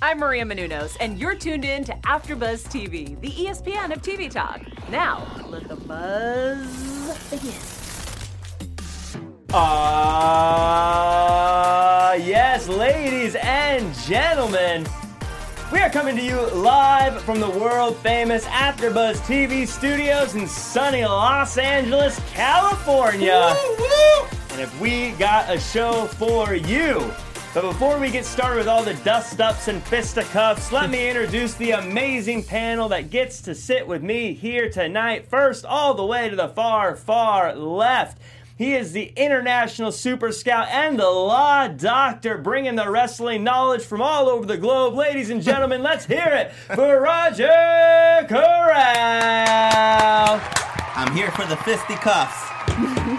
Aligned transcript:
I'm 0.00 0.20
Maria 0.20 0.44
Menounos, 0.44 0.96
and 1.00 1.18
you're 1.18 1.34
tuned 1.34 1.64
in 1.64 1.82
to 1.82 1.92
AfterBuzz 1.92 2.68
TV, 2.68 3.20
the 3.20 3.32
ESPN 3.32 3.92
of 3.92 4.00
TV 4.00 4.30
talk. 4.30 4.60
Now, 4.90 5.26
let 5.48 5.66
the 5.66 5.74
buzz 5.74 7.18
begin. 7.28 7.52
Ah, 9.52 10.52
yes, 12.12 12.68
ladies 12.68 13.34
and 13.34 13.92
gentlemen, 14.06 14.86
we 15.72 15.80
are 15.80 15.90
coming 15.90 16.14
to 16.14 16.22
you 16.22 16.40
live 16.52 17.20
from 17.22 17.40
the 17.40 17.50
world 17.50 17.96
famous 17.96 18.44
AfterBuzz 18.44 19.16
TV 19.22 19.66
studios 19.66 20.36
in 20.36 20.46
sunny 20.46 21.04
Los 21.04 21.58
Angeles, 21.58 22.20
California. 22.32 23.52
And 24.52 24.60
if 24.60 24.80
we 24.80 25.10
got 25.12 25.52
a 25.52 25.58
show 25.58 26.06
for 26.06 26.54
you. 26.54 27.12
But 27.54 27.62
before 27.62 27.98
we 27.98 28.10
get 28.10 28.26
started 28.26 28.58
with 28.58 28.68
all 28.68 28.82
the 28.82 28.92
dust 28.94 29.40
ups 29.40 29.68
and 29.68 29.82
fisticuffs, 29.82 30.70
let 30.70 30.90
me 30.90 31.08
introduce 31.10 31.54
the 31.54 31.70
amazing 31.72 32.44
panel 32.44 32.90
that 32.90 33.08
gets 33.08 33.40
to 33.42 33.54
sit 33.54 33.86
with 33.86 34.02
me 34.02 34.34
here 34.34 34.68
tonight. 34.68 35.26
First, 35.28 35.64
all 35.64 35.94
the 35.94 36.04
way 36.04 36.28
to 36.28 36.36
the 36.36 36.48
far, 36.48 36.94
far 36.94 37.54
left. 37.54 38.18
He 38.58 38.74
is 38.74 38.92
the 38.92 39.12
international 39.16 39.92
super 39.92 40.30
scout 40.30 40.68
and 40.68 40.98
the 40.98 41.08
law 41.08 41.68
doctor, 41.68 42.36
bringing 42.36 42.74
the 42.74 42.90
wrestling 42.90 43.44
knowledge 43.44 43.82
from 43.82 44.02
all 44.02 44.28
over 44.28 44.44
the 44.44 44.58
globe. 44.58 44.94
Ladies 44.94 45.30
and 45.30 45.40
gentlemen, 45.44 45.82
let's 45.82 46.04
hear 46.04 46.26
it 46.26 46.52
for 46.74 47.00
Roger 47.00 47.46
Corral. 48.28 48.68
I'm 50.94 51.14
here 51.14 51.30
for 51.30 51.46
the 51.46 51.56
fisticuffs. 51.56 53.14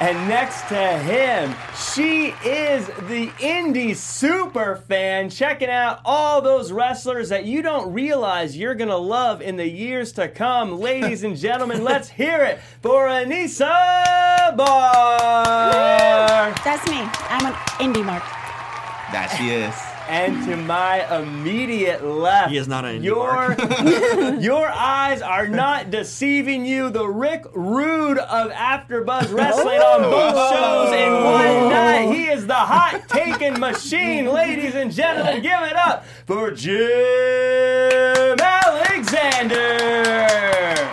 And 0.00 0.28
next 0.28 0.68
to 0.68 0.98
him, 0.98 1.54
she 1.76 2.28
is 2.44 2.86
the 2.86 3.28
indie 3.38 3.96
super 3.96 4.76
fan, 4.76 5.30
checking 5.30 5.68
out 5.68 6.00
all 6.04 6.40
those 6.40 6.72
wrestlers 6.72 7.28
that 7.30 7.44
you 7.44 7.62
don't 7.62 7.92
realize 7.92 8.56
you're 8.56 8.74
gonna 8.74 8.96
love 8.96 9.42
in 9.42 9.56
the 9.56 9.68
years 9.68 10.12
to 10.12 10.28
come. 10.28 10.78
Ladies 10.78 11.24
and 11.24 11.36
gentlemen, 11.36 11.84
let's 11.90 12.08
hear 12.08 12.42
it 12.44 12.60
for 12.82 13.06
Anissa 13.06 14.56
Barr. 14.56 16.54
That's 16.64 16.88
me. 16.88 17.00
I'm 17.28 17.46
an 17.46 17.54
indie 17.78 18.04
mark. 18.04 18.22
That 19.12 19.34
she 19.38 19.50
is. 19.50 19.87
And 20.08 20.42
to 20.46 20.56
my 20.56 21.04
immediate 21.18 22.02
left, 22.02 22.50
He 22.50 22.56
is 22.56 22.66
not 22.66 22.86
an 22.86 23.02
indie 23.02 23.04
your 23.04 23.54
your 24.40 24.68
eyes 24.68 25.20
are 25.20 25.46
not 25.46 25.90
deceiving 25.90 26.64
you. 26.64 26.88
The 26.88 27.06
Rick 27.06 27.44
Rude 27.54 28.16
of 28.18 28.50
AfterBuzz 28.50 29.34
Wrestling 29.34 29.80
on 29.80 30.04
oh. 30.04 30.10
both 30.10 30.34
shows 30.50 30.92
in 30.94 31.12
one 31.12 31.46
oh. 31.46 31.68
night. 31.68 32.14
He 32.14 32.28
is 32.28 32.46
the 32.46 32.54
hot 32.54 33.02
taking 33.08 33.60
machine, 33.60 34.26
ladies 34.32 34.74
and 34.74 34.90
gentlemen. 34.90 35.42
Give 35.42 35.60
it 35.62 35.76
up 35.76 36.06
for 36.26 36.52
Jim 36.52 36.78
Alexander. 38.40 39.76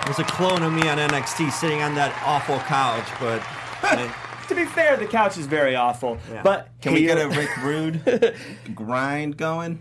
There's 0.06 0.20
a 0.20 0.26
clone 0.26 0.62
of 0.62 0.74
me 0.74 0.90
on 0.90 0.98
NXT 0.98 1.52
sitting 1.54 1.82
on 1.82 1.96
that 1.96 2.14
awful 2.26 2.60
couch, 2.60 3.08
but 3.20 3.42
I- 3.84 4.25
To 4.50 4.56
be 4.56 4.66
fair, 4.66 4.98
the 4.98 5.06
couch 5.08 5.38
is 5.38 5.48
very 5.48 5.76
awful, 5.76 6.18
Yeah. 6.32 6.42
but 6.44 6.68
Can 6.82 6.94
we 6.94 7.02
get 7.04 7.18
a 7.18 7.28
Rick 7.30 7.56
Rude 7.64 8.36
grind 8.76 9.38
going? 9.38 9.80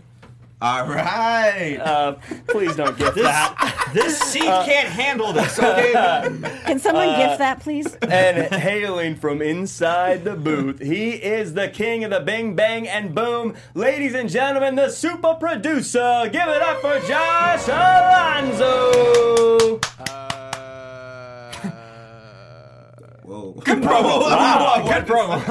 All 0.61 0.87
right. 0.87 1.75
Uh, 1.77 2.13
please 2.47 2.75
don't 2.77 2.97
get 2.97 3.13
that. 3.15 3.89
this 3.93 4.17
seat 4.19 4.41
can't 4.43 4.87
handle 4.87 5.33
this. 5.33 5.59
Okay, 5.59 5.91
Can 6.65 6.79
someone 6.79 7.09
Uh, 7.09 7.17
gift 7.27 7.39
that, 7.39 7.59
please? 7.59 7.93
and 8.01 8.37
hailing 8.55 9.15
from 9.15 9.41
inside 9.41 10.23
the 10.23 10.33
booth, 10.35 10.79
he 10.81 11.11
is 11.11 11.53
the 11.55 11.67
king 11.67 12.05
of 12.05 12.09
the 12.09 12.21
bing 12.21 12.55
bang 12.55 12.87
and 12.87 13.13
boom. 13.13 13.53
Ladies 13.75 14.15
and 14.15 14.29
gentlemen, 14.29 14.75
the 14.75 14.89
super 14.89 15.33
producer. 15.35 16.29
Give 16.31 16.47
it 16.47 16.61
up 16.61 16.79
for 16.79 16.99
Josh 17.05 17.67
Alonzo. 17.67 19.81
Whoa. 23.25 23.55
wow, 23.57 24.83
good 24.87 25.05
promo. 25.07 25.41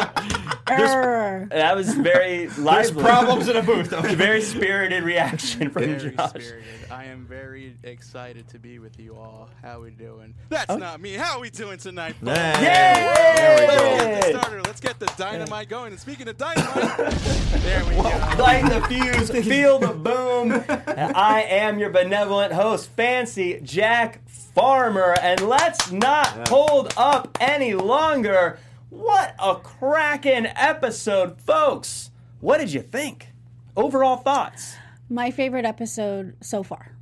That 0.66 1.76
was 1.76 1.92
very 1.94 2.48
lively. 2.48 2.64
There's 2.64 2.90
problems 2.92 3.48
in 3.48 3.56
a 3.56 3.62
booth. 3.62 3.92
Okay. 4.04 4.14
Very 4.14 4.42
spirited 4.42 5.02
reaction 5.04 5.70
from 5.70 5.84
Very 5.84 6.14
Josh. 6.14 6.30
spirited. 6.30 6.64
I 6.90 7.04
am 7.04 7.26
very 7.26 7.76
excited 7.84 8.48
to 8.48 8.58
be 8.58 8.78
with 8.78 8.98
you 8.98 9.14
all. 9.16 9.48
How 9.62 9.80
we 9.80 9.90
doing? 9.90 10.34
That's 10.48 10.70
oh. 10.70 10.76
not 10.76 11.00
me. 11.00 11.14
How 11.14 11.36
are 11.36 11.40
we 11.40 11.50
doing 11.50 11.78
tonight? 11.78 12.16
folks? 12.16 12.36
Hey. 12.36 12.64
Yay! 12.64 13.66
Let's 13.66 13.82
get 13.82 14.22
this 14.22 14.40
started. 14.40 14.66
Let's 14.66 14.80
get 14.80 14.98
the 14.98 15.06
dynamite 15.16 15.68
going. 15.68 15.92
And 15.92 16.00
speaking 16.00 16.28
of 16.28 16.36
dynamite, 16.36 16.74
there 17.62 17.84
we 17.84 17.94
go. 17.94 18.02
Light 18.38 18.68
the 18.68 18.84
fuse, 18.88 19.30
feel 19.46 19.78
the 19.78 19.92
boom. 19.92 20.64
I 20.68 21.42
am 21.48 21.78
your 21.78 21.90
benevolent 21.90 22.52
host, 22.52 22.90
Fancy 22.90 23.60
Jack 23.62 24.20
Farmer, 24.54 25.14
and 25.20 25.40
let's 25.40 25.90
not 25.90 26.48
hold 26.48 26.92
up 26.96 27.36
any 27.40 27.63
longer. 27.72 28.58
What 28.90 29.34
a 29.42 29.54
cracking 29.56 30.46
episode, 30.54 31.40
folks! 31.40 32.10
What 32.40 32.58
did 32.58 32.72
you 32.72 32.82
think? 32.82 33.28
Overall 33.76 34.16
thoughts? 34.18 34.76
My 35.08 35.30
favorite 35.30 35.64
episode 35.64 36.36
so 36.42 36.62
far. 36.62 36.92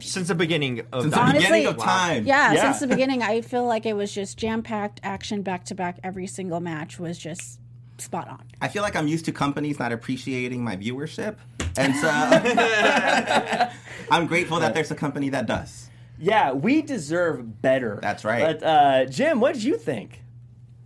Since 0.00 0.28
the 0.28 0.34
beginning 0.34 0.80
of 0.92 1.02
Since 1.02 1.14
the 1.14 1.20
the 1.20 1.20
Honestly- 1.20 1.40
beginning 1.40 1.66
of 1.66 1.76
time. 1.78 2.24
Yeah, 2.26 2.52
Yeah. 2.52 2.62
since 2.62 2.80
the 2.80 2.86
beginning, 2.86 3.22
I 3.22 3.40
feel 3.42 3.64
like 3.66 3.84
it 3.84 3.94
was 3.94 4.12
just 4.12 4.38
jam 4.38 4.62
packed 4.62 5.00
action 5.02 5.42
back 5.42 5.64
to 5.66 5.74
back. 5.74 5.98
Every 6.02 6.26
single 6.26 6.60
match 6.60 6.98
was 6.98 7.18
just 7.18 7.58
spot 7.98 8.28
on. 8.28 8.42
I 8.60 8.68
feel 8.68 8.82
like 8.82 8.94
I'm 8.96 9.08
used 9.08 9.24
to 9.26 9.32
companies 9.32 9.78
not 9.78 9.92
appreciating 9.92 10.62
my 10.62 10.76
viewership. 10.76 11.36
And 11.76 11.94
so 11.96 12.08
I'm 14.10 14.26
grateful 14.26 14.60
that 14.60 14.74
there's 14.74 14.90
a 14.90 14.94
company 14.96 15.28
that 15.30 15.46
does. 15.46 15.87
Yeah, 16.18 16.52
we 16.52 16.82
deserve 16.82 17.62
better. 17.62 17.98
That's 18.02 18.24
right. 18.24 18.58
But 18.60 18.66
uh, 18.66 19.04
Jim, 19.06 19.40
what 19.40 19.54
did 19.54 19.64
you 19.64 19.76
think? 19.76 20.22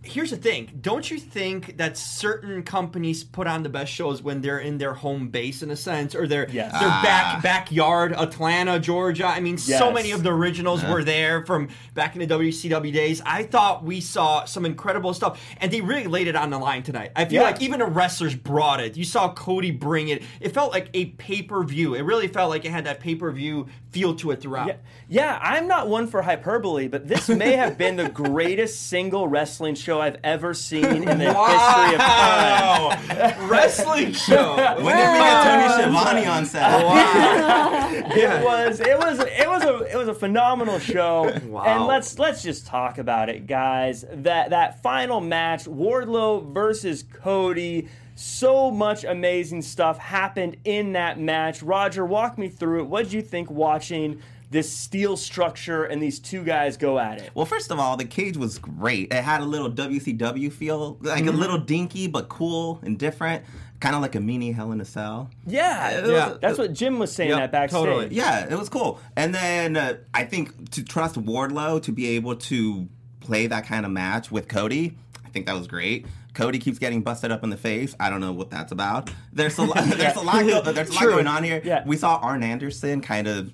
Here's 0.05 0.31
the 0.31 0.37
thing. 0.37 0.69
Don't 0.81 1.09
you 1.09 1.17
think 1.17 1.77
that 1.77 1.95
certain 1.97 2.63
companies 2.63 3.23
put 3.23 3.47
on 3.47 3.63
the 3.63 3.69
best 3.69 3.89
shows 3.91 4.21
when 4.21 4.41
they're 4.41 4.59
in 4.59 4.77
their 4.77 4.93
home 4.93 5.29
base 5.29 5.63
in 5.63 5.71
a 5.71 5.77
sense 5.77 6.13
or 6.13 6.27
their 6.27 6.49
Yes. 6.51 6.73
their 6.73 6.89
Ah. 6.89 6.99
back 7.01 7.41
backyard, 7.41 8.11
Atlanta, 8.11 8.79
Georgia? 8.81 9.25
I 9.25 9.39
mean, 9.39 9.57
so 9.57 9.91
many 9.93 10.11
of 10.11 10.21
the 10.23 10.29
originals 10.31 10.83
were 10.83 11.05
there 11.05 11.45
from 11.45 11.69
back 11.93 12.15
in 12.15 12.19
the 12.19 12.27
WCW 12.27 12.91
days. 12.91 13.21
I 13.25 13.43
thought 13.43 13.85
we 13.85 14.01
saw 14.01 14.43
some 14.43 14.65
incredible 14.65 15.13
stuff 15.13 15.39
and 15.61 15.71
they 15.71 15.79
really 15.79 16.07
laid 16.07 16.27
it 16.27 16.35
on 16.35 16.49
the 16.49 16.57
line 16.59 16.83
tonight. 16.83 17.11
I 17.15 17.23
feel 17.23 17.41
Yeah. 17.41 17.47
like 17.47 17.61
even 17.61 17.79
the 17.79 17.85
wrestlers 17.85 18.35
brought 18.35 18.81
it. 18.81 18.97
You 18.97 19.05
saw 19.05 19.31
Cody 19.33 19.71
bring 19.71 20.09
it. 20.09 20.21
It 20.41 20.53
felt 20.53 20.73
like 20.73 20.89
a 20.93 21.05
pay-per-view. 21.05 21.93
It 21.95 22.01
really 22.01 22.27
felt 22.27 22.49
like 22.49 22.65
it 22.65 22.71
had 22.71 22.85
that 22.87 22.99
pay-per-view 22.99 23.67
feel 23.89 24.15
to 24.15 24.31
it 24.31 24.41
throughout. 24.41 24.67
Yeah, 24.67 24.73
yeah, 25.07 25.39
I'm 25.41 25.67
not 25.67 25.87
one 25.87 26.07
for 26.07 26.23
hyperbole, 26.23 26.87
but 26.89 27.07
this 27.07 27.29
may 27.29 27.53
have 27.53 27.77
been 27.77 27.95
the 27.95 28.09
greatest 28.09 28.89
single 28.89 29.27
wrestling 29.27 29.75
show 29.75 29.92
I've 29.99 30.17
ever 30.23 30.53
seen 30.53 30.85
in 30.85 31.05
the 31.05 31.33
history 31.33 31.95
of 31.95 32.01
time. 32.01 33.49
Wrestling 33.49 34.13
show. 34.13 34.55
When 34.55 34.95
did 34.95 35.11
we 35.11 35.19
get 35.19 35.43
Tony 35.43 35.73
Schiavone 35.73 36.25
on 36.25 36.45
set? 36.45 36.63
It 38.15 38.43
was 38.43 38.79
it 38.79 38.97
was 38.97 39.19
it 39.19 39.47
was 39.47 39.63
a 39.63 39.91
it 39.91 39.97
was 39.97 40.07
a 40.07 40.13
phenomenal 40.13 40.79
show. 40.79 41.31
Wow. 41.45 41.63
And 41.63 41.85
let's 41.85 42.19
let's 42.19 42.43
just 42.43 42.67
talk 42.67 42.97
about 42.97 43.29
it, 43.29 43.47
guys. 43.47 44.05
That 44.11 44.49
that 44.51 44.81
final 44.81 45.21
match, 45.21 45.65
Wardlow 45.65 46.53
versus 46.53 47.03
Cody. 47.03 47.87
So 48.15 48.69
much 48.69 49.03
amazing 49.03 49.63
stuff 49.63 49.97
happened 49.97 50.57
in 50.65 50.93
that 50.93 51.19
match. 51.19 51.63
Roger, 51.63 52.05
walk 52.05 52.37
me 52.37 52.47
through 52.47 52.81
it. 52.81 52.87
What 52.87 53.05
did 53.05 53.13
you 53.13 53.21
think 53.23 53.49
watching 53.49 54.21
this 54.53 54.71
steel 54.71 55.17
structure 55.17 55.83
and 55.83 56.01
these 56.01 56.19
two 56.19 56.43
guys 56.43 56.77
go 56.77 56.97
at 56.97 57.19
it? 57.19 57.31
Well, 57.33 57.45
first 57.45 57.71
of 57.71 57.79
all, 57.79 57.97
the 57.97 58.05
cage 58.05 58.37
was 58.37 58.57
great. 58.59 59.11
It 59.13 59.21
had 59.23 59.41
a 59.41 59.45
little 59.45 59.69
WCW 59.69 60.51
feel, 60.51 60.97
like 61.01 61.25
a 61.25 61.31
little 61.31 61.57
dinky 61.57 62.07
but 62.07 62.29
cool 62.29 62.79
and 62.83 62.97
different, 62.97 63.43
kind 63.81 63.95
of 63.95 64.01
like 64.01 64.15
a 64.15 64.19
mini 64.21 64.51
Hell 64.53 64.71
in 64.71 64.79
a 64.79 64.85
Cell. 64.85 65.29
Yeah, 65.45 65.89
It 65.97 66.01
was- 66.03 66.11
Yeah. 66.11 66.33
that's 66.39 66.57
what 66.57 66.71
Jim 66.73 66.99
was 66.99 67.11
saying 67.11 67.31
Yep, 67.31 67.39
that 67.39 67.51
backstage. 67.51 67.83
totally. 67.83 68.07
Yeah, 68.11 68.47
it 68.49 68.57
was 68.57 68.69
cool. 68.69 68.99
And 69.17 69.35
then 69.35 69.75
uh, 69.75 69.95
I 70.13 70.23
think 70.23 70.69
to 70.71 70.83
trust 70.83 71.15
Wardlow 71.15 71.81
to 71.83 71.91
be 71.91 72.07
able 72.15 72.35
to 72.35 72.87
play 73.19 73.47
that 73.47 73.65
kind 73.65 73.85
of 73.85 73.91
match 73.91 74.31
with 74.31 74.47
Cody, 74.47 74.95
I 75.25 75.29
think 75.29 75.47
that 75.47 75.55
was 75.57 75.67
great. 75.67 76.05
Cody 76.33 76.57
keeps 76.59 76.79
getting 76.79 77.01
busted 77.03 77.31
up 77.31 77.43
in 77.43 77.49
the 77.51 77.57
face. 77.57 77.95
I 77.99 78.09
don't 78.09 78.19
know 78.21 78.31
what 78.31 78.49
that's 78.49 78.71
about. 78.71 79.11
There's 79.33 79.57
a 79.59 79.63
lot. 79.63 79.77
There's 79.97 80.15
a 80.15 80.21
lot. 80.21 80.45
Go, 80.47 80.61
there's 80.71 80.89
a 80.89 80.93
lot 80.93 81.03
going 81.03 81.27
on 81.27 81.43
here. 81.43 81.61
Yeah. 81.63 81.83
We 81.85 81.95
saw 81.95 82.15
Arn 82.17 82.41
Anderson 82.41 83.01
kind 83.01 83.27
of 83.27 83.51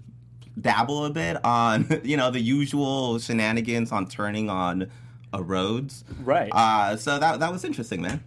dabble 0.60 1.06
a 1.06 1.10
bit 1.10 1.44
on 1.44 1.88
you 2.04 2.18
know 2.18 2.32
the 2.32 2.40
usual 2.40 3.20
shenanigans 3.20 3.92
on 3.92 4.08
turning 4.08 4.50
on 4.50 4.90
a 5.34 5.44
Rhodes. 5.44 6.04
Right. 6.24 6.50
Uh, 6.52 6.96
so 6.98 7.20
that 7.20 7.40
that 7.40 7.52
was 7.52 7.64
interesting, 7.64 8.02
man. 8.02 8.24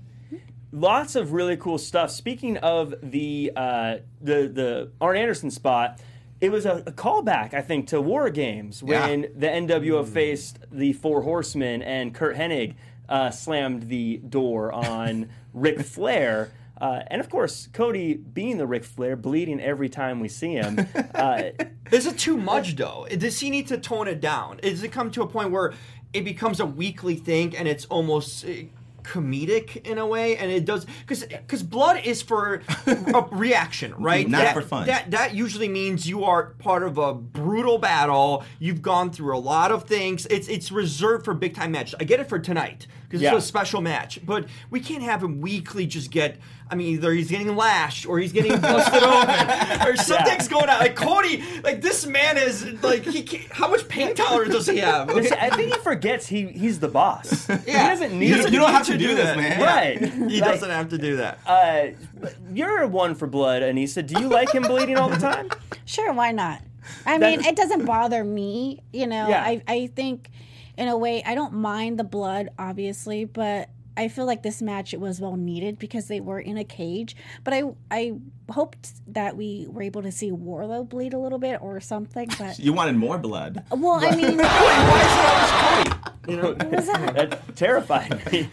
lots 0.73 1.17
of 1.17 1.33
really 1.33 1.57
cool 1.57 1.79
stuff. 1.79 2.11
Speaking 2.11 2.57
of 2.59 2.95
the 3.03 3.53
uh, 3.57 3.97
the 4.21 4.49
the 4.49 4.91
Arn 5.01 5.17
Anderson 5.17 5.51
spot, 5.51 6.01
it 6.41 6.51
was 6.51 6.65
a, 6.67 6.83
a 6.87 6.93
callback, 6.93 7.55
I 7.55 7.61
think, 7.61 7.89
to 7.89 8.01
War 8.01 8.31
Games 8.31 8.83
when 8.83 9.23
Yeah. 9.23 9.29
the 9.37 9.47
NWO 9.49 10.07
faced 10.07 10.59
the 10.71 10.93
Four 10.93 11.23
Horsemen 11.23 11.83
and 11.83 12.15
Curt 12.15 12.37
Hennig 12.37 12.75
uh, 13.09 13.31
slammed 13.31 13.89
the 13.89 14.17
door 14.19 14.73
on 14.73 15.29
Ric 15.53 15.81
Flair. 15.83 16.53
Uh, 16.82 17.00
and 17.06 17.20
of 17.20 17.31
course, 17.31 17.69
Cody 17.73 18.14
being 18.14 18.58
the 18.58 18.67
Ric 18.67 18.82
Flair, 18.82 19.14
bleeding 19.14 19.61
every 19.61 19.88
time 19.88 20.19
we 20.20 20.29
see 20.29 20.55
him. 20.55 20.87
Uh, 21.14 21.50
Is 21.93 22.06
it 22.06 22.19
too 22.19 22.37
much 22.37 22.75
though? 22.75 23.06
Does 23.17 23.38
he 23.38 23.49
need 23.50 23.69
to 23.69 23.79
tone 23.79 24.08
it 24.08 24.20
down? 24.20 24.56
Does 24.56 24.82
it 24.82 24.90
come 24.90 25.11
to 25.12 25.23
a 25.23 25.26
point 25.26 25.52
where 25.52 25.73
it 26.12 26.25
becomes 26.25 26.58
a 26.58 26.67
weekly 26.67 27.14
thing 27.17 27.55
and 27.56 27.69
it's 27.69 27.84
almost 27.84 28.44
uh, 28.44 28.49
comedic 29.02 29.87
in 29.87 29.99
a 29.99 30.06
way? 30.06 30.37
And 30.37 30.50
it 30.50 30.64
does 30.64 30.87
because 31.06 31.25
because 31.25 31.62
blood 31.62 32.00
is 32.05 32.23
for 32.23 32.62
a 32.87 33.26
reaction, 33.31 33.94
right? 33.99 34.29
Not 34.29 34.38
that, 34.43 34.55
for 34.55 34.62
fun. 34.62 34.87
That 34.87 35.11
that 35.12 35.34
usually 35.34 35.69
means 35.69 36.08
you 36.08 36.25
are 36.25 36.55
part 36.58 36.82
of 36.82 36.99
a 36.99 37.14
brutal 37.14 37.79
battle. 37.79 38.43
You've 38.58 38.82
gone 38.82 39.11
through 39.12 39.37
a 39.37 39.38
lot 39.38 39.70
of 39.70 39.84
things. 39.84 40.26
It's 40.26 40.49
it's 40.49 40.73
reserved 40.73 41.25
for 41.25 41.34
big 41.34 41.55
time 41.55 41.73
matches. 41.73 41.94
I 42.00 42.05
get 42.05 42.19
it 42.20 42.29
for 42.29 42.38
tonight 42.38 42.87
because 43.05 43.20
Yeah. 43.23 43.37
it's 43.37 43.44
a 43.44 43.49
special 43.49 43.81
match, 43.82 44.19
but 44.25 44.46
we 44.70 44.81
can't 44.81 45.02
have 45.02 45.23
him 45.23 45.40
weekly 45.40 45.87
just 45.87 46.11
get. 46.11 46.38
I 46.73 46.75
mean, 46.75 46.95
either 46.95 47.13
he's 47.13 47.29
getting 47.31 47.55
lashed 47.55 48.07
or 48.07 48.19
he's 48.19 48.33
getting 48.33 48.59
busted 48.59 49.03
open 49.03 49.87
or 49.89 49.95
something's 49.97 50.49
going 50.49 50.71
on. 50.71 50.79
Like 50.79 50.97
Cody, 50.97 51.45
like 51.63 51.83
this 51.83 52.07
man 52.07 52.39
is 52.39 52.65
like 52.83 53.05
he. 53.05 53.23
Can't, 53.23 53.53
how 53.53 53.69
much 53.69 53.87
pain 53.89 54.15
tolerance 54.15 54.55
does 54.55 54.67
he 54.67 54.79
have? 54.79 55.11
I 55.11 55.51
think 55.51 55.75
he 55.75 55.81
forgets 55.83 56.27
he 56.27 56.47
he's 56.47 56.81
the 56.81 56.89
boss. 56.89 57.47
He 57.67 57.73
doesn't 57.73 58.11
He 58.13 58.17
need 58.19 58.31
doesn't 58.37 58.53
you 58.55 58.59
don't 58.59 58.71
have 58.73 58.87
to 58.87 58.93
to 58.93 58.99
do 58.99 59.09
do 59.09 59.15
this, 59.17 59.27
that. 59.27 59.37
man. 59.37 59.61
Right. 59.61 60.13
He 60.31 60.41
Like, 60.41 60.53
doesn't 60.53 60.71
have 60.71 60.89
to 60.89 60.99
do 60.99 61.17
that. 61.17 61.39
Uh, 61.47 61.89
you're 62.53 62.87
one 62.87 63.15
for 63.15 63.27
blood, 63.27 63.61
Anissa. 63.63 64.07
Do 64.07 64.19
you 64.21 64.29
like 64.29 64.51
him 64.55 64.63
bleeding 64.63 64.97
all 64.97 65.11
the 65.11 65.19
time? 65.19 65.51
Sure, 65.85 66.13
why 66.15 66.33
not? 66.33 66.63
I 67.05 67.19
That- 67.19 67.39
mean, 67.39 67.47
it 67.47 67.55
doesn't 67.55 67.85
bother 67.85 68.25
me. 68.25 68.81
You 68.95 69.07
know, 69.09 69.29
Yeah. 69.29 69.43
I 69.45 69.63
I 69.69 69.87
think 69.95 70.31
in 70.79 70.89
a 70.89 70.97
way 70.97 71.23
I 71.27 71.35
don't 71.35 71.53
mind 71.53 71.99
the 71.99 72.05
blood, 72.05 72.49
obviously, 72.59 73.27
but 73.27 73.69
I 73.97 74.09
feel 74.09 74.27
like 74.27 74.43
this 74.43 74.62
match 74.62 74.94
it 74.94 75.00
was 75.00 75.21
well 75.21 75.37
needed 75.37 75.79
because 75.79 76.09
they 76.09 76.21
were 76.21 76.41
in 76.41 76.56
a 76.56 76.65
cage. 76.65 77.17
But 77.44 77.55
I 77.55 77.62
I 77.91 78.15
hoped 78.53 78.91
that 79.15 79.37
we 79.37 79.67
were 79.69 79.83
able 79.83 80.03
to 80.03 80.13
see 80.13 80.31
Wardlow 80.31 80.89
bleed 80.89 81.13
a 81.15 81.19
little 81.19 81.39
bit 81.39 81.61
or 81.61 81.81
something. 81.81 82.29
But 82.39 82.59
You 82.59 82.73
wanted 82.73 82.97
more 82.97 83.19
blood. 83.19 83.65
well, 83.71 83.99
I 84.03 84.15
mean, 84.17 84.37
Why 84.43 85.83
is 85.83 85.89
it? 85.89 85.99
You 86.29 86.37
know? 86.37 86.53
what 86.53 86.71
was 86.71 86.87
that? 86.87 87.15
That 87.17 87.57
terrified 87.57 88.33
me. 88.33 88.49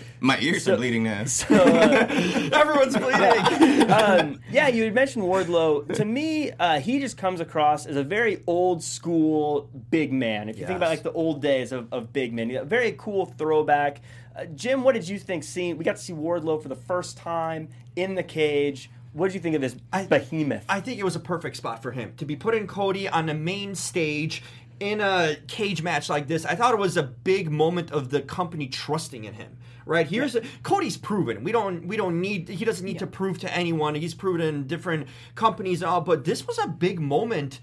My 0.20 0.38
ears 0.40 0.66
are 0.66 0.76
bleeding 0.76 1.04
now. 1.04 1.24
So, 1.26 1.54
uh, 1.54 2.06
Everyone's 2.54 2.96
bleeding. 2.96 3.90
um, 3.90 4.40
yeah, 4.50 4.68
you 4.68 4.84
had 4.84 4.94
mentioned 4.94 5.24
Wardlow. 5.24 5.94
To 5.94 6.04
me, 6.06 6.50
uh, 6.52 6.80
he 6.80 7.00
just 7.00 7.18
comes 7.18 7.40
across 7.40 7.84
as 7.84 7.96
a 7.96 8.02
very 8.02 8.42
old 8.46 8.82
school 8.82 9.68
big 9.90 10.10
man. 10.10 10.48
If 10.48 10.58
you 10.58 10.66
think 10.66 10.78
about 10.78 10.88
like 10.88 11.02
the 11.02 11.12
old 11.12 11.42
days 11.42 11.70
of, 11.70 11.92
of 11.92 12.12
big 12.14 12.32
men, 12.32 12.50
a 12.56 12.64
very 12.64 12.94
cool 12.98 13.26
throwback. 13.26 14.00
Uh, 14.34 14.46
Jim, 14.46 14.82
what 14.84 14.94
did 14.94 15.06
you 15.08 15.18
think? 15.18 15.44
Seeing 15.44 15.76
we 15.76 15.84
got 15.84 15.96
to 15.96 16.02
see 16.02 16.12
Wardlow 16.14 16.62
for 16.62 16.68
the 16.68 16.76
first 16.76 17.16
time 17.18 17.68
in 17.98 18.14
the 18.14 18.22
cage. 18.22 18.90
What 19.12 19.28
did 19.28 19.34
you 19.34 19.40
think 19.40 19.56
of 19.56 19.62
this 19.62 19.74
behemoth? 19.74 20.64
I 20.68 20.80
think 20.80 20.98
it 20.98 21.04
was 21.04 21.16
a 21.16 21.20
perfect 21.20 21.56
spot 21.56 21.82
for 21.82 21.92
him 21.92 22.14
to 22.18 22.24
be 22.24 22.36
putting 22.36 22.66
Cody 22.66 23.08
on 23.08 23.26
the 23.26 23.34
main 23.34 23.74
stage 23.74 24.42
in 24.80 25.00
a 25.00 25.36
cage 25.48 25.82
match 25.82 26.08
like 26.08 26.28
this. 26.28 26.44
I 26.44 26.54
thought 26.54 26.72
it 26.72 26.78
was 26.78 26.96
a 26.96 27.02
big 27.02 27.50
moment 27.50 27.90
of 27.90 28.10
the 28.10 28.20
company 28.20 28.68
trusting 28.68 29.24
in 29.24 29.34
him. 29.34 29.56
Right 29.86 30.06
here's 30.06 30.36
Cody's 30.62 30.98
proven. 30.98 31.42
We 31.42 31.50
don't 31.50 31.86
we 31.86 31.96
don't 31.96 32.20
need 32.20 32.48
he 32.50 32.64
doesn't 32.66 32.84
need 32.84 32.98
to 32.98 33.06
prove 33.06 33.38
to 33.38 33.52
anyone. 33.52 33.94
He's 33.94 34.14
proven 34.14 34.42
in 34.42 34.66
different 34.66 35.08
companies 35.34 35.80
and 35.80 35.90
all. 35.90 36.02
But 36.02 36.24
this 36.24 36.46
was 36.46 36.58
a 36.58 36.68
big 36.68 37.00
moment. 37.00 37.58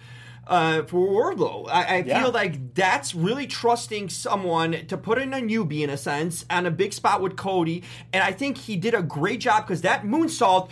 Uh, 0.47 0.83
for 0.83 1.07
Wardlow, 1.33 1.67
I, 1.69 1.83
I 1.83 2.03
Yeah. 2.05 2.21
feel 2.21 2.31
like 2.31 2.75
that's 2.75 3.15
really 3.15 3.47
trusting 3.47 4.09
someone 4.09 4.85
to 4.87 4.95
put 4.97 5.17
in 5.17 5.33
a 5.33 5.37
newbie 5.37 5.81
in 5.81 5.89
a 5.89 5.97
sense 5.97 6.45
on 6.51 6.65
a 6.67 6.71
big 6.71 6.93
spot 6.93 7.19
with 7.21 7.35
Cody, 7.35 7.81
and 8.13 8.23
I 8.23 8.31
think 8.31 8.57
he 8.59 8.75
did 8.75 8.93
a 8.93 9.01
great 9.01 9.39
job 9.39 9.65
because 9.65 9.81
that 9.81 10.03
moonsault 10.03 10.69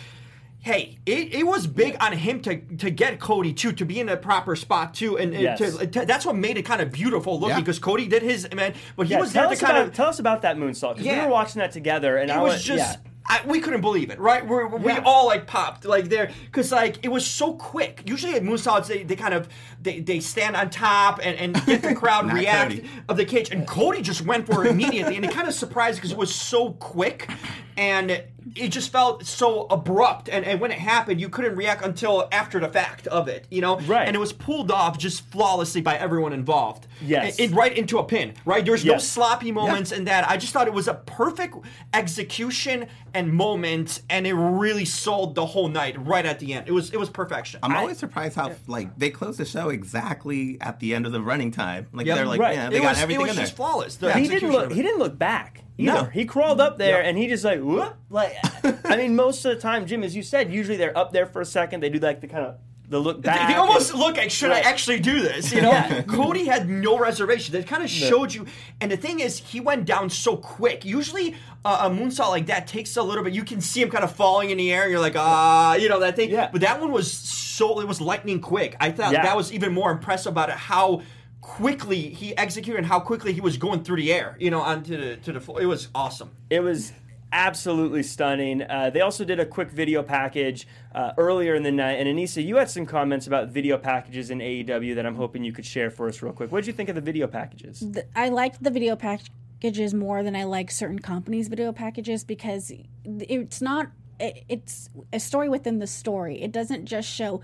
hey, 0.60 0.98
it, 1.06 1.34
it 1.34 1.44
was 1.46 1.68
big 1.68 1.98
on 2.00 2.14
him 2.14 2.40
to 2.42 2.56
to 2.78 2.90
get 2.90 3.20
Cody 3.20 3.52
too, 3.52 3.74
to 3.74 3.84
be 3.84 4.00
in 4.00 4.08
a 4.08 4.16
proper 4.16 4.56
spot 4.56 4.94
too, 4.94 5.18
and, 5.18 5.34
and 5.34 5.42
Yes. 5.44 5.58
to, 5.60 5.86
to- 5.88 6.06
that's 6.06 6.26
what 6.26 6.38
made 6.38 6.56
it 6.58 6.64
kind 6.64 6.80
of 6.82 6.90
beautiful 6.90 7.34
looking 7.38 7.50
Yeah. 7.58 7.60
because 7.60 7.80
Cody 7.80 8.08
did 8.08 8.22
his 8.22 8.48
man, 8.54 8.74
but 8.96 9.08
he 9.08 9.14
yeah, 9.14 9.20
was 9.20 9.34
there 9.34 9.50
to 9.50 9.56
kind 9.58 9.76
about 9.78 9.88
of 9.90 9.94
tell 9.94 10.08
us 10.08 10.20
about 10.20 10.44
that 10.44 10.56
moonsault 10.56 10.94
because 10.94 11.06
Yeah. 11.06 11.20
we 11.22 11.26
were 11.26 11.32
watching 11.34 11.60
that 11.60 11.72
together, 11.74 12.16
and 12.16 12.30
it 12.30 12.38
I 12.38 12.42
was 12.42 12.54
went, 12.54 12.62
just. 12.64 13.00
I, 13.26 13.42
we 13.46 13.62
couldn't 13.62 13.82
believe 13.82 14.10
it, 14.10 14.20
right? 14.20 14.46
We're, 14.46 14.68
we 14.68 14.92
Yeah. 14.92 15.02
all 15.06 15.28
like 15.28 15.48
popped 15.48 15.86
like 15.86 16.10
there 16.10 16.32
because 16.46 16.72
like 16.74 17.04
it 17.06 17.08
was 17.08 17.26
so 17.26 17.54
quick. 17.54 18.04
Usually 18.06 18.34
at 18.34 18.44
moonsaults 18.44 18.88
they, 18.88 19.04
they 19.04 19.16
kind 19.16 19.34
of 19.34 19.48
they, 19.82 20.02
they 20.02 20.20
stand 20.20 20.56
on 20.58 20.70
top 20.70 21.20
and, 21.24 21.38
and 21.38 21.66
get 21.66 21.82
the 21.82 21.96
crowd 22.02 22.32
react 22.34 22.72
Cody. 22.72 22.90
of 23.08 23.16
the 23.18 23.26
cage, 23.26 23.50
and 23.52 23.66
Cody 23.66 24.02
just 24.02 24.22
went 24.24 24.46
for 24.46 24.66
it 24.66 24.72
immediately, 24.72 25.16
and 25.16 25.24
it 25.24 25.32
kind 25.32 25.48
of 25.48 25.54
surprised 25.54 25.98
because 25.98 26.12
it 26.12 26.18
was 26.18 26.34
so 26.36 26.72
quick, 26.74 27.30
and 27.78 28.24
it 28.56 28.70
just 28.70 28.92
felt 28.92 29.26
so 29.26 29.68
abrupt. 29.70 30.30
And, 30.30 30.46
and 30.46 30.60
when 30.62 30.72
it 30.72 30.80
happened, 30.80 31.20
you 31.22 31.30
couldn't 31.30 31.56
react 31.56 31.84
until 31.84 32.28
after 32.32 32.60
the 32.60 32.70
fact 32.70 33.08
of 33.08 33.28
it, 33.28 33.48
you 33.50 33.62
know? 33.62 33.80
Right. 33.80 34.08
And 34.08 34.16
it 34.16 34.20
was 34.20 34.34
pulled 34.34 34.72
off 34.72 34.98
just 34.98 35.26
flawlessly 35.32 35.82
by 35.82 35.96
everyone 35.98 36.34
involved. 36.34 36.88
Yes. 37.02 37.40
It, 37.40 37.52
it- 37.52 37.56
right 37.56 37.76
into 37.78 37.98
a 38.00 38.04
pin, 38.04 38.34
right? 38.46 38.64
there's 38.66 38.84
was 38.84 38.86
no 38.86 38.98
sloppy 38.98 39.52
moments 39.52 39.92
in 39.92 40.06
that. 40.06 40.30
I 40.30 40.38
just 40.38 40.54
thought 40.54 40.68
it 40.68 40.74
was 40.74 40.88
a 40.88 40.94
perfect 40.94 41.56
execution 41.94 42.88
and 43.14 43.32
moment, 43.32 44.02
and 44.10 44.26
it 44.26 44.34
really 44.34 44.86
sold 44.86 45.36
the 45.36 45.46
whole 45.46 45.68
night 45.70 45.96
right 46.06 46.26
at 46.26 46.40
the 46.40 46.54
end. 46.54 46.68
It 46.68 46.72
was 46.72 46.92
it 46.92 46.98
was 47.00 47.10
perfection. 47.10 47.60
I'm 47.64 47.76
always 47.76 47.98
surprised 48.00 48.36
how 48.36 48.52
like 48.68 48.98
they 48.98 49.10
closed 49.10 49.38
the 49.40 49.46
show 49.46 49.70
exactly 49.70 50.58
at 50.62 50.80
the 50.80 50.96
end 50.96 51.06
of 51.06 51.12
the 51.12 51.22
running 51.22 51.52
time. 51.52 51.88
Like 51.94 52.08
Yep. 52.08 52.16
they're 52.16 52.26
like, 52.26 52.40
Right. 52.40 52.56
yeah, 52.56 52.70
they 52.70 52.78
it 52.78 52.82
got 52.82 52.90
was, 52.90 53.02
everything 53.02 53.22
it 53.22 53.24
was 53.24 53.30
in 53.32 53.36
there. 53.38 53.46
just 53.46 53.56
flawless. 53.56 53.96
The 53.98 54.14
he 54.14 54.28
didn't 54.28 54.52
look. 54.52 54.72
He 54.72 54.82
didn't 54.82 55.00
look 55.00 55.18
back. 55.18 55.63
Either. 55.78 55.92
No. 55.94 56.04
He 56.06 56.26
crawled 56.26 56.62
up 56.62 56.78
there 56.78 56.98
Yep. 56.98 57.06
and 57.08 57.18
he 57.18 57.28
just 57.28 57.44
like 57.44 57.60
whoop. 57.62 57.96
Like 58.10 58.36
I 58.86 58.98
mean, 58.98 59.16
most 59.16 59.44
of 59.46 59.56
the 59.56 59.62
time, 59.62 59.86
Jim, 59.88 60.04
as 60.04 60.16
you 60.16 60.22
said, 60.24 60.52
usually 60.54 60.78
they're 60.78 60.98
up 60.98 61.12
there 61.12 61.26
for 61.26 61.42
a 61.42 61.46
second. 61.46 61.82
They 61.82 61.90
do 61.90 62.00
like 62.00 62.22
the 62.22 62.28
kind 62.28 62.46
of 62.46 62.56
the 62.90 63.00
look 63.00 63.22
back. 63.24 63.48
they 63.48 63.56
almost 63.56 63.92
and- 63.92 64.00
look 64.00 64.18
like, 64.18 64.30
should 64.30 64.50
Right. 64.52 64.64
I 64.64 64.70
actually 64.70 65.00
do 65.00 65.22
this? 65.22 65.52
You 65.52 65.62
know, 65.62 65.72
Yeah. 65.72 66.02
Cody 66.08 66.46
had 66.46 66.70
no 66.70 67.00
reservation. 67.00 67.54
That 67.54 67.66
kind 67.66 67.82
of 67.82 67.90
showed 67.90 68.32
you. 68.34 68.46
And 68.82 68.92
the 68.92 68.98
thing 68.98 69.20
is, 69.20 69.40
he 69.40 69.60
went 69.62 69.86
down 69.86 70.12
so 70.12 70.36
quick. 70.38 70.86
Usually, 70.86 71.34
uh, 71.66 71.90
a 71.90 71.90
moonsault 71.90 72.30
like 72.30 72.46
that 72.48 72.68
takes 72.68 72.96
a 72.98 73.02
little 73.02 73.24
bit. 73.24 73.34
You 73.34 73.44
can 73.46 73.62
see 73.62 73.82
him 73.82 73.90
kind 73.90 74.04
of 74.04 74.12
falling 74.16 74.52
in 74.52 74.58
the 74.60 74.72
air. 74.72 74.84
And 74.84 74.92
you're 74.92 75.00
like, 75.00 75.16
ah, 75.16 75.74
you 75.76 75.90
know 75.90 76.02
that 76.02 76.16
thing. 76.16 76.30
Yeah. 76.30 76.50
But 76.52 76.62
that 76.62 76.80
one 76.80 76.92
was 76.92 77.12
so. 77.12 77.80
It 77.80 77.88
was 77.88 78.00
lightning 78.00 78.42
quick. 78.42 78.76
I 78.80 78.92
thought 78.92 79.14
Yeah. 79.14 79.24
that 79.24 79.36
was 79.38 79.52
even 79.54 79.74
more 79.74 79.90
impressive 79.92 80.32
about 80.32 80.50
it. 80.50 80.56
How 80.56 81.02
quickly 81.44 82.10
he 82.10 82.36
executed 82.38 82.78
and 82.80 82.88
how 82.88 83.00
quickly 83.00 83.34
he 83.34 83.42
was 83.42 83.58
going 83.58 83.84
through 83.84 83.98
the 83.98 84.12
air. 84.14 84.36
You 84.40 84.50
know, 84.50 84.62
onto 84.62 84.98
the 84.98 85.18
to 85.18 85.34
the 85.34 85.40
floor. 85.42 85.62
It 85.62 85.66
was 85.66 85.90
awesome. 85.94 86.32
It 86.50 86.62
was 86.62 86.94
absolutely 87.34 88.02
stunning. 88.04 88.62
Uh, 88.62 88.90
they 88.92 89.02
also 89.02 89.26
did 89.26 89.40
a 89.40 89.46
quick 89.46 89.70
video 89.72 90.02
package 90.04 90.68
uh, 90.96 91.12
earlier 91.18 91.56
in 91.56 91.64
the 91.64 91.72
night. 91.72 91.94
And 91.94 92.08
Anissa, 92.08 92.44
you 92.46 92.56
had 92.58 92.70
some 92.70 92.86
comments 92.86 93.28
about 93.28 93.50
video 93.50 93.78
packages 93.78 94.30
in 94.30 94.38
AEW 94.40 94.96
that 94.96 95.06
I'm 95.06 95.16
hoping 95.16 95.44
you 95.44 95.52
could 95.52 95.66
share 95.66 95.90
for 95.90 96.08
us 96.08 96.22
real 96.22 96.32
quick. 96.32 96.52
What 96.52 96.60
did 96.62 96.68
you 96.68 96.74
think 96.74 96.90
of 96.90 96.96
the 96.96 97.02
video 97.02 97.28
packages? 97.28 97.80
th- 97.94 98.06
I 98.16 98.30
liked 98.30 98.64
the 98.64 98.70
video 98.72 98.96
packages 98.96 99.94
more 99.94 100.24
than 100.24 100.36
I 100.36 100.44
like 100.46 100.72
certain 100.72 101.00
companies' 101.00 101.48
video 101.50 101.72
packages 101.74 102.24
because 102.24 102.72
it's 103.06 103.62
not. 103.62 103.88
it- 104.20 104.46
It's 104.48 104.90
a 105.12 105.20
story 105.20 105.50
within 105.50 105.80
the 105.80 105.88
story. 105.88 106.42
It 106.42 106.52
doesn't 106.52 106.86
just 106.86 107.10
show 107.10 107.42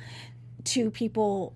two 0.63 0.91
people 0.91 1.55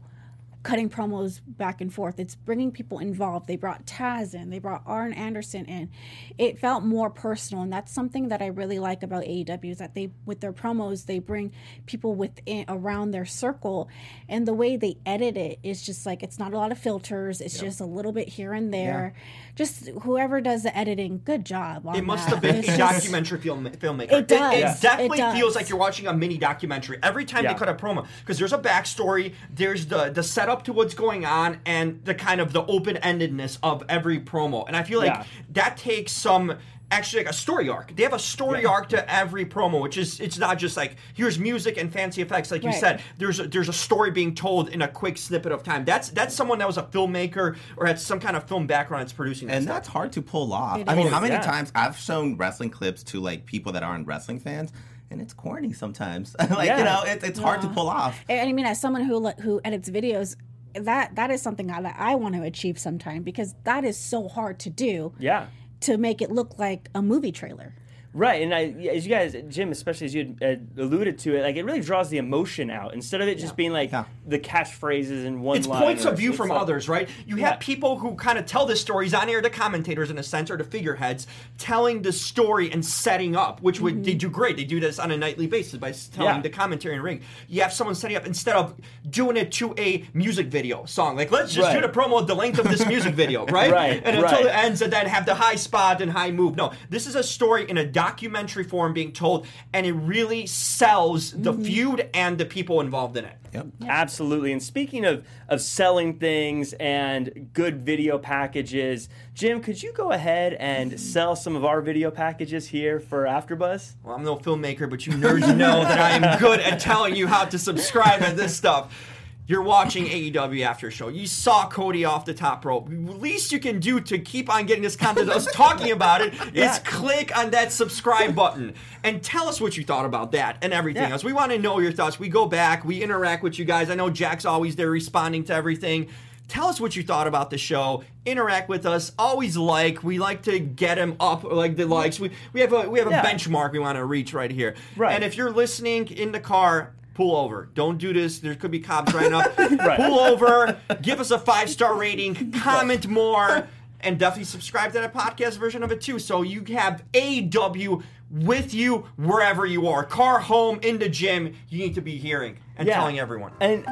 cutting 0.64 0.90
promos 0.90 1.42
back 1.46 1.82
and 1.82 1.94
forth. 1.94 2.20
It's 2.20 2.36
bringing 2.36 2.72
people 2.72 3.00
involved. 3.00 3.48
They 3.48 3.58
brought 3.58 3.86
Taz 3.86 4.34
in. 4.34 4.50
They 4.50 4.60
brought 4.60 4.82
Arn 4.86 5.12
Anderson 5.14 5.66
in. 5.66 5.90
It 6.38 6.58
felt 6.58 6.84
more 6.86 7.10
personal, 7.10 7.64
and 7.64 7.72
that's 7.74 7.92
something 7.92 8.30
that 8.30 8.42
I 8.42 8.48
really 8.48 8.80
like 8.80 9.04
about 9.04 9.24
AEW 9.26 9.72
is 9.72 9.78
that 9.80 9.94
they, 9.94 10.12
with 10.26 10.40
their 10.40 10.54
promos, 10.54 11.06
they 11.06 11.20
bring 11.20 11.52
people 11.86 12.16
within 12.16 12.64
around 12.70 13.12
their 13.12 13.26
circle, 13.26 13.90
and 14.30 14.48
the 14.48 14.54
way 14.54 14.78
they 14.78 14.98
edit 15.06 15.36
it 15.36 15.60
is 15.64 15.82
just 15.82 16.06
like 16.06 16.24
it's 16.24 16.40
not 16.40 16.54
a 16.54 16.58
lot 16.58 16.72
of 16.72 16.78
filters. 16.78 17.42
It's 17.42 17.60
just 17.60 17.82
a 17.82 17.86
little 17.86 18.14
bit 18.14 18.30
here 18.30 18.54
and 18.54 18.74
there. 18.74 19.14
Just 19.56 19.88
whoever 19.90 20.40
does 20.40 20.64
the 20.64 20.76
editing, 20.76 21.22
good 21.26 21.46
job. 21.46 21.86
On 21.86 21.96
It 21.96 22.06
must 22.06 22.26
that. 22.30 22.36
have 22.36 22.42
been 22.42 22.64
a 22.74 22.78
documentary 22.78 23.40
film 23.40 23.66
filmmaker. 23.70 24.14
It 24.14 24.28
does. 24.28 24.54
It, 24.54 24.60
Yeah. 24.60 24.78
definitely 24.82 25.18
It 25.18 25.22
does. 25.22 25.38
feels 25.38 25.56
like 25.56 25.70
you're 25.70 25.78
watching 25.78 26.08
a 26.08 26.14
mini 26.14 26.38
documentary 26.38 27.00
every 27.04 27.26
time 27.26 27.44
Yeah. 27.44 27.54
they 27.54 27.60
cut 27.60 27.68
a 27.70 27.74
promo 27.74 28.08
because 28.22 28.40
there's 28.40 28.54
a 28.54 28.58
backstory, 28.58 29.34
there's 29.54 29.88
the 29.88 30.10
the 30.10 30.24
setup 30.24 30.53
to 30.64 30.74
what's 30.74 30.94
going 30.94 31.26
on, 31.26 31.60
and 31.66 32.06
the 32.06 32.14
kind 32.14 32.40
of 32.40 32.54
the 32.54 32.64
open 32.68 32.98
endedness 32.98 33.58
of 33.64 33.84
every 33.90 34.20
promo. 34.20 34.66
And 34.68 34.76
I 34.76 34.84
feel 34.84 35.00
like 35.00 35.08
Yeah. 35.10 35.24
that 35.54 35.78
takes 35.78 36.12
some. 36.12 36.58
Actually, 36.92 37.24
like 37.24 37.32
a 37.32 37.36
story 37.36 37.70
arc. 37.70 37.96
They 37.96 38.04
have 38.04 38.14
a 38.14 38.20
story 38.20 38.62
Yeah. 38.64 38.68
arc 38.70 38.90
to 38.90 39.12
every 39.12 39.46
promo, 39.46 39.82
which 39.82 39.98
is 39.98 40.20
it's 40.20 40.38
not 40.38 40.60
just 40.60 40.78
like 40.78 40.96
here's 41.16 41.40
music 41.40 41.76
and 41.78 41.92
fancy 41.92 42.22
effects, 42.22 42.52
like 42.52 42.64
you 42.64 42.72
said. 42.72 43.02
There's 43.18 43.40
a, 43.40 43.48
there's 43.48 43.68
a 43.68 43.74
story 43.74 44.12
being 44.12 44.36
told 44.36 44.70
in 44.70 44.84
a 44.84 44.88
quick 44.88 45.18
snippet 45.18 45.52
of 45.52 45.64
time. 45.64 45.86
That's 45.86 46.10
that's 46.10 46.36
someone 46.36 46.60
that 46.60 46.68
was 46.68 46.78
a 46.78 46.84
filmmaker 46.84 47.56
or 47.78 47.88
had 47.88 48.00
some 48.00 48.20
kind 48.20 48.38
of 48.38 48.44
film 48.48 48.68
background 48.68 49.02
that's 49.02 49.14
producing. 49.14 49.48
That 49.48 49.56
and 49.56 49.64
stuff. 49.64 49.76
that's 49.78 49.88
hard 49.88 50.12
to 50.12 50.22
pull 50.22 50.54
off. 50.54 50.78
It 50.78 50.88
I 50.88 50.94
mean, 50.94 51.08
is. 51.08 51.14
how 51.14 51.20
many 51.20 51.34
Yeah. 51.34 51.42
times 51.42 51.72
I've 51.74 51.98
shown 51.98 52.38
wrestling 52.38 52.70
clips 52.70 53.02
to 53.06 53.20
like 53.20 53.48
people 53.48 53.72
that 53.72 53.82
aren't 53.82 54.06
wrestling 54.06 54.40
fans, 54.40 54.72
and 55.14 55.22
it's 55.22 55.34
corny 55.34 55.72
sometimes. 55.72 56.36
like 56.50 56.68
Yeah. 56.68 56.78
you 56.80 56.84
know, 56.84 57.04
it, 57.06 57.24
it's 57.24 57.40
hard 57.40 57.62
to 57.62 57.70
pull 57.70 57.88
off. 57.88 58.20
And 58.28 58.50
I 58.50 58.52
mean, 58.52 58.66
as 58.66 58.82
someone 58.82 59.04
who 59.04 59.18
le- 59.20 59.36
who 59.42 59.62
edits 59.64 59.90
videos, 59.90 60.36
that 60.74 61.16
that 61.16 61.32
is 61.32 61.42
something 61.42 61.72
I, 61.72 61.82
that 61.84 61.96
I 61.98 62.16
want 62.16 62.36
to 62.36 62.42
achieve 62.42 62.78
sometime 62.80 63.24
because 63.24 63.56
that 63.64 63.86
is 63.86 63.96
so 63.98 64.28
hard 64.28 64.60
to 64.62 64.70
do 64.70 65.14
Yeah. 65.20 65.46
to 65.82 65.98
make 65.98 66.22
it 66.22 66.32
look 66.32 66.58
like 66.60 66.90
a 66.96 67.02
movie 67.02 67.32
trailer. 67.32 67.74
Right, 68.16 68.44
and 68.44 68.54
I, 68.54 68.66
as 68.92 69.08
you 69.08 69.10
guys, 69.10 69.36
Jim, 69.50 69.72
especially 69.72 70.06
as 70.06 70.14
you 70.14 70.36
had 70.40 70.68
uh, 70.78 70.82
alluded 70.84 71.18
to 71.20 71.36
it, 71.36 71.42
like 71.42 71.56
it 71.56 71.64
really 71.66 71.80
draws 71.82 72.10
the 72.10 72.18
emotion 72.20 72.70
out 72.70 72.94
instead 72.94 73.22
of 73.22 73.28
it 73.28 73.40
just 73.40 73.56
being 73.56 73.72
like 73.74 73.92
Yeah. 73.92 74.04
the 74.28 74.38
catchphrases 74.38 75.26
and 75.26 75.42
one. 75.42 75.58
It's 75.58 75.66
points 75.66 76.06
of 76.06 76.18
view 76.18 76.32
from 76.34 76.50
like, 76.50 76.62
others, 76.62 76.88
right? 76.88 77.10
You 77.26 77.38
Yeah. 77.38 77.50
have 77.52 77.60
people 77.60 77.98
who 77.98 78.14
kind 78.16 78.38
of 78.38 78.46
tell 78.46 78.68
the 78.68 78.76
stories 78.76 79.16
on 79.16 79.30
air, 79.30 79.42
to 79.42 79.50
commentators 79.50 80.12
in 80.12 80.20
a 80.20 80.24
sense, 80.24 80.52
or 80.52 80.58
to 80.58 80.64
figureheads, 80.64 81.26
telling 81.58 82.04
the 82.04 82.12
story 82.12 82.72
and 82.72 82.86
setting 82.86 83.36
up, 83.36 83.62
which 83.62 83.82
would 83.82 84.04
they 84.06 84.14
do 84.14 84.30
great. 84.30 84.58
They 84.58 84.64
do 84.64 84.80
this 84.80 85.00
on 85.00 85.10
a 85.10 85.18
nightly 85.18 85.48
basis 85.48 85.80
by 85.80 85.92
telling 85.92 86.36
Yeah. 86.36 86.42
the 86.42 86.50
commentary 86.50 86.94
in 86.94 87.00
the 87.00 87.04
ring. 87.04 87.22
You 87.48 87.62
have 87.64 87.74
someone 87.74 87.96
setting 87.96 88.16
up 88.16 88.28
instead 88.28 88.56
of 88.56 88.76
doing 89.10 89.38
it 89.38 89.52
to 89.54 89.74
a 89.80 90.06
music 90.14 90.48
video 90.48 90.86
song. 90.86 91.16
Like, 91.16 91.32
let's 91.32 91.52
just 91.52 91.72
do 91.74 91.82
the 91.82 91.90
promo 91.90 92.26
the 92.26 92.36
length 92.36 92.60
of 92.60 92.70
this 92.70 92.86
music 92.86 93.16
video, 93.16 93.46
right? 93.48 93.64
Right, 93.74 94.02
And 94.06 94.18
until 94.18 94.24
right. 94.24 94.46
it 94.46 94.50
ends, 94.56 94.82
and 94.84 94.94
then 94.94 95.08
have 95.08 95.26
the 95.26 95.34
high 95.34 95.56
spot 95.56 96.00
and 96.00 96.12
high 96.12 96.30
move. 96.32 96.56
No, 96.56 96.74
this 96.92 97.08
is 97.08 97.16
a 97.16 97.24
story 97.24 97.68
in 97.68 97.78
a 97.78 97.86
documentary 98.04 98.64
form 98.64 98.94
being 98.94 99.12
told, 99.12 99.48
and 99.72 99.86
it 99.86 99.94
really 99.94 100.46
sells 100.46 101.32
the 101.32 101.54
mm-hmm. 101.54 101.64
feud 101.64 102.10
and 102.14 102.38
the 102.38 102.46
people 102.46 102.82
involved 102.82 103.16
in 103.18 103.26
it. 103.26 103.38
Yep. 103.54 103.68
Absolutely. 103.88 104.52
And 104.52 104.62
speaking 104.62 105.06
of 105.06 105.26
of 105.48 105.62
selling 105.62 106.18
things 106.18 106.74
and 106.74 107.50
good 107.54 107.86
video 107.86 108.18
packages, 108.18 109.10
Jim, 109.36 109.62
could 109.62 109.82
you 109.82 109.94
go 109.94 110.12
ahead 110.12 110.54
and 110.54 110.92
mm-hmm. 110.92 110.98
sell 110.98 111.36
some 111.36 111.56
of 111.56 111.64
our 111.64 111.82
video 111.82 112.10
packages 112.10 112.68
here 112.68 113.00
for 113.00 113.24
AfterBuzz? 113.26 113.94
Well, 114.04 114.16
I'm 114.16 114.24
no 114.24 114.36
filmmaker, 114.38 114.90
but 114.90 115.06
you 115.06 115.14
nerds 115.14 115.56
know 115.56 115.84
that 115.84 116.00
I 116.00 116.12
am 116.12 116.40
good 116.40 116.60
at 116.60 116.80
telling 116.80 117.16
you 117.16 117.28
how 117.28 117.46
to 117.46 117.60
subscribe 117.60 118.24
to 118.24 118.34
this 118.34 118.56
stuff. 118.56 119.13
You're 119.46 119.62
watching 119.62 120.06
AEW 120.06 120.66
After 120.66 120.90
Show. 120.90 121.10
You 121.10 121.28
saw 121.28 121.68
Cody 121.68 122.06
off 122.06 122.24
the 122.24 122.34
top 122.34 122.64
rope. 122.64 122.88
The 122.90 123.12
least 123.12 123.52
you 123.52 123.60
can 123.60 123.82
do 123.82 124.00
to 124.00 124.18
keep 124.18 124.50
on 124.50 124.66
getting 124.66 124.84
this 124.84 124.96
content, 124.96 125.30
us 125.30 125.46
talking 125.54 125.92
about 125.92 126.22
it, 126.22 126.34
is 126.34 126.52
Yeah. 126.54 126.78
click 126.86 127.38
on 127.38 127.50
that 127.52 127.74
subscribe 127.74 128.34
button 128.36 128.74
and 129.04 129.22
tell 129.22 129.50
us 129.50 129.60
what 129.60 129.76
you 129.76 129.84
thought 129.84 130.06
about 130.06 130.32
that 130.32 130.58
and 130.62 130.72
everything 130.72 131.04
Yeah. 131.04 131.10
else. 131.12 131.26
We 131.26 131.34
want 131.34 131.52
to 131.52 131.60
know 131.60 131.80
your 131.80 131.92
thoughts. 131.92 132.18
We 132.18 132.30
go 132.30 132.46
back, 132.46 132.86
we 132.86 133.04
interact 133.04 133.44
with 133.44 133.60
you 133.60 133.66
guys. 133.66 133.90
I 133.90 133.96
know 133.96 134.10
Jack's 134.10 134.46
always 134.46 134.78
there 134.78 134.90
responding 134.90 135.44
to 135.46 135.54
everything. 135.54 136.08
Tell 136.48 136.68
us 136.68 136.80
what 136.80 136.96
you 136.96 137.04
thought 137.04 137.28
about 137.28 137.50
the 137.50 137.58
show. 137.58 138.04
Interact 138.26 138.70
with 138.70 138.86
us. 138.86 139.12
Always 139.20 139.58
like. 139.58 140.04
We 140.04 140.20
like 140.20 140.44
to 140.44 140.60
get 140.60 140.98
him 140.98 141.16
up, 141.20 141.44
like 141.44 141.76
the 141.76 141.86
likes. 141.86 142.18
We, 142.20 142.32
we 142.54 142.62
have 142.62 142.72
a 142.72 142.90
we 142.90 143.00
have 143.00 143.08
a 143.08 143.12
Yeah. 143.12 143.26
benchmark 143.26 143.72
we 143.74 143.80
want 143.80 143.98
to 143.98 144.06
reach 144.06 144.34
right 144.34 144.52
here. 144.52 144.76
Right. 144.96 145.14
And 145.16 145.24
if 145.24 145.36
you're 145.36 145.52
listening 145.52 146.08
in 146.10 146.32
the 146.34 146.40
car, 146.42 146.92
pull 147.14 147.36
over. 147.36 147.70
Don't 147.74 147.98
do 147.98 148.14
this. 148.14 148.40
There 148.40 148.56
could 148.56 148.72
be 148.72 148.80
cops 148.80 149.14
right 149.14 149.32
up. 149.32 149.52
Right. 149.84 150.00
Pull 150.00 150.20
over. 150.20 150.80
Give 151.02 151.20
us 151.20 151.32
a 151.32 151.40
five 151.40 151.70
star 151.70 151.96
rating. 151.96 152.52
Comment 152.52 153.08
more. 153.08 153.68
And 154.02 154.20
definitely 154.20 154.46
subscribe 154.46 154.92
to 154.94 155.00
that 155.00 155.14
podcast 155.14 155.58
version 155.58 155.84
of 155.84 155.92
it 155.92 156.02
too. 156.02 156.20
So 156.20 156.42
you 156.42 156.64
have 156.76 157.04
AW 157.16 158.02
with 158.34 158.74
you 158.74 159.06
wherever 159.16 159.66
you 159.66 159.88
are. 159.88 160.04
Car, 160.04 160.40
home, 160.40 160.80
in 160.82 160.98
the 160.98 161.08
gym. 161.08 161.54
You 161.70 161.78
need 161.86 161.96
to 161.96 162.02
be 162.02 162.18
hearing 162.18 162.58
and 162.76 162.88
Yeah. 162.88 162.96
telling 162.96 163.20
everyone. 163.20 163.52
And 163.62 163.86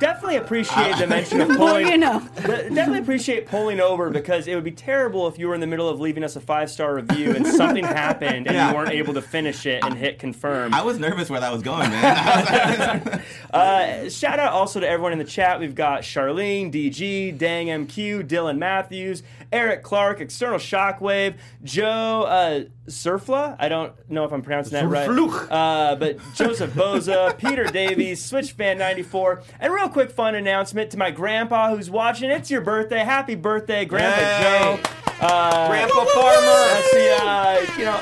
definitely 0.00 0.36
appreciate 0.36 0.98
the 0.98 1.06
mention 1.06 1.40
of 1.40 1.48
The 1.48 1.54
more 1.54 1.68
pulling. 1.70 1.86
you 1.88 1.96
know. 1.96 2.20
Definitely 2.36 2.98
appreciate 2.98 3.46
pulling 3.46 3.80
over 3.80 4.10
because 4.10 4.46
it 4.46 4.54
would 4.54 4.64
be 4.64 4.70
terrible 4.72 5.26
if 5.28 5.38
you 5.38 5.48
were 5.48 5.54
in 5.54 5.62
the 5.62 5.66
middle 5.66 5.88
of 5.88 5.98
leaving 6.00 6.22
us 6.22 6.36
a 6.36 6.40
five 6.40 6.70
star 6.70 6.94
review 6.94 7.34
and 7.34 7.46
something 7.46 7.82
happened 8.02 8.46
and 8.46 8.54
Yeah. 8.54 8.68
you 8.70 8.76
weren't 8.76 8.90
able 8.90 9.14
to 9.14 9.22
finish 9.22 9.64
it 9.64 9.82
and 9.82 9.94
hit 9.94 10.18
confirm. 10.18 10.74
I 10.74 10.82
was 10.82 10.98
nervous 10.98 11.30
where 11.30 11.40
that 11.40 11.50
was 11.52 11.62
going, 11.62 11.88
man. 11.90 13.22
Uh, 13.50 14.10
shout 14.10 14.38
out 14.38 14.52
also 14.52 14.78
to 14.78 14.86
everyone 14.86 15.10
in 15.12 15.18
the 15.18 15.24
chat. 15.24 15.58
We've 15.58 15.74
got 15.74 16.02
Charlene, 16.02 16.70
DG, 16.70 17.36
Dang 17.38 17.68
MQ, 17.68 18.28
Dylan 18.28 18.58
Matthews, 18.58 19.22
Eric 19.52 19.82
Clark, 19.82 20.20
External 20.20 20.58
Shockwave, 20.58 21.34
Joe 21.64 22.22
uh, 22.22 22.64
Surfla. 22.86 23.56
I 23.58 23.68
don't 23.68 23.92
know 24.10 24.24
if 24.24 24.32
I'm 24.32 24.42
pronouncing 24.42 24.72
that 24.72 24.86
right. 24.86 25.08
Uh, 25.50 25.96
but 25.96 26.18
Joseph 26.34 26.72
Boza, 26.72 27.36
Peter 27.38 27.64
Davies, 27.64 28.20
SwitchFan94. 28.30 29.42
And 29.60 29.72
real 29.72 29.88
quick 29.88 30.10
fun 30.10 30.34
announcement 30.34 30.90
to 30.92 30.98
my 30.98 31.10
grandpa 31.10 31.74
who's 31.74 31.90
watching. 31.90 32.30
It's 32.30 32.50
your 32.50 32.60
birthday. 32.60 33.00
Happy 33.00 33.34
birthday, 33.34 33.84
Grandpa 33.84 34.20
Yay. 34.20 34.42
Joe. 34.82 34.90
Uh, 35.20 35.68
Grandpa 35.68 36.04
Farmer. 36.04 36.42
That's 36.46 36.92
the, 36.92 37.24
uh, 37.24 37.66
you 37.78 37.84
know, 37.84 38.00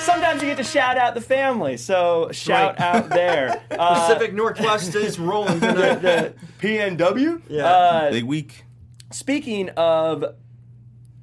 sometimes 0.00 0.42
you 0.42 0.48
get 0.48 0.56
to 0.58 0.64
shout 0.64 0.96
out 0.96 1.14
the 1.14 1.20
family. 1.20 1.76
So 1.76 2.30
shout 2.32 2.78
right. 2.78 2.94
out 2.96 3.08
there. 3.10 3.62
Uh, 3.78 4.08
Pacific 4.08 4.34
Northwest 4.34 4.96
is 4.96 5.20
rolling 5.20 5.60
the, 5.60 5.72
tonight. 5.72 6.02
the 6.02 6.34
PNW. 6.58 7.40
Yeah. 7.48 7.64
Uh, 7.64 8.10
Big 8.10 8.24
week. 8.24 8.64
speaking 9.12 9.68
of, 9.76 10.24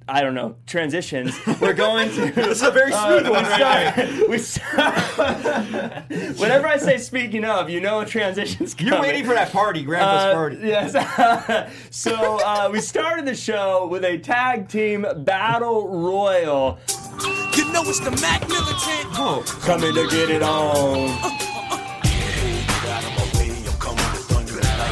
I 0.07 0.21
don't 0.21 0.35
know 0.35 0.55
transitions. 0.67 1.35
We're 1.59 1.73
going 1.73 2.09
to. 2.11 2.31
This 2.31 2.61
is 2.61 2.63
a 2.63 2.69
very 2.71 2.91
smooth 2.91 3.25
Uh, 3.25 3.31
one 3.31 3.43
we 3.43 3.49
right 3.49 3.93
start, 3.93 4.29
we 4.29 4.37
start, 4.37 6.37
whenever 6.39 6.67
I 6.67 6.77
say 6.77 6.99
speaking 6.99 7.43
of, 7.43 7.71
you 7.71 7.81
know 7.81 8.01
a 8.01 8.05
transition's 8.05 8.75
coming. 8.75 8.93
You're 8.93 9.01
waiting 9.01 9.25
for 9.25 9.33
that 9.33 9.51
party, 9.51 9.81
Grandpa's 9.83 10.25
Uh, 10.25 10.33
party. 10.33 10.57
yes. 10.61 10.91
so 11.89 12.37
uh, 12.45 12.69
we 12.71 12.81
started 12.81 13.25
the 13.25 13.33
show 13.33 13.87
with 13.87 14.05
a 14.05 14.19
tag 14.19 14.67
team 14.67 15.07
battle 15.23 15.87
royal. 15.89 16.77
You 17.57 17.71
know 17.71 17.81
it's 17.83 17.99
the 17.99 18.11
Mac 18.21 18.47
Militant. 18.47 19.07
Oh, 19.17 19.43
Coming 19.61 19.95
to 19.95 20.07
get 20.07 20.29
it 20.29 20.43
on. 20.43 21.17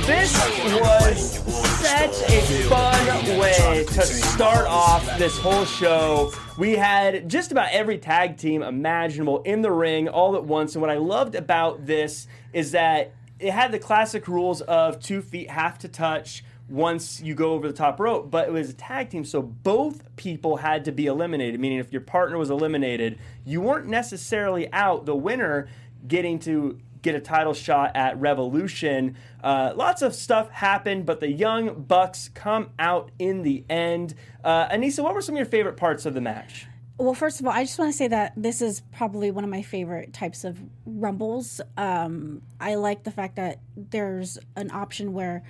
This 0.06 0.34
was 0.82 1.40
such 1.84 2.30
a 2.30 2.42
fun 2.70 3.38
way 3.38 3.84
to 3.86 4.02
start 4.04 4.66
off 4.68 5.06
this 5.18 5.38
whole 5.38 5.66
show. 5.66 6.32
We 6.58 6.78
had 6.78 7.28
just 7.28 7.52
about 7.52 7.72
every 7.72 7.98
tag 7.98 8.38
team 8.38 8.64
imaginable 8.64 9.42
in 9.42 9.62
the 9.62 9.72
ring 9.72 10.08
all 10.08 10.38
at 10.38 10.46
once. 10.46 10.76
And 10.76 10.82
what 10.82 10.90
I 10.90 10.96
loved 10.96 11.36
about 11.36 11.86
this 11.86 12.28
is 12.54 12.72
that 12.72 13.14
it 13.38 13.52
had 13.52 13.74
the 13.74 13.80
classic 13.80 14.30
rules 14.30 14.62
of 14.62 15.02
two 15.02 15.22
feet 15.22 15.50
have 15.50 15.78
to 15.80 15.90
touch 15.90 16.46
once 16.70 17.22
you 17.22 17.36
go 17.36 17.52
over 17.52 17.68
the 17.68 17.74
top 17.74 18.00
rope, 18.00 18.32
but 18.32 18.48
it 18.48 18.52
was 18.52 18.70
a 18.70 18.74
tag 18.74 19.10
team, 19.10 19.26
so 19.26 19.42
both 19.42 20.04
people 20.16 20.56
had 20.56 20.86
to 20.86 20.94
be 20.94 21.08
eliminated. 21.08 21.60
Meaning, 21.60 21.80
if 21.80 21.92
your 21.92 22.02
partner 22.02 22.38
was 22.38 22.50
eliminated, 22.50 23.20
you 23.44 23.60
weren't 23.60 23.88
necessarily 23.88 24.72
out. 24.72 25.06
The 25.06 25.16
winner 25.16 25.68
getting 26.08 26.40
to 26.40 26.80
get 27.02 27.16
a 27.16 27.20
title 27.20 27.54
shot 27.54 27.92
at 27.96 28.20
Revolution. 28.20 29.18
Uh, 29.44 29.74
lots 29.76 30.02
of 30.02 30.16
stuff 30.16 30.50
happened, 30.50 31.06
but 31.06 31.20
the 31.20 31.30
Young 31.30 31.84
Bucks 31.84 32.30
come 32.34 32.70
out 32.80 33.12
in 33.20 33.44
the 33.44 33.66
end. 33.70 34.16
Uh, 34.44 34.70
Anissa, 34.70 35.04
what 35.04 35.14
were 35.14 35.22
some 35.22 35.36
of 35.36 35.38
your 35.38 35.46
favorite 35.46 35.76
parts 35.76 36.06
of 36.06 36.14
the 36.14 36.22
match? 36.22 36.68
Well, 36.98 37.14
first 37.14 37.40
of 37.40 37.48
all, 37.48 37.52
I 37.52 37.64
just 37.64 37.78
want 37.78 37.92
to 37.92 37.98
say 37.98 38.08
that 38.08 38.34
this 38.38 38.62
is 38.62 38.82
probably 38.92 39.32
one 39.32 39.44
of 39.44 39.50
my 39.50 39.64
favorite 39.64 40.14
types 40.14 40.44
of 40.44 40.60
rumbles. 40.86 41.60
Um, 41.76 42.44
I 42.62 42.76
like 42.76 43.04
the 43.04 43.12
fact 43.12 43.36
that 43.36 43.60
there's 43.76 44.38
an 44.56 44.72
option 44.72 45.12
where 45.12 45.44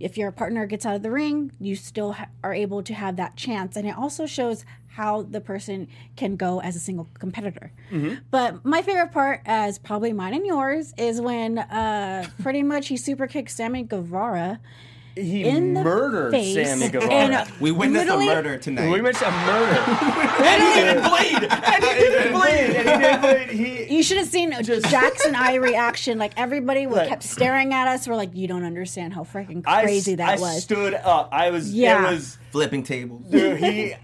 if 0.00 0.16
your 0.16 0.30
partner 0.32 0.66
gets 0.66 0.86
out 0.86 0.94
of 0.94 1.02
the 1.02 1.10
ring, 1.10 1.52
you 1.60 1.76
still 1.76 2.12
ha- 2.12 2.28
are 2.42 2.54
able 2.54 2.82
to 2.84 2.94
have 2.94 3.16
that 3.16 3.36
chance. 3.36 3.76
And 3.76 3.86
it 3.88 3.96
also 3.96 4.24
shows 4.24 4.64
how 4.94 5.22
the 5.22 5.40
person 5.40 5.88
can 6.14 6.36
go 6.36 6.60
as 6.60 6.76
a 6.76 6.78
single 6.80 7.08
competitor. 7.18 7.72
But 8.30 8.64
my 8.64 8.80
favorite 8.82 9.12
part, 9.12 9.40
as 9.44 9.78
probably 9.78 10.12
mine 10.12 10.34
and 10.34 10.46
yours, 10.46 10.94
is 10.96 11.20
when 11.20 11.58
uh, 11.58 12.28
pretty 12.42 12.62
much 12.62 12.88
he 12.88 12.96
super 12.96 13.26
kicks 13.26 13.54
Sammy 13.56 13.82
Guevara 13.82 14.60
He 15.16 15.44
in 15.44 15.74
the 15.74 15.82
murdered 15.82 16.30
face. 16.32 16.54
Sammy 16.54 16.88
Guevara. 16.90 17.12
And, 17.12 17.34
uh, 17.34 17.44
We 17.60 17.72
witnessed 17.72 18.08
a 18.08 18.18
murder 18.18 18.56
tonight. 18.56 18.84
we 18.90 19.00
witnessed 19.00 19.22
a 19.22 19.30
murder. 19.30 19.80
and 20.44 20.62
he 20.62 20.80
didn't 20.80 21.02
bleed. 21.08 21.50
And 21.50 21.84
he 21.84 21.90
didn't 21.90 22.32
bleed. 22.32 22.76
and 22.76 22.88
he 22.88 22.98
didn't 23.06 23.20
bleed. 23.20 23.48
He, 23.88 23.96
You 23.96 24.02
should 24.04 24.18
have 24.18 24.26
seen 24.28 24.52
Jack's 24.62 25.24
and 25.24 25.36
I 25.36 25.54
reaction. 25.56 26.18
Like 26.18 26.32
everybody 26.36 26.86
was 26.86 27.08
kept 27.08 27.22
staring 27.24 27.72
at 27.74 27.88
us. 27.88 28.06
We're 28.08 28.16
like, 28.16 28.34
you 28.34 28.46
don't 28.48 28.64
understand 28.64 29.12
how 29.12 29.22
freaking 29.24 29.62
I, 29.66 29.82
crazy 29.82 30.14
that 30.16 30.38
I 30.38 30.40
was. 30.40 30.62
stood 30.62 30.94
up. 30.94 31.28
I 31.32 31.50
was. 31.50 31.72
Yeah. 31.72 32.08
It 32.08 32.12
was. 32.14 32.38
Flipping 32.50 32.84
tables. 32.84 33.26
Dude, 33.28 33.58
he. 33.58 33.94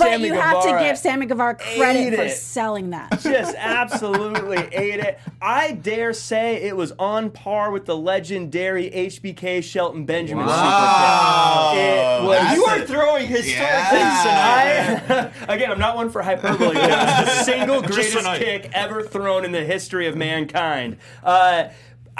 But 0.00 0.08
Sammy 0.08 0.28
you 0.28 0.34
have 0.34 0.62
to 0.64 0.78
give 0.84 0.98
Sammy 0.98 1.26
Guevara 1.26 1.54
credit 1.54 2.14
for 2.16 2.22
it. 2.22 2.30
selling 2.32 2.90
that. 2.90 3.10
just 3.22 3.54
absolutely 3.56 4.58
ate 4.72 5.00
it. 5.00 5.18
I 5.40 5.72
dare 5.72 6.12
say 6.12 6.56
it 6.62 6.76
was 6.76 6.92
on 6.98 7.30
par 7.30 7.70
with 7.70 7.86
the 7.86 7.96
legendary 7.96 8.90
HBK 8.90 9.62
Shelton 9.62 10.04
Benjamin 10.04 10.46
Wow. 10.46 11.70
super. 11.72 11.80
It 11.80 12.26
was. 12.26 12.56
You 12.56 12.64
are 12.66 12.80
throwing 12.86 13.26
historic 13.26 13.58
Yeah. 13.60 13.90
things 13.90 15.08
tonight. 15.08 15.32
I, 15.48 15.48
again, 15.54 15.70
I'm 15.70 15.78
not 15.78 15.96
one 15.96 16.10
for 16.10 16.22
hyperbole. 16.22 16.74
But 16.74 16.76
it 16.76 16.90
was 16.90 17.26
the 17.26 17.42
single 17.44 17.82
greatest 17.82 18.26
kick 18.36 18.70
ever 18.72 19.02
thrown 19.02 19.44
in 19.44 19.52
the 19.52 19.64
history 19.64 20.06
of 20.06 20.16
mankind. 20.16 20.96
Uh, 21.22 21.68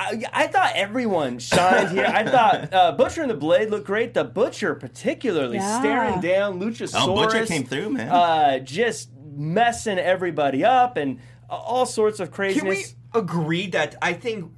I, 0.00 0.22
I 0.32 0.46
thought 0.46 0.72
everyone 0.74 1.38
shined 1.38 1.90
here. 1.90 2.06
I 2.06 2.24
thought 2.24 2.72
uh, 2.72 2.92
Butcher 2.92 3.22
and 3.22 3.30
the 3.30 3.34
Blade 3.34 3.70
looked 3.70 3.86
great. 3.86 4.14
The 4.14 4.24
Butcher, 4.24 4.74
particularly, 4.74 5.56
Yeah. 5.58 5.80
staring 5.80 6.20
down 6.20 6.58
Luchasaurus. 6.60 6.94
Oh, 6.96 7.14
Butcher 7.14 7.44
came 7.46 7.64
through, 7.64 7.90
man. 7.90 8.08
Uh, 8.08 8.58
just 8.60 9.10
messing 9.36 9.98
everybody 9.98 10.64
up 10.64 10.96
and 10.96 11.18
all 11.48 11.84
sorts 11.86 12.18
of 12.20 12.30
craziness. 12.30 12.60
Can 12.62 12.68
craziness. 12.70 12.94
we 13.14 13.20
agree 13.20 13.66
that 13.68 13.96
I 14.00 14.12
think 14.14 14.52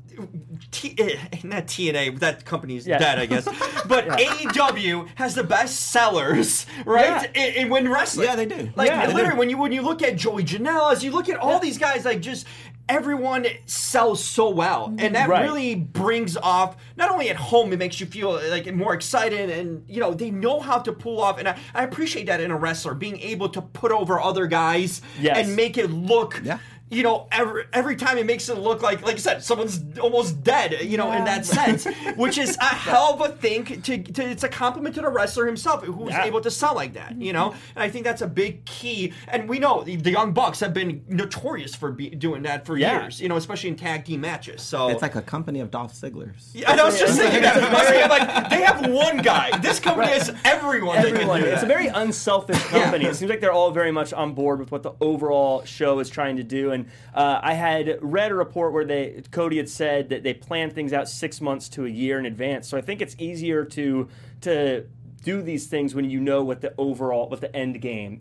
T, 0.70 0.94
not 1.42 1.66
TNA, 1.66 2.18
that 2.20 2.44
company's 2.44 2.86
Yeah. 2.86 2.98
dead, 2.98 3.18
I 3.18 3.26
guess. 3.26 3.46
But 3.88 4.06
AEW 4.08 5.08
has 5.16 5.34
the 5.34 5.42
best 5.42 5.90
sellers, 5.90 6.66
right? 6.84 7.28
Yeah. 7.34 7.42
In, 7.42 7.54
in 7.64 7.68
when 7.68 7.90
wrestling, 7.90 8.26
Yeah, 8.28 8.36
they 8.36 8.46
do. 8.46 8.70
Like 8.76 8.88
Yeah, 8.90 9.06
they 9.06 9.12
literally, 9.12 9.32
do. 9.34 9.38
when 9.38 9.50
you 9.50 9.58
when 9.58 9.72
you 9.72 9.82
look 9.82 10.02
at 10.02 10.16
Joey 10.16 10.44
Janela, 10.44 10.92
as 10.92 11.02
you 11.02 11.10
look 11.10 11.28
at 11.28 11.38
all 11.38 11.58
these 11.58 11.78
guys, 11.78 12.04
like 12.04 12.20
just 12.20 12.46
everyone 12.88 13.46
sells 13.66 14.22
so 14.22 14.48
well, 14.50 14.94
and 14.98 15.14
that 15.14 15.28
Right. 15.28 15.42
really 15.42 15.74
brings 15.74 16.36
off. 16.36 16.76
Not 16.96 17.10
only 17.10 17.30
at 17.30 17.36
home, 17.36 17.72
it 17.72 17.78
makes 17.78 18.00
you 18.00 18.06
feel 18.06 18.32
like 18.50 18.72
more 18.74 18.94
excited, 18.94 19.50
and 19.50 19.84
you 19.88 20.00
know 20.00 20.12
they 20.14 20.30
know 20.30 20.60
how 20.60 20.78
to 20.78 20.92
pull 20.92 21.20
off. 21.20 21.38
And 21.38 21.48
I, 21.48 21.56
I 21.74 21.84
appreciate 21.84 22.26
that 22.26 22.40
in 22.40 22.50
a 22.50 22.56
wrestler 22.56 22.94
being 22.94 23.18
able 23.20 23.48
to 23.50 23.62
put 23.62 23.92
over 23.92 24.20
other 24.20 24.46
guys 24.46 25.00
Yes. 25.20 25.38
and 25.46 25.56
make 25.56 25.78
it 25.78 25.90
look. 25.90 26.40
Yeah. 26.44 26.58
You 26.92 27.02
know, 27.02 27.26
every 27.32 27.64
every 27.72 27.96
time 27.96 28.18
it 28.18 28.26
makes 28.26 28.48
it 28.50 28.58
look 28.58 28.82
like, 28.82 29.00
like 29.02 29.14
I 29.14 29.18
said, 29.18 29.42
someone's 29.42 29.82
almost 29.98 30.42
dead. 30.44 30.82
You 30.82 30.98
know, 30.98 31.10
in 31.12 31.24
that 31.24 31.46
sense, 31.46 31.86
which 32.16 32.36
is 32.36 32.56
a 32.58 32.64
hell 32.64 33.14
of 33.14 33.20
a 33.22 33.34
thing. 33.34 33.64
To, 33.64 33.98
to 34.02 34.22
it's 34.22 34.44
a 34.44 34.48
compliment 34.48 34.94
to 34.96 35.00
the 35.00 35.08
wrestler 35.08 35.46
himself, 35.46 35.82
who's 35.84 36.10
Yeah. 36.10 36.24
able 36.24 36.42
to 36.42 36.50
sell 36.50 36.74
like 36.74 36.92
that. 36.94 37.16
You 37.20 37.32
know, 37.32 37.50
mm-hmm. 37.50 37.58
and 37.76 37.82
I 37.82 37.88
think 37.88 38.04
that's 38.04 38.20
a 38.20 38.26
big 38.26 38.64
key. 38.66 39.14
And 39.28 39.48
we 39.48 39.58
know 39.58 39.82
the, 39.82 39.96
the 39.96 40.10
Young 40.10 40.32
Bucks 40.32 40.60
have 40.60 40.74
been 40.74 41.02
notorious 41.08 41.74
for 41.74 41.92
be, 41.92 42.10
doing 42.10 42.42
that 42.42 42.66
for 42.66 42.76
Yeah. 42.76 43.00
years. 43.02 43.20
You 43.20 43.28
know, 43.28 43.36
especially 43.36 43.70
in 43.70 43.76
tag 43.76 44.04
team 44.04 44.20
matches. 44.20 44.60
So 44.60 44.88
It's 44.88 45.02
like 45.02 45.14
a 45.14 45.22
company 45.22 45.60
of 45.60 45.70
Dolph 45.70 45.94
Zigglers. 45.94 46.50
Yeah, 46.52 46.72
and 46.72 46.80
I 46.80 46.84
was 46.84 46.98
just 46.98 47.18
thinking 47.18 47.42
that. 47.42 47.56
I 47.62 47.72
was 47.72 47.88
thinking, 47.88 48.08
like, 48.10 48.50
they 48.50 48.62
have 48.62 48.86
one 48.90 49.18
guy. 49.18 49.56
This 49.58 49.80
company 49.80 50.08
has 50.08 50.34
everyone. 50.44 50.96
that 50.96 51.06
can 51.06 51.14
Everyone. 51.14 51.40
do 51.40 51.46
It's 51.46 51.62
a 51.62 51.66
very 51.66 51.86
unselfish 51.86 52.62
company. 52.64 53.06
It 53.06 53.16
seems 53.16 53.30
like 53.30 53.40
they're 53.40 53.52
all 53.52 53.70
very 53.70 53.92
much 53.92 54.12
on 54.12 54.34
board 54.34 54.60
with 54.60 54.70
what 54.70 54.82
the 54.82 54.92
overall 55.00 55.64
show 55.64 55.98
is 55.98 56.10
trying 56.10 56.36
to 56.36 56.42
do. 56.42 56.72
And 56.72 56.81
uh, 57.14 57.40
I 57.42 57.54
had 57.54 57.98
read 58.00 58.30
a 58.30 58.34
report 58.34 58.72
where 58.72 58.84
they 58.84 59.22
Cody 59.30 59.56
had 59.56 59.68
said 59.68 60.10
that 60.10 60.22
they 60.22 60.34
plan 60.34 60.70
things 60.70 60.92
out 60.92 61.08
six 61.08 61.40
months 61.40 61.68
to 61.70 61.86
a 61.86 61.88
year 61.88 62.18
in 62.18 62.26
advance. 62.26 62.68
So 62.68 62.76
I 62.76 62.80
think 62.80 63.00
it's 63.00 63.16
easier 63.18 63.64
to 63.66 64.08
to 64.42 64.86
do 65.24 65.42
these 65.42 65.66
things 65.66 65.94
when 65.94 66.08
you 66.08 66.20
know 66.20 66.42
what 66.42 66.60
the 66.60 66.74
overall 66.78 67.28
what 67.28 67.40
the 67.40 67.54
end 67.54 67.80
game 67.80 68.20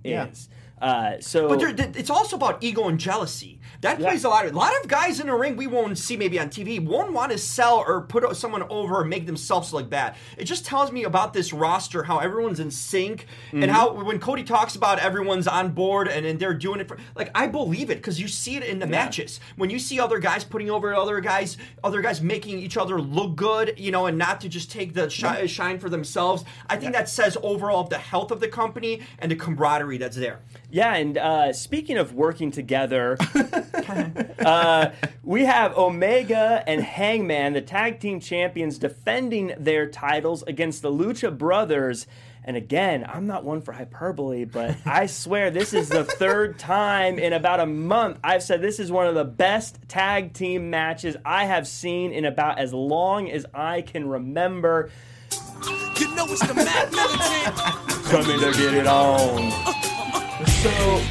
Yeah. 0.49 0.59
Uh, 0.81 1.19
so 1.19 1.47
But 1.47 1.59
there, 1.59 1.89
it's 1.95 2.09
also 2.09 2.35
about 2.35 2.63
ego 2.63 2.87
and 2.87 2.99
jealousy. 2.99 3.59
That 3.81 3.99
Yeah. 3.99 4.07
plays 4.09 4.23
a 4.25 4.29
lot. 4.29 4.45
Of, 4.45 4.53
a 4.53 4.57
lot 4.57 4.73
of 4.81 4.87
guys 4.87 5.19
in 5.19 5.27
the 5.27 5.33
ring 5.35 5.55
we 5.55 5.67
won't 5.67 5.97
see 5.97 6.17
maybe 6.17 6.39
on 6.39 6.49
TV 6.49 6.79
won't 6.79 7.13
want 7.13 7.31
to 7.31 7.37
sell 7.37 7.77
or 7.87 8.01
put 8.01 8.35
someone 8.35 8.63
over 8.69 9.01
and 9.01 9.09
make 9.09 9.25
themselves 9.27 9.73
look 9.73 9.89
bad. 9.89 10.15
It 10.37 10.45
just 10.45 10.65
tells 10.65 10.91
me 10.91 11.03
about 11.03 11.33
this 11.33 11.53
roster, 11.53 12.03
how 12.03 12.19
everyone's 12.19 12.59
in 12.59 12.71
sync, 12.71 13.25
Mm-hmm. 13.47 13.63
and 13.63 13.71
how 13.71 13.91
when 13.93 14.19
Cody 14.19 14.43
talks 14.43 14.75
about 14.75 14.99
everyone's 14.99 15.47
on 15.47 15.69
board 15.69 16.07
and, 16.07 16.25
and 16.25 16.39
they're 16.39 16.53
doing 16.53 16.79
it 16.79 16.87
for 16.87 16.97
like 17.15 17.29
I 17.35 17.47
believe 17.47 17.89
it 17.89 17.95
because 17.95 18.19
you 18.19 18.27
see 18.27 18.55
it 18.55 18.63
in 18.63 18.79
the 18.79 18.87
matches 18.87 19.39
when 19.57 19.69
you 19.69 19.77
see 19.79 19.99
other 19.99 20.19
guys 20.19 20.43
putting 20.43 20.69
over 20.71 20.93
other 20.93 21.19
guys, 21.21 21.57
other 21.83 22.01
guys 22.01 22.21
making 22.21 22.59
each 22.59 22.77
other 22.77 22.99
look 23.01 23.35
good, 23.35 23.75
you 23.77 23.91
know, 23.91 24.05
and 24.07 24.17
not 24.17 24.41
to 24.41 24.49
just 24.49 24.71
take 24.71 24.93
the 24.93 25.09
shi- 25.09 25.47
shine 25.47 25.79
for 25.79 25.89
themselves. 25.89 26.43
I 26.69 26.77
think 26.77 26.93
that 26.93 27.09
says 27.09 27.37
overall 27.43 27.81
of 27.81 27.89
the 27.89 27.97
health 27.97 28.31
of 28.31 28.39
the 28.39 28.47
company 28.47 29.01
and 29.19 29.29
the 29.31 29.35
camaraderie 29.35 29.97
that's 29.97 30.17
there. 30.17 30.39
Yeah, 30.71 30.95
and 30.95 31.17
uh, 31.17 31.51
speaking 31.51 31.97
of 31.97 32.13
working 32.13 32.49
together, 32.49 33.17
uh, 34.39 34.91
we 35.21 35.43
have 35.43 35.77
Omega 35.77 36.63
and 36.65 36.81
Hangman, 36.81 37.53
the 37.53 37.61
tag 37.61 37.99
team 37.99 38.21
champions, 38.21 38.77
defending 38.77 39.53
their 39.57 39.87
titles 39.87 40.43
against 40.43 40.81
the 40.81 40.89
Lucha 40.89 41.37
Brothers. 41.37 42.07
And 42.45 42.55
again, 42.55 43.05
I'm 43.07 43.27
not 43.27 43.43
one 43.43 43.61
for 43.61 43.73
hyperbole, 43.73 44.45
but 44.45 44.77
I 44.85 45.07
swear 45.07 45.51
this 45.51 45.73
is 45.73 45.89
the 45.89 46.05
third 46.05 46.57
time 46.57 47.19
in 47.19 47.33
about 47.33 47.59
a 47.59 47.65
month 47.65 48.19
I've 48.23 48.41
said 48.41 48.61
this 48.61 48.79
is 48.79 48.91
one 48.91 49.07
of 49.07 49.15
the 49.15 49.25
best 49.25 49.77
tag 49.89 50.33
team 50.33 50.69
matches 50.69 51.17
I 51.25 51.45
have 51.45 51.67
seen 51.67 52.13
in 52.13 52.23
about 52.23 52.59
as 52.59 52.73
long 52.73 53.29
as 53.29 53.45
I 53.53 53.81
can 53.81 54.07
remember. 54.07 54.89
You 55.99 56.15
know 56.15 56.25
it's 56.29 56.47
the 56.47 56.53
Mac 56.53 56.91
Militant. 56.91 58.05
Coming 58.05 58.39
to 58.39 58.57
get 58.57 58.73
it 58.73 58.87
on. 58.87 59.90
So, 60.61 61.01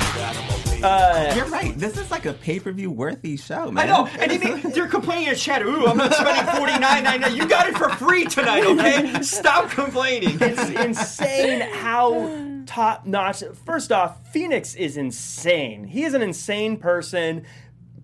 You're 1.34 1.46
right. 1.46 1.72
This 1.76 1.98
is 1.98 2.08
like 2.12 2.24
a 2.24 2.32
pay 2.34 2.60
per 2.60 2.70
view 2.70 2.92
worthy 2.92 3.36
show, 3.36 3.72
man. 3.72 3.84
I 3.84 3.88
know, 3.88 4.06
and 4.06 4.30
even 4.30 4.70
they're 4.74 4.86
complaining 4.86 5.26
in 5.26 5.34
chat. 5.34 5.62
Ooh, 5.62 5.88
I'm 5.88 5.96
not 5.96 6.14
spending 6.14 6.54
forty 6.54 6.78
nine 6.78 7.02
ninety. 7.02 7.34
You 7.34 7.48
got 7.48 7.68
it 7.68 7.76
for 7.76 7.88
free 7.88 8.26
tonight, 8.26 8.64
okay? 8.64 9.20
Stop 9.22 9.70
complaining. 9.70 10.38
it's 10.40 10.70
insane 10.70 11.62
how 11.62 12.62
top 12.64 13.06
notch. 13.06 13.42
First 13.66 13.90
off, 13.90 14.32
Fénix 14.32 14.76
is 14.76 14.96
insane. 14.96 15.82
He 15.84 16.04
is 16.04 16.14
an 16.14 16.22
insane 16.22 16.76
person. 16.76 17.44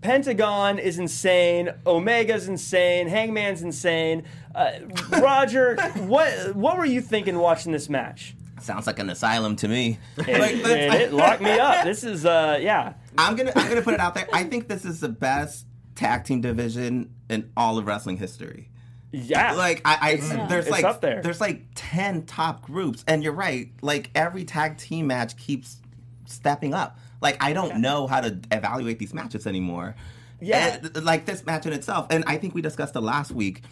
Pentagon 0.00 0.80
is 0.80 0.98
insane. 0.98 1.70
Omega's 1.86 2.48
insane. 2.48 3.06
Hangman's 3.06 3.62
insane. 3.62 4.24
Uh, 4.52 4.72
Roger, 5.20 5.76
what 6.08 6.56
what 6.56 6.76
were 6.76 6.84
you 6.84 7.00
thinking 7.00 7.38
watching 7.38 7.70
this 7.70 7.88
match? 7.88 8.34
Sounds 8.60 8.86
like 8.86 8.98
an 8.98 9.10
asylum 9.10 9.56
to 9.56 9.68
me. 9.68 9.98
It, 10.18 10.40
Like, 10.40 10.54
it, 10.54 10.92
it 11.02 11.12
locked 11.12 11.42
me 11.42 11.58
up. 11.58 11.84
This 11.84 12.04
is 12.04 12.24
uh 12.24 12.58
yeah. 12.60 12.94
I'm 13.18 13.36
gonna 13.36 13.52
I'm 13.54 13.68
gonna 13.68 13.82
put 13.82 13.94
it 13.94 14.00
out 14.00 14.14
there. 14.14 14.26
I 14.32 14.44
think 14.44 14.68
this 14.68 14.84
is 14.84 15.00
the 15.00 15.08
best 15.08 15.66
tag 15.94 16.24
team 16.24 16.40
division 16.40 17.14
in 17.28 17.50
all 17.56 17.78
of 17.78 17.86
wrestling 17.86 18.16
history. 18.16 18.70
Yeah. 19.12 19.52
Like 19.52 19.82
I, 19.84 19.98
I 20.00 20.46
there's 20.48 20.66
It's 20.66 20.82
like 20.82 21.00
there. 21.00 21.22
there's 21.22 21.40
like 21.40 21.62
ten 21.74 22.24
top 22.26 22.62
groups, 22.62 23.04
and 23.06 23.22
you're 23.22 23.32
right. 23.32 23.70
Like 23.82 24.10
every 24.14 24.44
tag 24.44 24.78
team 24.78 25.06
match 25.06 25.36
keeps 25.36 25.80
stepping 26.26 26.74
up. 26.74 26.98
Like 27.20 27.42
I 27.42 27.52
don't 27.52 27.80
know 27.80 28.06
how 28.06 28.20
to 28.20 28.38
evaluate 28.50 28.98
these 28.98 29.14
matches 29.14 29.46
anymore. 29.46 29.94
Yeah. 30.40 30.80
And, 30.82 31.04
like 31.04 31.24
this 31.24 31.44
match 31.46 31.66
in 31.66 31.72
itself, 31.72 32.08
and 32.10 32.24
I 32.26 32.36
think 32.36 32.54
we 32.54 32.62
discussed 32.62 32.94
it 32.96 33.00
last 33.00 33.32
week. 33.32 33.62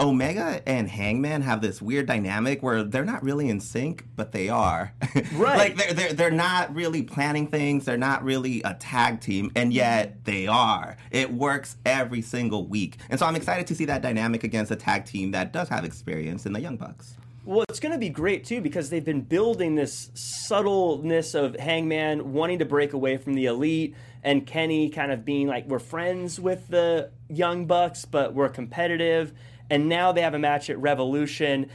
Omega 0.00 0.62
and 0.66 0.88
Hangman 0.88 1.42
have 1.42 1.60
this 1.60 1.82
weird 1.82 2.06
dynamic 2.06 2.62
where 2.62 2.82
they're 2.82 3.04
not 3.04 3.22
really 3.22 3.48
in 3.48 3.60
sync, 3.60 4.06
but 4.16 4.32
they 4.32 4.48
are. 4.48 4.92
Right. 5.32 5.56
like 5.56 5.76
they're, 5.76 5.92
they're 5.92 6.12
they're 6.12 6.30
not 6.30 6.74
really 6.74 7.02
planning 7.02 7.46
things. 7.46 7.84
They're 7.84 7.96
not 7.96 8.24
really 8.24 8.62
a 8.62 8.74
tag 8.74 9.20
team, 9.20 9.50
and 9.54 9.72
yet 9.72 10.24
they 10.24 10.46
are. 10.46 10.96
It 11.10 11.32
works 11.32 11.76
every 11.86 12.22
single 12.22 12.66
week, 12.66 12.98
and 13.08 13.18
so 13.18 13.26
I'm 13.26 13.36
excited 13.36 13.66
to 13.68 13.74
see 13.74 13.84
that 13.86 14.02
dynamic 14.02 14.44
against 14.44 14.70
a 14.70 14.76
tag 14.76 15.04
team 15.04 15.30
that 15.32 15.52
does 15.52 15.68
have 15.68 15.84
experience 15.84 16.44
in 16.44 16.52
the 16.52 16.60
Young 16.60 16.76
Bucks. 16.76 17.14
Well, 17.44 17.64
it's 17.68 17.80
going 17.80 17.92
to 17.92 17.98
be 17.98 18.08
great 18.08 18.44
too 18.44 18.60
because 18.60 18.90
they've 18.90 19.04
been 19.04 19.22
building 19.22 19.74
this 19.74 20.10
subtleness 20.14 21.34
of 21.34 21.56
Hangman 21.56 22.32
wanting 22.32 22.60
to 22.60 22.64
break 22.64 22.92
away 22.92 23.16
from 23.16 23.34
the 23.34 23.46
elite 23.46 23.96
and 24.22 24.46
Kenny 24.46 24.90
kind 24.90 25.10
of 25.10 25.24
being 25.24 25.48
like, 25.48 25.66
we're 25.66 25.80
friends 25.80 26.38
with 26.38 26.68
the 26.68 27.10
Young 27.28 27.66
Bucks, 27.66 28.04
but 28.04 28.34
we're 28.34 28.48
competitive. 28.48 29.32
And 29.70 29.88
now 29.88 30.12
they 30.12 30.20
have 30.22 30.34
a 30.34 30.38
match 30.38 30.70
at 30.70 30.78
Revolution. 30.78 31.70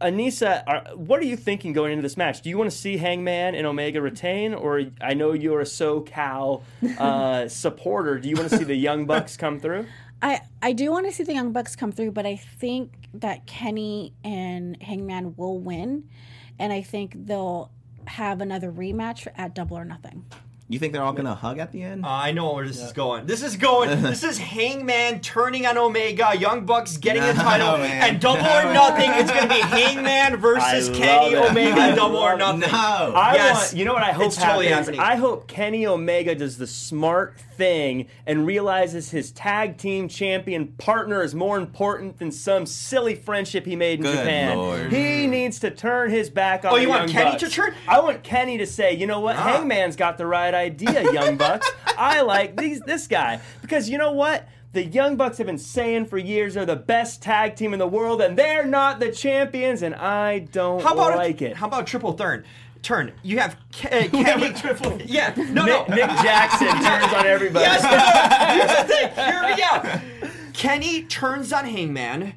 Anissa, 0.00 0.62
are, 0.66 0.94
what 0.94 1.20
are 1.20 1.24
you 1.24 1.36
thinking 1.36 1.72
going 1.72 1.92
into 1.92 2.02
this 2.02 2.16
match? 2.16 2.42
Do 2.42 2.48
you 2.48 2.56
want 2.56 2.70
to 2.70 2.76
see 2.76 2.96
Hangman 2.96 3.54
and 3.54 3.66
Omega 3.66 4.00
retain, 4.00 4.54
or 4.54 4.82
I 5.00 5.14
know 5.14 5.32
you're 5.32 5.60
a 5.60 5.64
SoCal 5.64 6.62
uh, 6.98 7.48
supporter. 7.48 8.18
Do 8.18 8.28
you 8.28 8.36
want 8.36 8.50
to 8.50 8.56
see 8.56 8.64
the 8.64 8.76
Young 8.76 9.06
Bucks 9.06 9.36
come 9.36 9.58
through? 9.58 9.86
I, 10.22 10.40
I 10.62 10.72
do 10.72 10.90
want 10.90 11.06
to 11.06 11.12
see 11.12 11.24
the 11.24 11.34
Young 11.34 11.52
Bucks 11.52 11.76
come 11.76 11.92
through, 11.92 12.12
but 12.12 12.26
I 12.26 12.36
think 12.36 13.08
that 13.14 13.46
Kenny 13.46 14.12
and 14.24 14.80
Hangman 14.82 15.34
will 15.36 15.58
win, 15.58 16.08
and 16.58 16.72
I 16.72 16.82
think 16.82 17.26
they'll 17.26 17.70
have 18.06 18.40
another 18.40 18.70
rematch 18.70 19.26
at 19.36 19.54
Double 19.54 19.78
or 19.78 19.84
Nothing. 19.84 20.24
You 20.70 20.78
think 20.78 20.92
they're 20.92 21.02
all 21.02 21.14
gonna 21.14 21.34
hug 21.34 21.58
at 21.58 21.72
the 21.72 21.82
end? 21.82 22.04
Uh, 22.04 22.08
I 22.10 22.32
know 22.32 22.52
where 22.52 22.66
this 22.66 22.82
is 22.82 22.92
going. 22.92 23.24
This 23.24 23.42
is 23.42 23.56
going. 23.56 23.88
this 24.02 24.22
is 24.22 24.36
Hangman 24.36 25.20
turning 25.20 25.64
on 25.66 25.78
Omega, 25.78 26.36
Young 26.36 26.66
Bucks 26.66 26.98
getting 26.98 27.22
the 27.22 27.32
title, 27.32 27.78
man. 27.78 28.02
and 28.02 28.20
Double 28.20 28.42
No. 28.42 28.68
or 28.68 28.72
Nothing. 28.74 29.10
It's 29.14 29.30
going 29.30 29.48
to 29.48 29.54
be 29.54 29.60
Hangman 29.62 30.36
versus 30.40 30.90
I 30.90 30.92
Kenny 30.92 31.32
it. 31.34 31.50
Omega, 31.50 31.80
I 31.80 31.94
Double 31.94 32.18
or 32.18 32.36
Nothing. 32.36 32.60
no. 32.60 32.66
I 32.70 33.34
Yes. 33.36 33.56
want, 33.72 33.78
you 33.78 33.86
know 33.86 33.94
what 33.94 34.02
I 34.02 34.12
hope 34.12 34.26
It's 34.26 34.36
totally 34.36 34.66
happens? 34.66 34.88
happening. 34.88 35.00
I 35.00 35.16
hope 35.16 35.46
Kenny 35.46 35.86
Omega 35.86 36.34
does 36.34 36.58
the 36.58 36.66
smart 36.66 37.34
thing 37.58 38.06
and 38.24 38.46
realizes 38.46 39.10
his 39.10 39.32
tag 39.32 39.76
team 39.76 40.08
champion 40.08 40.68
partner 40.78 41.22
is 41.22 41.34
more 41.34 41.58
important 41.58 42.18
than 42.18 42.30
some 42.32 42.64
silly 42.64 43.14
friendship 43.16 43.66
he 43.66 43.76
made 43.76 43.98
in 43.98 44.04
Good 44.04 44.16
Japan. 44.16 44.56
Lord. 44.56 44.92
He 44.92 45.26
needs 45.26 45.58
to 45.60 45.70
turn 45.70 46.10
his 46.10 46.30
back 46.30 46.64
on 46.64 46.72
Oh, 46.72 46.76
you 46.76 46.88
want 46.88 47.10
Kenny 47.10 47.32
Bucks. 47.32 47.42
to 47.42 47.50
turn? 47.50 47.74
I 47.88 48.00
want 48.00 48.22
Kenny 48.22 48.56
to 48.58 48.66
say, 48.66 48.94
you 48.94 49.06
know 49.06 49.20
what, 49.20 49.36
Ah. 49.36 49.42
Hangman's 49.42 49.96
got 49.96 50.16
the 50.16 50.26
right 50.26 50.54
idea, 50.54 51.12
Young 51.12 51.36
Bucks. 51.44 51.68
I 51.98 52.22
like 52.22 52.56
these 52.56 52.80
this 52.80 53.06
guy 53.08 53.40
because 53.60 53.90
you 53.90 53.98
know 53.98 54.12
what. 54.12 54.48
The 54.74 54.84
Young 54.84 55.16
Bucks 55.16 55.38
have 55.38 55.46
been 55.46 55.56
saying 55.56 56.06
for 56.06 56.18
years 56.18 56.52
they're 56.52 56.66
the 56.66 56.76
best 56.76 57.22
tag 57.22 57.56
team 57.56 57.72
in 57.72 57.78
the 57.78 57.88
world, 57.88 58.20
and 58.20 58.36
they're 58.38 58.66
not 58.66 59.00
the 59.00 59.10
champions, 59.10 59.80
and 59.82 59.94
I 59.94 60.40
don't 60.40 60.82
How 60.82 60.92
about 60.92 61.16
like 61.16 61.40
it. 61.40 61.56
How 61.56 61.66
about 61.68 61.86
triple 61.86 62.12
turn? 62.12 62.44
Turn. 62.82 63.12
You 63.22 63.38
have 63.38 63.56
Ke- 63.72 63.86
uh, 63.86 64.08
Kenny. 64.12 64.52
triple- 64.52 65.00
Yeah. 65.04 65.34
No. 65.36 65.64
Nick, 65.64 65.88
no. 65.88 65.94
Nick 65.96 66.08
Jackson 66.22 66.68
turns 66.82 67.12
on 67.12 67.26
everybody. 67.26 67.64
Yes, 67.64 67.82
no, 67.82 67.90
no. 67.90 68.54
Here's 68.66 68.76
the 68.78 68.94
thing. 68.94 69.14
Hear 69.32 69.56
me 69.56 69.62
out. 69.62 70.52
Kenny 70.54 71.02
turns 71.04 71.52
on 71.52 71.64
Hangman, 71.66 72.34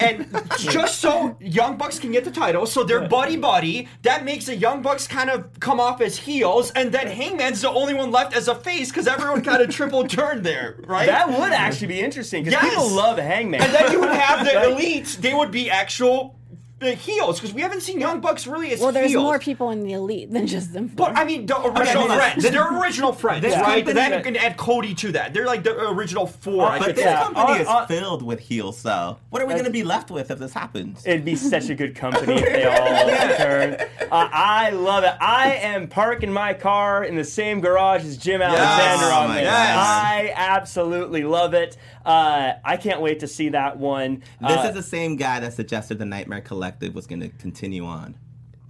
and 0.00 0.26
just 0.58 0.98
so 0.98 1.36
Young 1.40 1.76
Bucks 1.78 1.98
can 1.98 2.12
get 2.12 2.24
the 2.24 2.30
title, 2.30 2.66
so 2.66 2.84
they're 2.84 3.08
buddy 3.08 3.36
buddy. 3.38 3.88
That 4.02 4.24
makes 4.24 4.44
the 4.46 4.54
Young 4.56 4.82
Bucks 4.82 5.06
kind 5.06 5.30
of 5.30 5.58
come 5.60 5.80
off 5.80 6.00
as 6.02 6.18
heels, 6.18 6.70
and 6.72 6.92
then 6.92 7.06
Hangman's 7.06 7.62
the 7.62 7.70
only 7.70 7.94
one 7.94 8.10
left 8.10 8.34
as 8.36 8.48
a 8.48 8.54
face 8.54 8.90
because 8.90 9.06
everyone 9.06 9.40
kind 9.42 9.62
of 9.62 9.70
triple 9.70 10.06
turned 10.06 10.44
there, 10.44 10.76
right? 10.86 11.06
That 11.06 11.28
would 11.28 11.52
actually 11.52 11.86
be 11.88 12.00
interesting 12.00 12.44
because 12.44 12.60
Yes. 12.62 12.74
people 12.74 12.90
love 12.90 13.16
Hangman. 13.18 13.62
and 13.62 13.72
then 13.72 13.90
you 13.92 14.00
would 14.00 14.10
have 14.10 14.44
the 14.44 14.50
elites; 14.52 15.16
they 15.16 15.32
would 15.32 15.50
be 15.50 15.70
actual 15.70 16.38
uh, 16.82 16.96
heels 16.96 17.38
because 17.40 17.54
we 17.54 17.60
haven't 17.62 17.80
seen 17.82 18.00
Young 18.00 18.20
Bucks 18.20 18.46
really 18.46 18.72
as 18.72 18.80
Well, 18.80 18.92
there's 18.92 19.10
heels. 19.10 19.22
more 19.22 19.38
people 19.38 19.70
in 19.70 19.82
the 19.84 19.92
elite 19.92 20.30
than 20.30 20.46
just 20.46 20.72
them. 20.72 20.88
four. 20.88 21.08
But 21.08 21.18
I 21.18 21.24
mean, 21.24 21.46
the 21.46 21.60
original 21.60 22.08
this- 22.08 22.16
friends. 22.18 22.42
They're 22.50 22.78
original 22.80 23.12
friends, 23.12 23.42
This 23.42 23.54
right? 23.54 23.84
company- 23.84 23.92
Then 23.94 24.12
you 24.18 24.20
can 24.24 24.36
add 24.36 24.56
Cody 24.56 24.94
to 24.94 25.12
that. 25.12 25.32
They're 25.34 25.46
like 25.46 25.62
the 25.62 25.78
original 25.90 26.26
four. 26.26 26.66
I 26.66 26.78
But 26.78 26.86
could 26.88 26.96
this. 26.96 27.04
Yeah. 27.04 27.22
company 27.22 27.52
Uh, 27.58 27.62
is 27.62 27.68
uh, 27.68 27.86
filled 27.86 28.22
with 28.22 28.40
heels, 28.40 28.82
though. 28.82 29.18
What 29.30 29.42
are 29.42 29.46
we 29.46 29.52
going 29.54 29.64
to 29.64 29.70
be 29.70 29.84
left 29.84 30.10
with 30.10 30.30
if 30.30 30.38
this 30.38 30.52
happens? 30.52 31.06
It'd 31.06 31.24
be 31.24 31.36
such 31.36 31.68
a 31.68 31.74
good 31.74 31.94
company 31.94 32.34
if 32.34 32.44
they 32.44 32.64
all 32.66 33.06
returned. 33.06 33.76
Uh, 34.10 34.28
I 34.32 34.70
love 34.70 35.04
it. 35.04 35.12
I 35.20 35.54
am 35.62 35.88
parking 35.88 36.32
my 36.32 36.54
car 36.54 37.04
in 37.04 37.16
the 37.16 37.24
same 37.24 37.60
garage 37.60 38.04
as 38.04 38.16
Jim 38.16 38.42
Alexander 38.42 39.04
Oh 39.06 39.20
on 39.22 39.28
my 39.28 39.34
this. 39.40 39.44
God. 39.50 39.78
I 39.78 40.32
absolutely 40.36 41.24
love 41.24 41.54
it. 41.54 41.76
Uh, 42.04 42.52
I 42.64 42.76
can't 42.76 43.00
wait 43.00 43.20
to 43.20 43.28
see 43.28 43.50
that 43.50 43.78
one. 43.78 44.22
This 44.40 44.58
Uh, 44.58 44.68
is 44.68 44.74
the 44.74 44.82
same 44.82 45.16
guy 45.16 45.40
that 45.40 45.52
suggested 45.54 45.98
the 45.98 46.04
Nightmare 46.04 46.40
Collective 46.72 46.94
was 46.94 47.06
going 47.06 47.20
to 47.20 47.28
continue 47.28 47.84
on. 47.84 48.14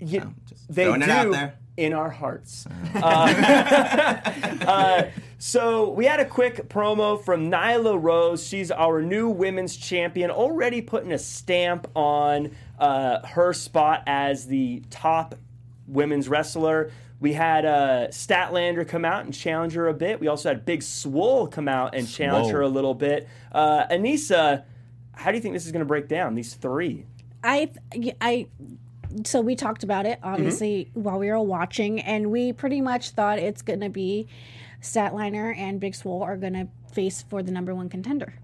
I'm 0.00 0.34
just 0.48 0.72
they 0.72 0.84
throwing 0.84 1.00
do 1.00 1.06
it 1.06 1.10
out 1.10 1.30
there. 1.32 1.54
in 1.76 1.92
our 1.92 2.10
hearts. 2.10 2.66
Uh, 2.94 3.00
uh, 4.66 5.04
so 5.38 5.90
we 5.90 6.04
had 6.06 6.18
a 6.20 6.24
quick 6.24 6.68
promo 6.68 7.22
from 7.22 7.50
Nyla 7.50 8.00
Rose. 8.02 8.46
She's 8.46 8.70
our 8.70 9.00
new 9.00 9.28
women's 9.28 9.76
champion, 9.76 10.30
already 10.30 10.82
putting 10.82 11.12
a 11.12 11.18
stamp 11.18 11.88
on 11.94 12.50
uh, 12.78 13.24
her 13.26 13.52
spot 13.52 14.02
as 14.06 14.46
the 14.46 14.82
top 14.90 15.36
women's 15.86 16.28
wrestler. 16.28 16.90
We 17.20 17.34
had 17.34 17.64
uh, 17.64 18.08
Statlander 18.08 18.86
come 18.86 19.04
out 19.04 19.24
and 19.24 19.32
challenge 19.32 19.74
her 19.74 19.86
a 19.86 19.94
bit. 19.94 20.18
We 20.18 20.26
also 20.26 20.48
had 20.48 20.64
Big 20.64 20.82
Swole 20.82 21.46
come 21.46 21.68
out 21.68 21.94
and 21.94 22.08
challenge 22.08 22.46
Swole. 22.46 22.54
her 22.54 22.60
a 22.62 22.68
little 22.68 22.94
bit. 22.94 23.28
Uh, 23.52 23.86
Anissa, 23.86 24.64
how 25.12 25.30
do 25.30 25.36
you 25.36 25.42
think 25.42 25.54
this 25.54 25.64
is 25.64 25.70
going 25.70 25.80
to 25.80 25.86
break 25.86 26.08
down? 26.08 26.34
These 26.34 26.54
three. 26.54 27.06
I, 27.44 27.70
I, 28.20 28.46
so 29.24 29.40
we 29.40 29.56
talked 29.56 29.84
about 29.84 30.06
it 30.06 30.18
mm-hmm. 30.20 30.34
obviously 30.34 30.90
while 30.94 31.18
we 31.18 31.28
were 31.30 31.40
watching, 31.40 32.00
and 32.00 32.30
we 32.30 32.52
pretty 32.52 32.80
much 32.80 33.10
thought 33.10 33.38
it's 33.38 33.62
going 33.62 33.80
to 33.80 33.88
be 33.88 34.28
Statlander 34.80 35.56
and 35.56 35.80
Big 35.80 35.94
Swole 35.94 36.22
are 36.22 36.36
going 36.36 36.54
to 36.54 36.68
face 36.92 37.22
for 37.22 37.42
the 37.42 37.52
number 37.52 37.74
one 37.74 37.88
contender. 37.88 38.34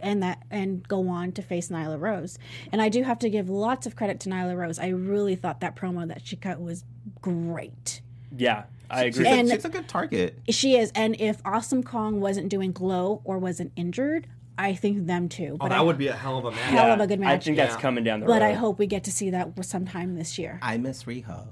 And 0.00 0.22
that 0.22 0.44
and 0.48 0.86
go 0.86 1.08
on 1.08 1.32
to 1.32 1.42
face 1.42 1.70
Nyla 1.70 1.98
Rose. 1.98 2.38
And 2.70 2.80
I 2.80 2.88
do 2.88 3.02
have 3.02 3.18
to 3.18 3.28
give 3.28 3.50
lots 3.50 3.84
of 3.84 3.96
credit 3.96 4.20
to 4.20 4.28
Nyla 4.28 4.56
Rose. 4.56 4.78
I 4.78 4.88
really 4.88 5.34
thought 5.34 5.60
that 5.60 5.74
promo 5.74 6.06
that 6.06 6.24
she 6.24 6.36
cut 6.36 6.60
was 6.60 6.84
great. 7.20 8.00
Yeah, 8.36 8.64
I 8.88 9.06
She's, 9.06 9.18
agree. 9.18 9.40
a, 9.40 9.48
she's 9.48 9.64
a 9.64 9.68
good 9.68 9.88
target. 9.88 10.38
She 10.50 10.76
is, 10.76 10.92
and 10.94 11.20
if 11.20 11.40
Awesome 11.44 11.82
Kong 11.82 12.20
wasn't 12.20 12.48
doing 12.48 12.70
glow 12.70 13.22
or 13.24 13.38
wasn't 13.38 13.72
injured, 13.74 14.28
I 14.58 14.74
think 14.74 15.06
them 15.06 15.28
too. 15.28 15.52
Oh, 15.54 15.56
But 15.58 15.68
that 15.70 15.78
I, 15.78 15.82
would 15.82 15.96
be 15.98 16.08
a 16.08 16.12
hell 16.16 16.36
of 16.36 16.44
a 16.44 16.50
match. 16.50 16.58
hell 16.60 16.92
of 16.92 17.00
a 17.00 17.06
good 17.06 17.20
match. 17.20 17.28
I 17.28 17.32
match. 17.34 17.44
think 17.44 17.56
that's 17.56 17.74
Yeah. 17.76 17.80
coming 17.80 18.02
down 18.04 18.20
the 18.20 18.26
road. 18.26 18.32
but 18.32 18.42
I 18.42 18.52
hope 18.54 18.78
we 18.78 18.86
get 18.88 19.04
to 19.04 19.12
see 19.12 19.30
that 19.30 19.64
sometime 19.64 20.16
this 20.16 20.36
year. 20.38 20.58
I 20.60 20.76
miss 20.78 21.04
Riho. 21.04 21.46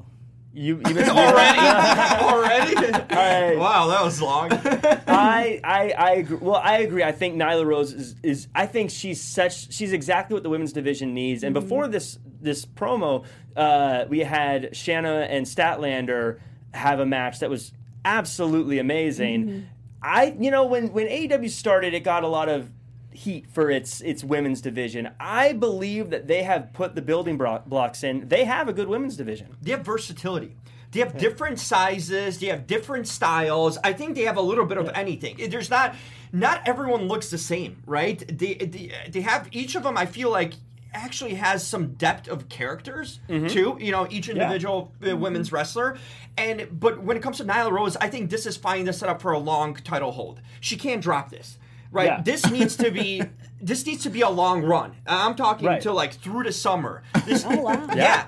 you. 0.52 0.80
you 0.88 0.94
missed 0.94 1.10
Already? 1.10 1.58
Already? 2.24 2.74
right. 3.14 3.56
Wow, 3.56 3.86
that 3.88 4.02
was 4.02 4.20
long. 4.20 4.48
I, 5.06 5.60
I, 5.62 5.94
I 5.96 6.10
agree. 6.16 6.38
Well, 6.38 6.56
I 6.62 6.78
agree. 6.78 7.02
I 7.04 7.12
think 7.12 7.36
Nyla 7.36 7.64
Rose 7.64 7.92
is, 7.92 8.16
is. 8.22 8.48
I 8.54 8.66
think 8.66 8.90
she's 8.90 9.20
such. 9.20 9.72
She's 9.72 9.92
exactly 9.92 10.34
what 10.34 10.42
the 10.42 10.50
women's 10.50 10.72
division 10.72 11.14
needs. 11.14 11.44
And 11.44 11.54
before 11.54 11.86
this 11.88 12.18
this 12.40 12.66
promo, 12.66 13.24
uh, 13.54 14.06
we 14.08 14.20
had 14.20 14.74
Shanna 14.76 15.26
and 15.30 15.46
Statlander 15.46 16.40
have 16.74 16.98
a 17.00 17.06
match 17.06 17.38
that 17.40 17.50
was 17.50 17.72
absolutely 18.04 18.78
amazing. 18.78 19.66
I, 20.02 20.36
you 20.38 20.50
know, 20.50 20.66
when 20.66 20.92
when 20.92 21.06
AEW 21.06 21.50
started, 21.50 21.94
it 21.94 22.00
got 22.04 22.22
a 22.24 22.28
lot 22.28 22.48
of 22.48 22.70
heat 23.16 23.46
for 23.50 23.70
its 23.70 24.00
its 24.00 24.22
women's 24.22 24.60
division. 24.60 25.10
I 25.18 25.52
believe 25.52 26.10
that 26.10 26.26
they 26.26 26.42
have 26.44 26.72
put 26.72 26.94
the 26.94 27.02
building 27.02 27.36
bro- 27.36 27.62
blocks 27.66 28.02
in. 28.04 28.28
They 28.28 28.44
have 28.44 28.68
a 28.68 28.72
good 28.72 28.88
women's 28.88 29.16
division. 29.16 29.56
they 29.62 29.72
have 29.72 29.84
versatility. 29.84 30.56
They 30.92 31.00
have 31.00 31.18
different 31.18 31.58
sizes. 31.58 32.38
They 32.38 32.46
have 32.46 32.66
different 32.66 33.06
styles. 33.08 33.76
I 33.84 33.92
think 33.92 34.14
they 34.14 34.22
have 34.22 34.36
a 34.36 34.40
little 34.42 34.64
bit 34.64 34.78
of 34.78 34.88
anything. 34.94 35.36
There's 35.50 35.68
not, 35.68 35.94
not 36.32 36.62
everyone 36.66 37.06
looks 37.08 37.28
the 37.28 37.36
same, 37.38 37.82
right? 37.86 38.18
They, 38.26 38.54
they, 38.54 38.92
they 39.10 39.20
have 39.20 39.48
each 39.52 39.74
of 39.74 39.82
them. 39.82 39.98
I 39.98 40.06
feel 40.06 40.30
like 40.30 40.54
actually 40.94 41.34
has 41.34 41.66
some 41.66 41.88
depth 41.94 42.28
of 42.28 42.48
characters 42.48 43.20
too. 43.48 43.76
You 43.78 43.92
know, 43.92 44.06
each 44.08 44.28
individual 44.30 44.92
uh, 45.06 45.14
women's 45.16 45.52
wrestler. 45.52 45.98
And 46.38 46.68
but 46.80 47.02
when 47.02 47.16
it 47.16 47.22
comes 47.22 47.38
to 47.38 47.44
Nyla 47.44 47.70
Rose, 47.72 47.96
I 47.96 48.08
think 48.08 48.30
this 48.30 48.46
is 48.46 48.56
fine 48.56 48.86
to 48.86 48.92
set 48.92 49.08
up 49.10 49.20
for 49.20 49.32
a 49.32 49.38
long 49.38 49.74
title 49.74 50.12
hold. 50.12 50.40
She 50.60 50.76
can't 50.76 51.02
drop 51.02 51.30
this. 51.30 51.58
Right, 51.96 52.06
Yeah. 52.08 52.20
this 52.20 52.50
needs 52.50 52.76
to 52.76 52.90
be 52.90 53.22
this 53.60 53.86
needs 53.86 54.02
to 54.02 54.10
be 54.10 54.20
a 54.20 54.28
long 54.28 54.62
run. 54.62 54.92
I'm 55.06 55.34
talking 55.34 55.66
Right. 55.66 55.80
to 55.80 55.92
like 55.92 56.12
through 56.12 56.44
the 56.44 56.52
summer. 56.52 57.02
This, 57.24 57.42
Oh, 57.48 57.56
wow. 57.62 57.86
yeah. 57.94 58.26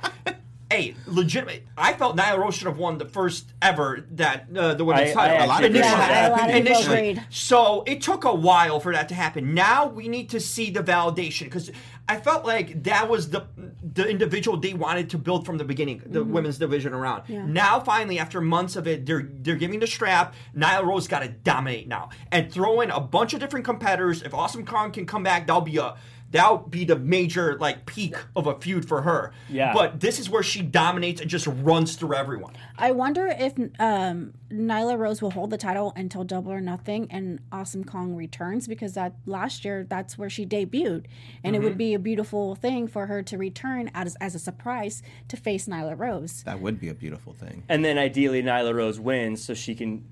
Hey, 0.70 0.94
legitimate. 1.07 1.66
I 1.78 1.94
felt 1.94 2.14
Nyla 2.16 2.37
Rose 2.38 2.54
should 2.54 2.66
have 2.66 2.76
won 2.76 2.98
the 2.98 3.07
first 3.07 3.54
ever 3.62 4.04
that 4.12 4.48
uh, 4.54 4.74
the 4.74 4.85
women's 4.85 5.16
I- 5.16 5.24
I 5.24 5.28
title. 5.28 5.46
A 5.46 5.48
lot 5.48 5.64
of 5.64 5.70
initially. 5.70 5.88
have 5.88 6.09
that 6.09 6.28
a 6.31 6.35
lot 6.35 6.50
of 6.50 6.57
initially. 6.57 7.20
So 7.31 7.85
it 7.87 8.02
took 8.02 8.24
a 8.24 8.35
while 8.35 8.78
for 8.78 8.92
that 8.92 9.09
to 9.09 9.14
happen. 9.14 9.54
Now 9.54 9.87
we 9.87 10.09
need 10.09 10.28
to 10.31 10.40
see 10.40 10.68
the 10.70 10.81
validation 10.83 11.44
because 11.44 11.70
I 12.07 12.18
felt 12.20 12.44
like 12.44 12.83
that 12.83 13.09
was 13.09 13.31
the 13.31 13.46
the 13.94 14.07
individual 14.07 14.59
they 14.59 14.74
wanted 14.74 15.09
to 15.11 15.18
build 15.18 15.46
from 15.46 15.57
the 15.57 15.64
beginning, 15.64 16.02
the 16.04 16.20
Mm-hmm. 16.20 16.33
women's 16.33 16.59
division 16.59 16.92
around. 16.92 17.22
Now 17.31 17.81
finally, 17.81 18.18
after 18.18 18.42
months 18.42 18.76
of 18.76 18.87
it, 18.87 19.07
they're 19.07 19.26
they're 19.40 19.57
giving 19.57 19.81
the 19.81 19.87
strap. 19.87 20.35
Nyla 20.54 20.85
Rose 20.85 21.09
got 21.09 21.20
to 21.20 21.28
dominate 21.28 21.88
now 21.88 22.11
and 22.31 22.52
throw 22.52 22.83
in 22.83 22.90
a 22.90 23.00
bunch 23.00 23.33
of 23.33 23.40
different 23.40 23.64
competitors. 23.64 24.22
If 24.22 24.35
Awesome 24.35 24.66
Kong 24.66 24.92
can 24.92 25.07
come 25.07 25.22
back, 25.22 25.46
that'll 25.46 25.62
be 25.62 25.78
a 25.78 25.94
that'll 26.30 26.58
be 26.58 26.84
the 26.84 26.96
major 26.96 27.56
like 27.58 27.86
peak 27.86 28.14
of 28.36 28.46
a 28.46 28.58
feud 28.58 28.86
for 28.86 29.02
her. 29.02 29.32
Yeah. 29.48 29.72
But 29.72 30.00
this 30.00 30.18
is 30.18 30.28
where 30.28 30.42
she 30.42 30.62
dominates 30.62 31.20
and 31.20 31.30
just 31.30 31.46
runs 31.46 31.96
through 31.96 32.14
everyone. 32.14 32.54
I 32.76 32.90
wonder 32.92 33.26
if 33.26 33.54
um, 33.78 34.34
Nyla 34.50 34.98
Rose 34.98 35.22
will 35.22 35.30
hold 35.30 35.50
the 35.50 35.58
title 35.58 35.92
until 35.96 36.24
Double 36.24 36.52
or 36.52 36.60
Nothing 36.60 37.06
and 37.10 37.40
Awesome 37.50 37.84
Kong 37.84 38.14
returns 38.14 38.68
because 38.68 38.94
that 38.94 39.14
last 39.26 39.64
year 39.64 39.86
that's 39.88 40.18
where 40.18 40.30
she 40.30 40.44
debuted, 40.46 41.06
and 41.42 41.54
it 41.56 41.58
Mm-hmm. 41.58 41.64
would 41.64 41.78
be 41.78 41.94
a 41.94 41.98
beautiful 41.98 42.54
thing 42.54 42.86
for 42.86 43.06
her 43.06 43.22
to 43.22 43.36
return 43.38 43.90
as 43.94 44.16
as 44.20 44.34
a 44.34 44.38
surprise 44.38 45.02
to 45.28 45.36
face 45.36 45.66
Nyla 45.66 45.98
Rose. 45.98 46.42
That 46.44 46.60
would 46.60 46.78
be 46.78 46.88
a 46.88 46.94
beautiful 46.94 47.32
thing. 47.32 47.64
And 47.68 47.84
then 47.84 47.98
ideally 47.98 48.42
Nyla 48.42 48.74
Rose 48.74 49.00
wins 49.00 49.44
so 49.44 49.54
she 49.54 49.74
can. 49.74 50.04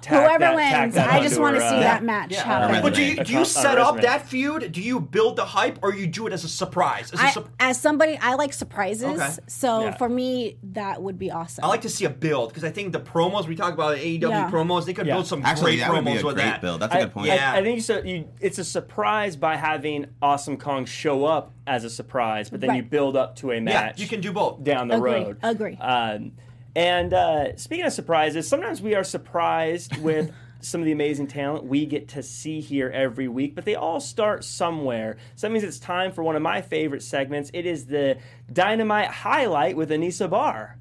Tack 0.00 0.12
Whoever 0.24 0.38
that- 0.40 0.54
wins, 0.54 0.96
I 0.96 1.22
just 1.22 1.40
want 1.40 1.56
to 1.56 1.60
see 1.60 1.76
uh, 1.76 1.80
that 1.80 2.02
match 2.04 2.34
happen. 2.36 2.82
But 2.82 2.94
do 2.94 3.02
you, 3.02 3.22
do 3.24 3.32
you 3.32 3.44
set 3.44 3.78
up 3.78 4.00
that 4.02 4.26
feud? 4.28 4.72
Do 4.72 4.80
you 4.80 5.00
build 5.00 5.36
the 5.36 5.44
hype, 5.44 5.78
or 5.82 5.94
you 5.94 6.06
do 6.06 6.26
it 6.26 6.32
as 6.32 6.44
a 6.44 6.48
surprise? 6.48 7.12
As 7.12 7.20
a 7.20 7.24
I, 7.24 7.30
sup- 7.30 7.48
as 7.60 7.80
somebody, 7.80 8.18
I 8.20 8.34
like 8.34 8.52
surprises, 8.52 9.04
Okay. 9.20 9.30
so 9.46 9.84
Yeah. 9.84 9.96
for 9.96 10.08
me 10.08 10.56
that 10.74 11.02
would 11.02 11.18
be 11.18 11.30
awesome. 11.30 11.64
I 11.64 11.68
like 11.68 11.82
to 11.82 11.88
see 11.88 12.04
a 12.04 12.10
build 12.10 12.50
because 12.50 12.64
I 12.64 12.70
think 12.70 12.92
the 12.92 13.00
promos 13.00 13.46
we 13.46 13.56
talk 13.56 13.72
about 13.74 13.96
AEW 13.96 14.20
Yeah. 14.30 14.50
promos, 14.50 14.84
they 14.84 14.92
could 14.94 15.06
Yeah. 15.06 15.14
build 15.14 15.26
some 15.26 15.44
Actually, 15.44 15.72
great 15.72 15.80
that 15.80 15.92
would 15.92 16.04
be 16.04 16.10
promos 16.12 16.22
a 16.22 16.26
with 16.26 16.34
great 16.36 16.44
that. 16.44 16.60
build. 16.60 16.80
That's 16.80 16.94
a 16.94 16.98
good 16.98 17.12
point. 17.12 17.26
Yeah. 17.28 17.52
I, 17.52 17.58
I 17.58 17.62
think 17.62 17.82
so. 17.82 17.98
You, 18.02 18.28
it's 18.40 18.58
a 18.58 18.64
surprise 18.64 19.36
by 19.36 19.56
having 19.56 20.06
Awesome 20.22 20.56
Kong 20.56 20.84
show 20.84 21.24
up 21.24 21.52
as 21.66 21.84
a 21.84 21.90
surprise, 21.90 22.50
but 22.50 22.60
then 22.60 22.74
you 22.74 22.82
build 22.82 23.16
up 23.16 23.36
to 23.36 23.50
a 23.52 23.60
match. 23.60 23.72
Yeah, 23.74 23.80
match. 23.86 24.00
you 24.00 24.06
can 24.06 24.20
do 24.20 24.32
both. 24.32 24.62
down 24.62 24.88
the 24.88 24.96
Agree, 24.96 25.12
road. 25.12 25.38
agree. 25.42 25.76
Um, 25.76 26.32
and 26.76 27.12
uh, 27.14 27.56
speaking 27.56 27.86
of 27.86 27.92
surprises, 27.92 28.48
sometimes 28.48 28.82
we 28.82 28.94
are 28.94 29.04
surprised 29.04 29.96
with 30.02 30.32
some 30.60 30.80
of 30.80 30.86
the 30.86 30.92
amazing 30.92 31.26
talent 31.26 31.64
we 31.64 31.84
get 31.84 32.08
to 32.08 32.22
see 32.22 32.60
here 32.60 32.88
every 32.88 33.28
week, 33.28 33.54
but 33.54 33.64
they 33.64 33.74
all 33.74 34.00
start 34.00 34.44
somewhere. 34.44 35.18
So 35.36 35.46
that 35.46 35.52
means 35.52 35.64
it's 35.64 35.78
time 35.78 36.10
for 36.10 36.22
one 36.22 36.36
of 36.36 36.42
my 36.42 36.62
favorite 36.62 37.02
segments. 37.02 37.50
It 37.52 37.66
is 37.66 37.86
the 37.86 38.18
Dynamite 38.50 39.08
Highlight 39.08 39.76
with 39.76 39.90
Anissa 39.90 40.28
Barr. 40.28 40.78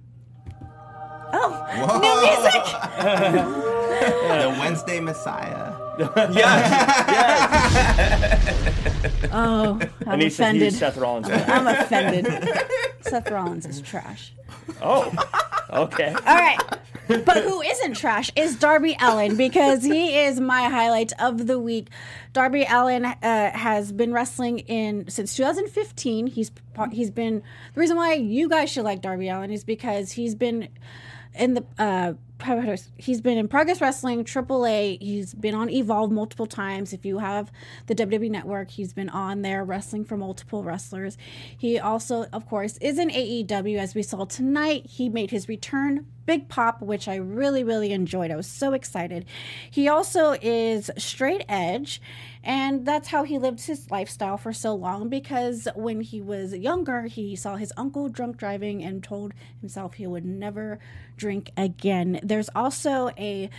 oh, 1.34 2.00
new 2.02 3.44
music. 3.52 3.70
The 4.04 4.50
Wednesday 4.60 5.00
Messiah. 5.00 5.73
Oh, 9.36 9.80
I'm 10.06 10.22
offended. 10.28 10.74
Seth 10.74 10.98
Rollins. 10.98 11.28
I'm 11.30 11.68
offended. 11.68 12.28
Seth 13.02 13.30
Rollins 13.32 13.66
is 13.66 13.82
trash. 13.82 14.34
oh, 14.82 15.12
okay. 15.72 16.14
All 16.14 16.36
right. 16.36 16.60
But 17.08 17.44
who 17.44 17.62
isn't 17.62 17.96
trash 17.96 18.32
is 18.36 18.56
Darby 18.56 18.96
Allin 19.02 19.36
because 19.36 19.84
he 19.84 20.18
is 20.20 20.40
my 20.40 20.70
highlight 20.70 21.12
of 21.20 21.48
the 21.48 21.60
week. 21.60 21.90
Darby 22.32 22.66
Allin 22.70 23.06
uh, 23.06 23.52
has 23.52 23.92
been 23.92 24.14
wrestling 24.14 24.60
in 24.60 25.10
since 25.10 25.36
2015. 25.36 26.28
He's 26.28 26.52
he's 26.92 27.12
been 27.12 27.42
the 27.74 27.80
reason 27.80 27.98
why 27.98 28.14
you 28.14 28.48
guys 28.48 28.70
should 28.70 28.86
like 28.86 29.02
Darby 29.02 29.30
Allin 29.30 29.52
is 29.52 29.64
because 29.64 30.12
he's 30.12 30.36
been 30.36 30.70
in 31.36 31.56
the 31.56 31.66
uh, 31.78 32.14
he's 32.98 33.22
been 33.22 33.38
in 33.38 33.48
Progress 33.48 33.82
Wrestling, 33.82 34.24
AAA. 34.24 35.02
He's 35.02 35.34
been 35.34 35.56
on 35.56 35.70
Evolve 35.70 36.12
multiple 36.12 36.46
times. 36.46 36.94
If 36.94 37.06
you 37.06 37.20
have 37.20 37.52
the 37.88 37.96
WWE 37.96 38.30
Network, 38.30 38.72
he's 38.72 38.94
been 38.94 39.10
on 39.10 39.42
there 39.42 39.64
wrestling 39.64 40.06
for 40.06 40.18
multiple 40.18 40.64
wrestlers. 40.64 41.18
He 41.58 41.80
also, 41.80 42.26
of 42.34 42.48
course, 42.48 42.78
is 42.78 43.00
in 43.00 43.10
AEW 43.10 43.78
as 43.78 43.96
we 43.96 44.04
saw 44.04 44.26
tonight. 44.26 44.86
He 44.86 45.10
made 45.10 45.32
his 45.32 45.48
return 45.48 46.06
Big 46.26 46.48
Pop, 46.48 46.82
which 46.82 47.08
I 47.08 47.16
really, 47.16 47.64
really 47.64 47.92
enjoyed. 47.92 48.32
I 48.32 48.36
was 48.36 48.48
so 48.48 48.74
excited. 48.74 49.26
He 49.70 49.88
also 49.88 50.36
is 50.42 50.90
straight 50.98 51.44
edge, 51.50 52.02
and 52.44 52.86
that's 52.86 53.10
how 53.10 53.24
he 53.24 53.38
lived 53.38 53.66
his 53.66 53.92
lifestyle 53.92 54.38
for 54.38 54.54
so 54.54 54.74
long 54.74 55.10
because 55.10 55.68
when 55.76 56.02
he 56.02 56.22
was 56.22 56.54
younger, 56.54 57.04
he 57.04 57.36
saw 57.36 57.56
his 57.56 57.74
uncle 57.78 58.10
drunk 58.10 58.38
driving 58.38 58.84
and 58.84 59.04
told 59.04 59.34
himself 59.60 59.96
he 59.96 60.08
would 60.08 60.26
never 60.26 60.80
drink 61.18 61.52
again. 61.58 62.20
There's 62.24 62.50
also 62.56 63.10
a 63.18 63.50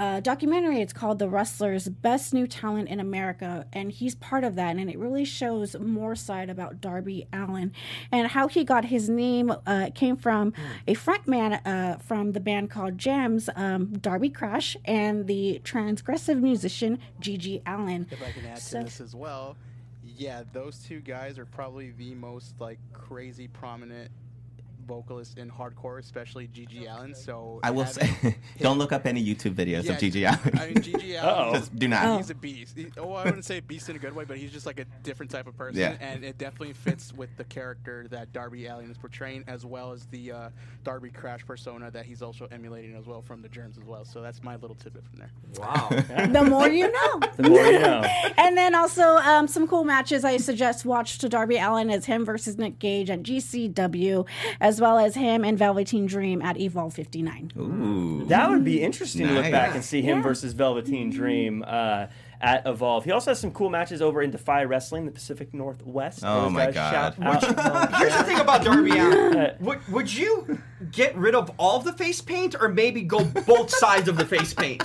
uh, 0.00 0.18
documentary. 0.20 0.80
It's 0.80 0.94
called 0.94 1.18
The 1.18 1.28
Wrestlers 1.28 1.86
Best 1.86 2.32
New 2.32 2.46
Talent 2.46 2.88
in 2.88 3.00
America, 3.00 3.66
and 3.70 3.92
he's 3.92 4.14
part 4.14 4.44
of 4.44 4.54
that. 4.54 4.76
And 4.76 4.88
it 4.88 4.98
really 4.98 5.26
shows 5.26 5.76
more 5.78 6.16
side 6.16 6.48
about 6.48 6.80
Darby 6.80 7.28
Allin 7.34 7.72
and 8.10 8.28
how 8.28 8.48
he 8.48 8.64
got 8.64 8.86
his 8.86 9.10
name. 9.10 9.52
Uh, 9.66 9.90
came 9.94 10.16
from 10.16 10.54
a 10.88 10.94
frontman 10.94 11.60
uh, 11.66 11.98
from 11.98 12.32
the 12.32 12.40
band 12.40 12.70
called 12.70 12.96
Germs, 12.96 13.50
um, 13.54 13.92
Darby 13.98 14.30
Crash, 14.30 14.74
and 14.86 15.26
the 15.26 15.60
transgressive 15.64 16.40
musician 16.40 16.98
GG 17.20 17.60
Allin. 17.66 18.06
If 18.10 18.22
I 18.26 18.32
can 18.32 18.46
add 18.46 18.58
So- 18.58 18.78
to 18.78 18.84
this 18.84 19.02
as 19.02 19.14
well, 19.14 19.58
yeah, 20.02 20.44
those 20.54 20.78
two 20.78 21.00
guys 21.00 21.38
are 21.38 21.44
probably 21.44 21.90
the 21.90 22.14
most 22.14 22.54
like 22.58 22.78
crazy 22.94 23.48
prominent 23.48 24.10
vocalists 24.86 25.34
in 25.34 25.50
hardcore, 25.50 25.98
especially 25.98 26.48
GG 26.48 26.88
Allin. 26.90 27.14
So 27.14 27.60
I 27.62 27.70
will 27.70 27.84
having 27.84 28.14
say, 28.22 28.36
don't 28.60 28.78
look 28.78 28.92
up 28.92 29.06
any 29.06 29.22
YouTube 29.24 29.54
videos 29.54 29.84
Yeah, 29.84 29.92
of 29.92 29.98
GG 29.98 30.16
Allin. 30.28 30.58
I 30.58 30.66
mean, 30.66 30.74
GG 30.76 31.22
Allin. 31.22 31.54
Just 31.54 31.76
do 31.76 31.88
not. 31.88 32.06
Oh. 32.06 32.16
He's 32.18 32.30
a 32.30 32.34
beast. 32.34 32.76
He, 32.76 32.86
oh, 32.98 33.12
I 33.12 33.24
wouldn't 33.24 33.44
say 33.44 33.60
beast 33.60 33.88
in 33.88 33.96
a 33.96 33.98
good 33.98 34.14
way, 34.14 34.24
but 34.24 34.36
he's 34.38 34.52
just 34.52 34.66
like 34.66 34.78
a 34.80 34.84
different 35.02 35.30
type 35.30 35.46
of 35.46 35.56
person, 35.56 35.80
Yeah. 35.80 35.96
and 36.00 36.24
it 36.24 36.38
definitely 36.38 36.74
fits 36.74 37.12
with 37.12 37.34
the 37.36 37.44
character 37.44 38.06
that 38.10 38.32
Darby 38.32 38.66
Allin 38.66 38.90
is 38.90 38.98
portraying, 38.98 39.44
as 39.46 39.64
well 39.64 39.92
as 39.92 40.06
the 40.06 40.32
uh, 40.32 40.48
Darby 40.84 41.10
Crash 41.10 41.46
persona 41.46 41.90
that 41.90 42.06
he's 42.06 42.22
also 42.22 42.46
emulating 42.50 42.94
as 42.96 43.06
well 43.06 43.22
from 43.22 43.42
the 43.42 43.48
Germs 43.48 43.78
as 43.78 43.84
well. 43.84 44.04
So 44.04 44.20
that's 44.20 44.42
my 44.42 44.56
little 44.56 44.76
tidbit 44.76 45.04
from 45.04 45.18
there. 45.18 45.30
Wow. 45.58 45.88
the 46.32 46.44
more 46.44 46.68
you 46.68 46.90
know. 46.90 47.20
The 47.36 47.48
more 47.48 47.64
you 47.66 47.78
know. 47.78 48.02
and 48.36 48.56
then 48.56 48.74
also 48.74 49.16
um, 49.16 49.48
some 49.48 49.66
cool 49.66 49.84
matches 49.84 50.24
I 50.24 50.36
suggest 50.36 50.84
watch 50.84 51.18
to 51.18 51.28
Darby 51.28 51.56
Allin 51.58 51.90
is 51.90 52.06
him 52.06 52.24
versus 52.24 52.58
Nick 52.58 52.78
Gage 52.78 53.10
at 53.10 53.22
GCW, 53.22 54.26
as 54.60 54.69
well 54.78 54.98
as 54.98 55.14
him 55.14 55.42
and 55.42 55.56
Velveteen 55.56 56.04
Dream 56.04 56.42
at 56.42 56.58
Evolve 56.60 56.92
59. 56.92 57.52
Ooh. 57.56 58.24
That 58.26 58.50
would 58.50 58.62
be 58.62 58.82
interesting 58.82 59.26
to 59.26 59.32
look 59.32 59.50
back 59.50 59.74
and 59.74 59.82
see 59.82 60.02
him 60.02 60.18
Yeah. 60.18 60.22
versus 60.22 60.52
Velveteen 60.52 61.08
Dream 61.08 61.64
uh, 61.66 62.08
at 62.42 62.66
Evolve. 62.66 63.04
He 63.06 63.10
also 63.12 63.30
has 63.30 63.40
some 63.40 63.52
cool 63.52 63.70
matches 63.70 64.02
over 64.02 64.20
in 64.20 64.30
Defy 64.30 64.64
Wrestling, 64.64 65.06
the 65.06 65.12
Pacific 65.12 65.54
Northwest. 65.54 66.20
Oh 66.22 66.42
Those 66.42 66.52
my 66.52 66.70
God. 66.70 67.14
shout 67.16 67.22
out. 67.22 67.94
Here's 67.98 68.16
the 68.16 68.24
thing 68.24 68.38
about 68.38 68.62
Darby 68.62 68.90
Allin. 68.98 69.30
Uh, 69.40 69.54
Would, 69.60 69.88
would 69.88 70.12
you 70.14 70.58
get 70.92 71.16
rid 71.16 71.34
of 71.34 71.50
all 71.56 71.78
of 71.78 71.84
the 71.84 71.92
face 71.94 72.20
paint 72.20 72.54
or 72.60 72.68
maybe 72.68 73.00
go 73.02 73.24
both 73.24 73.70
sides 73.70 74.06
of 74.08 74.16
the 74.18 74.26
face 74.26 74.52
paint? 74.52 74.82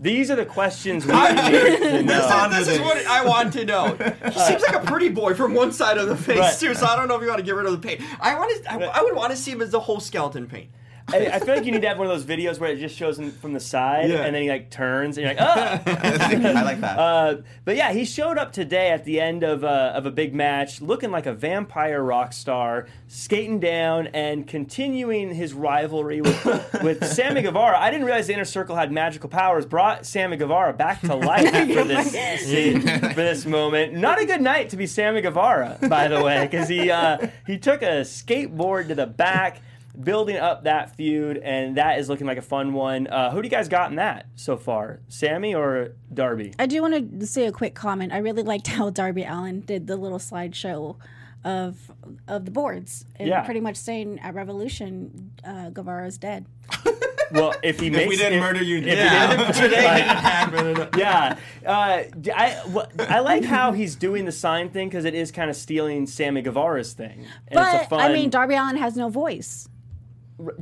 These 0.00 0.30
are 0.30 0.36
the 0.36 0.44
questions 0.46 1.04
we 1.06 1.12
need 1.12 1.18
to 1.18 2.02
know. 2.04 2.48
is, 2.50 2.66
this 2.66 2.68
is 2.76 2.80
what 2.80 3.04
I 3.06 3.24
want 3.26 3.52
to 3.54 3.64
know. 3.64 3.94
He 3.96 4.04
uh, 4.04 4.30
seems 4.30 4.62
like 4.62 4.76
a 4.76 4.86
pretty 4.86 5.08
boy 5.08 5.34
from 5.34 5.54
one 5.54 5.72
side 5.72 5.98
of 5.98 6.08
the 6.08 6.16
face 6.16 6.38
Right. 6.38 6.56
too, 6.58 6.74
so 6.74 6.86
I 6.86 6.96
don't 6.96 7.08
know 7.08 7.16
if 7.16 7.22
you 7.22 7.28
want 7.28 7.38
to 7.38 7.44
get 7.44 7.54
rid 7.54 7.66
of 7.66 7.72
the 7.72 7.86
paint. 7.86 8.00
I 8.20 8.34
want 8.38 8.64
to. 8.64 8.72
I, 8.72 8.76
I 9.00 9.02
would 9.02 9.14
want 9.14 9.30
to 9.30 9.36
see 9.36 9.50
him 9.50 9.60
as 9.60 9.70
the 9.70 9.80
whole 9.80 10.00
skeleton 10.00 10.46
paint. 10.46 10.70
I, 11.10 11.26
I 11.34 11.38
feel 11.38 11.54
like 11.54 11.64
you 11.64 11.72
need 11.72 11.82
to 11.82 11.88
have 11.88 11.98
one 11.98 12.06
of 12.06 12.12
those 12.12 12.24
videos 12.24 12.58
where 12.58 12.70
it 12.70 12.78
just 12.78 12.96
shows 12.96 13.18
him 13.18 13.30
from 13.30 13.52
the 13.52 13.60
side, 13.60 14.10
Yeah. 14.10 14.24
and 14.24 14.34
then 14.34 14.42
he 14.42 14.48
like 14.48 14.70
turns, 14.70 15.16
and 15.18 15.26
you're 15.26 15.34
like, 15.34 15.42
oh. 15.42 15.82
I 16.58 16.62
like 16.62 16.80
that. 16.80 16.98
Uh, 16.98 17.36
but 17.64 17.76
yeah, 17.76 17.92
he 17.92 18.04
showed 18.04 18.38
up 18.38 18.52
today 18.52 18.90
at 18.90 19.04
the 19.04 19.20
end 19.20 19.42
of, 19.42 19.64
uh, 19.64 19.92
of 19.94 20.06
a 20.06 20.10
big 20.10 20.34
match, 20.34 20.80
looking 20.82 21.10
like 21.10 21.26
a 21.26 21.32
vampire 21.32 22.02
rock 22.02 22.32
star, 22.32 22.86
skating 23.06 23.58
down 23.58 24.08
and 24.08 24.46
continuing 24.46 25.34
his 25.34 25.52
rivalry 25.54 26.20
with, 26.20 26.44
with 26.82 27.04
Sammy 27.06 27.42
Guevara. 27.42 27.78
I 27.78 27.90
didn't 27.90 28.06
realize 28.06 28.26
the 28.26 28.34
Inner 28.34 28.44
Circle 28.44 28.76
had 28.76 28.92
magical 28.92 29.28
powers. 29.30 29.64
Brought 29.66 30.04
Sammy 30.06 30.36
Guevara 30.36 30.72
back 30.72 31.00
to 31.02 31.14
life 31.14 31.48
for 31.50 31.84
this 31.84 32.12
scene, 32.44 32.80
for 32.82 33.14
this 33.14 33.46
moment. 33.46 33.94
Not 33.94 34.20
a 34.20 34.26
good 34.26 34.42
night 34.42 34.68
to 34.70 34.76
be 34.76 34.86
Sammy 34.86 35.20
Guevara, 35.22 35.78
by 35.88 36.08
the 36.08 36.22
way, 36.22 36.46
because 36.46 36.68
he 36.68 36.90
uh, 36.90 37.28
he 37.46 37.58
took 37.58 37.82
a 37.82 38.02
skateboard 38.02 38.88
to 38.88 38.94
the 38.94 39.06
back. 39.06 39.60
Building 40.02 40.36
up 40.36 40.62
that 40.64 40.94
feud, 40.96 41.38
and 41.38 41.76
that 41.76 41.98
is 41.98 42.08
looking 42.08 42.26
like 42.26 42.38
a 42.38 42.42
fun 42.42 42.72
one. 42.72 43.08
Uh, 43.08 43.30
who 43.32 43.42
do 43.42 43.46
you 43.46 43.50
guys 43.50 43.66
got 43.68 43.90
in 43.90 43.96
that 43.96 44.26
so 44.36 44.56
far, 44.56 45.00
Sammy 45.08 45.54
or 45.56 45.92
Darby? 46.14 46.54
I 46.58 46.66
do 46.66 46.80
want 46.82 47.20
to 47.20 47.26
say 47.26 47.46
a 47.46 47.52
quick 47.52 47.74
comment. 47.74 48.12
I 48.12 48.18
really 48.18 48.44
liked 48.44 48.68
how 48.68 48.90
Darby 48.90 49.24
Allin 49.24 49.62
did 49.62 49.88
the 49.88 49.96
little 49.96 50.18
slideshow 50.18 50.96
of 51.44 51.90
of 52.28 52.44
the 52.44 52.50
boards 52.52 53.06
and 53.16 53.28
Yeah. 53.28 53.42
pretty 53.42 53.60
much 53.60 53.76
saying 53.76 54.20
at 54.20 54.34
Revolution, 54.34 55.32
uh, 55.44 55.70
Guevara's 55.70 56.16
dead. 56.18 56.46
Well, 57.30 57.54
if 57.62 57.78
he 57.78 57.90
makes 57.90 58.08
we 58.08 58.16
didn't 58.16 58.34
if- 58.38 58.40
murder 58.40 58.62
you 58.64 58.78
if 58.78 58.84
he 58.84 58.90
didn't- 58.90 59.54
Today 59.62 59.84
Right. 59.84 60.50
didn't 60.50 60.86
happen. 60.86 60.88
yeah, 60.98 61.36
uh, 61.66 62.02
d- 62.18 62.30
I 62.32 62.50
wh- 62.70 62.88
I 63.10 63.18
like 63.20 63.44
how 63.44 63.72
he's 63.72 63.96
doing 63.96 64.24
the 64.24 64.32
sign 64.32 64.70
thing 64.70 64.88
because 64.88 65.04
it 65.04 65.12
is 65.14 65.30
kind 65.30 65.50
of 65.50 65.56
stealing 65.56 66.06
Sammy 66.06 66.40
Guevara's 66.40 66.94
thing. 66.94 67.26
And 67.48 67.60
it's 67.60 67.74
a 67.74 67.78
But 67.80 67.88
fun, 67.90 68.00
I 68.00 68.14
mean, 68.14 68.30
Darby 68.30 68.54
Allin 68.54 68.76
has 68.78 68.96
no 68.96 69.10
voice. 69.10 69.68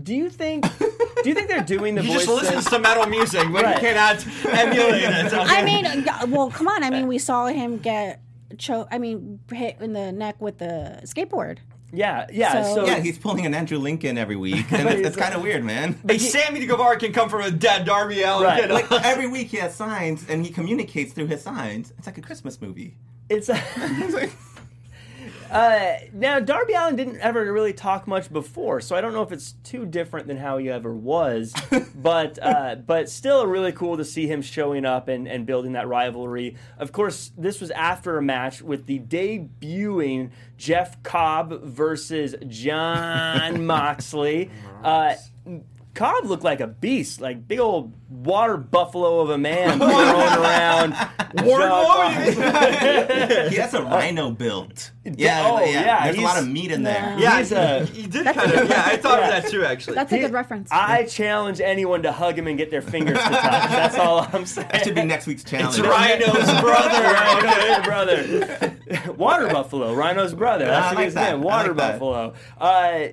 Do 0.02 0.14
you 0.14 0.30
think 0.30 0.64
do 0.78 1.28
you 1.28 1.34
think 1.34 1.48
they're 1.48 1.62
doing 1.62 1.94
the 1.96 2.02
He 2.02 2.08
voice 2.14 2.24
just 2.26 2.42
listens 2.42 2.64
thing? 2.68 2.78
to 2.82 2.88
metal 2.88 3.06
music, 3.06 3.46
but 3.52 3.62
Right. 3.64 3.74
he 3.76 3.80
cannot 3.80 4.26
emulate 4.46 5.02
it. 5.02 5.26
okay? 5.32 5.36
I 5.38 5.62
mean, 5.64 6.30
well, 6.32 6.50
come 6.50 6.68
on. 6.68 6.82
I 6.82 6.90
mean, 6.90 7.06
we 7.06 7.18
saw 7.18 7.46
him 7.46 7.78
get 7.78 8.20
cho- 8.58 8.88
I 8.90 8.98
mean, 8.98 9.40
hit 9.52 9.76
in 9.80 9.92
the 9.92 10.12
neck 10.12 10.36
with 10.40 10.58
the 10.58 11.00
skateboard. 11.04 11.58
Yeah, 11.92 12.26
yeah. 12.32 12.62
So, 12.64 12.74
So- 12.76 12.86
yeah, 12.86 13.00
he's 13.00 13.18
pulling 13.18 13.44
an 13.46 13.54
Andrew 13.54 13.78
Lincoln 13.78 14.18
every 14.18 14.36
week, 14.36 14.70
and 14.72 14.88
it's, 14.88 15.08
it's 15.08 15.16
kind 15.16 15.34
of 15.34 15.42
weird, 15.42 15.62
man. 15.64 15.98
Hey, 16.08 16.18
Sammy 16.18 16.64
Guevara 16.66 16.98
can 16.98 17.12
come 17.12 17.28
from 17.28 17.42
a 17.42 17.50
dead 17.50 17.84
Darby 17.84 18.22
Allin. 18.22 18.44
Right. 18.44 18.62
you 18.62 18.68
know? 18.68 18.74
Like 18.74 18.90
every 19.04 19.26
week 19.28 19.48
he 19.48 19.58
has 19.58 19.74
signs, 19.74 20.24
and 20.28 20.44
he 20.44 20.52
communicates 20.52 21.12
through 21.12 21.26
his 21.26 21.42
signs. 21.42 21.92
It's 21.98 22.06
like 22.06 22.18
a 22.18 22.22
Christmas 22.22 22.60
movie. 22.60 22.96
it's. 23.28 23.48
It's 23.50 24.14
like- 24.14 24.32
Uh, 25.50 25.98
now 26.12 26.40
Darby 26.40 26.74
Allin 26.74 26.96
didn't 26.96 27.18
ever 27.18 27.52
really 27.52 27.72
talk 27.72 28.06
much 28.06 28.32
before, 28.32 28.80
so 28.80 28.96
I 28.96 29.00
don't 29.00 29.12
know 29.12 29.22
if 29.22 29.32
it's 29.32 29.52
too 29.64 29.87
different 29.87 30.26
than 30.26 30.37
how 30.37 30.59
he 30.59 30.70
ever 30.70 30.94
was. 30.94 31.54
but 31.94 32.38
uh, 32.42 32.76
but 32.76 33.09
still, 33.09 33.46
really 33.46 33.72
cool 33.72 33.96
to 33.96 34.04
see 34.04 34.26
him 34.26 34.42
showing 34.42 34.85
up 34.85 35.09
and, 35.09 35.26
and 35.28 35.46
building 35.46 35.72
that 35.72 35.88
rivalry. 35.88 36.56
Of 36.78 36.92
course, 36.92 37.32
this 37.37 37.61
was 37.61 37.70
after 37.72 38.18
a 38.18 38.22
match 38.22 38.62
with 38.62 38.87
the 38.87 39.00
debuting 39.00 40.30
Jeff 40.56 41.02
Cobb 41.02 41.62
versus 41.62 42.35
John 42.48 43.66
Moxley. 43.66 44.50
Uh, 44.82 45.14
Cobb 45.96 46.26
looked 46.26 46.44
like 46.44 46.61
a 46.61 46.66
beast, 46.66 47.22
like 47.22 47.48
big 47.48 47.59
old 47.59 47.94
water 48.11 48.59
buffalo 48.59 49.20
of 49.20 49.30
a 49.30 49.38
man 49.38 49.78
thrown 49.78 49.90
around. 49.90 50.92
Wardlow, 51.38 53.48
he 53.48 53.56
has 53.56 53.74
a 53.74 53.82
rhino 53.82 54.30
built. 54.30 54.90
Yeah, 55.04 55.48
oh, 55.50 55.64
yeah, 55.64 56.04
There's 56.04 56.18
a 56.18 56.20
lot 56.20 56.38
of 56.38 56.48
meat 56.48 56.70
in 56.72 56.82
there. 56.82 57.16
Yeah, 57.18 57.38
He's 57.38 57.52
a- 57.52 57.85
he, 57.87 58.02
he 58.02 58.06
did 58.09 58.24
kind 58.26 58.52
of. 58.52 58.68
Yeah, 58.68 58.82
I 58.87 58.96
thought 58.96 59.22
of 59.22 59.28
that 59.30 59.48
too, 59.48 59.64
actually. 59.64 59.94
That's 59.94 60.12
a 60.12 60.16
He- 60.16 60.22
good 60.22 60.32
reference. 60.32 60.68
I 60.70 61.04
challenge 61.04 61.61
anyone 61.61 62.02
to 62.02 62.12
hug 62.12 62.38
him 62.38 62.46
and 62.46 62.59
get 62.59 62.70
their 62.70 62.82
fingers 62.82 63.18
to 63.18 63.24
touch. 63.24 63.70
That's 63.70 63.98
all 63.98 64.26
I'm 64.32 64.46
saying. 64.46 64.68
That 64.72 64.85
should 64.85 64.94
be 64.94 65.04
next 65.04 65.26
week's 65.26 65.44
challenge. 65.44 65.78
it's 65.78 65.87
Rhino's 65.87 66.61
brother. 66.61 67.87
Rhino's 67.87 67.87
brother. 67.87 69.12
Water 69.14 69.48
buffalo. 69.48 69.94
Rhino's 69.94 70.35
brother. 70.35 70.66
That's 70.66 70.87
I 70.87 70.88
what 70.90 70.96
like 70.96 71.04
his 71.06 71.14
that. 71.14 71.32
name. 71.32 71.42
Water 71.42 71.68
like 71.68 71.76
that. 71.78 71.92
buffalo. 71.92 72.35
Uh, 72.61 73.09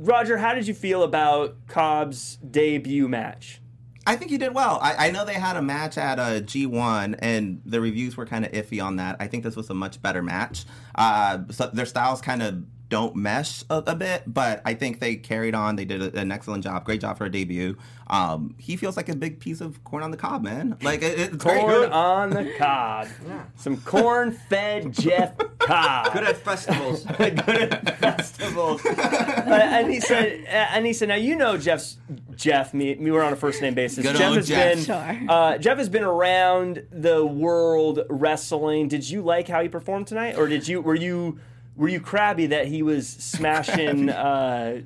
Roger, 0.00 0.38
how 0.38 0.54
did 0.54 0.68
you 0.68 0.74
feel 0.74 1.02
about 1.02 1.66
Cobb's 1.66 2.36
debut 2.36 3.08
match? 3.08 3.60
I 4.06 4.14
think 4.14 4.30
he 4.30 4.38
did 4.38 4.54
well. 4.54 4.78
I, 4.80 5.08
I 5.08 5.10
know 5.10 5.24
they 5.24 5.34
had 5.34 5.56
a 5.56 5.62
match 5.62 5.98
at 5.98 6.18
uh, 6.20 6.40
G1, 6.40 7.18
and 7.18 7.60
the 7.66 7.80
reviews 7.80 8.16
were 8.16 8.24
kind 8.24 8.46
of 8.46 8.52
iffy 8.52 8.82
on 8.82 8.96
that. 8.96 9.16
I 9.18 9.26
think 9.26 9.42
this 9.42 9.56
was 9.56 9.68
a 9.70 9.74
much 9.74 10.00
better 10.00 10.22
match. 10.22 10.64
Uh, 10.94 11.40
so 11.50 11.66
their 11.66 11.84
styles 11.84 12.20
kind 12.20 12.42
of 12.42 12.64
don't 12.88 13.14
mesh 13.16 13.64
a, 13.68 13.82
a 13.86 13.94
bit, 13.94 14.22
but 14.26 14.62
I 14.64 14.74
think 14.74 14.98
they 15.00 15.16
carried 15.16 15.54
on. 15.54 15.76
They 15.76 15.84
did 15.84 16.02
a, 16.02 16.18
an 16.18 16.32
excellent 16.32 16.64
job. 16.64 16.84
Great 16.84 17.00
job 17.02 17.18
for 17.18 17.26
a 17.26 17.30
debut. 17.30 17.76
Um, 18.06 18.54
he 18.56 18.76
feels 18.76 18.96
like 18.96 19.10
a 19.10 19.16
big 19.16 19.38
piece 19.40 19.60
of 19.60 19.84
corn 19.84 20.02
on 20.02 20.10
the 20.10 20.16
cob, 20.16 20.42
man. 20.42 20.78
Like 20.80 21.02
it, 21.02 21.18
it's 21.18 21.36
great. 21.36 21.60
Corn 21.60 21.92
on 21.92 22.30
the 22.30 22.54
cob. 22.56 23.08
Some 23.56 23.76
corn-fed 23.82 24.92
Jeff 24.94 25.34
Cobb. 25.58 26.12
Good 26.14 26.24
at 26.24 26.36
festivals. 26.38 27.04
good 27.18 27.38
at 27.48 27.98
festivals. 27.98 28.80
and 28.86 29.92
he 29.92 30.00
said, 30.00 30.44
uh, 30.46 30.74
and 30.74 30.86
he 30.86 30.92
said, 30.94 31.08
now 31.08 31.16
you 31.16 31.36
know 31.36 31.58
Jeff's 31.58 31.98
Jeff. 32.36 32.72
Me, 32.72 32.94
me, 32.94 33.10
we're 33.10 33.22
on 33.22 33.32
a 33.32 33.36
first 33.36 33.60
name 33.60 33.74
basis. 33.74 34.04
Good 34.04 34.16
Jeff 34.16 34.28
old 34.28 34.36
has 34.38 34.48
Jeff. 34.48 34.74
been, 34.76 34.84
Sure. 34.84 35.30
uh, 35.30 35.58
Jeff 35.58 35.76
has 35.76 35.90
been 35.90 36.04
around 36.04 36.86
the 36.90 37.26
world 37.26 38.00
wrestling. 38.08 38.88
Did 38.88 39.08
you 39.08 39.20
like 39.20 39.48
how 39.48 39.60
he 39.62 39.68
performed 39.68 40.06
tonight, 40.06 40.36
or 40.38 40.48
did 40.48 40.66
you 40.66 40.80
were 40.80 40.94
you 40.94 41.38
were 41.78 41.88
you 41.88 42.00
crabby 42.00 42.46
that 42.48 42.66
he 42.66 42.82
was 42.82 43.08
smashing 43.08 44.10
uh, 44.10 44.82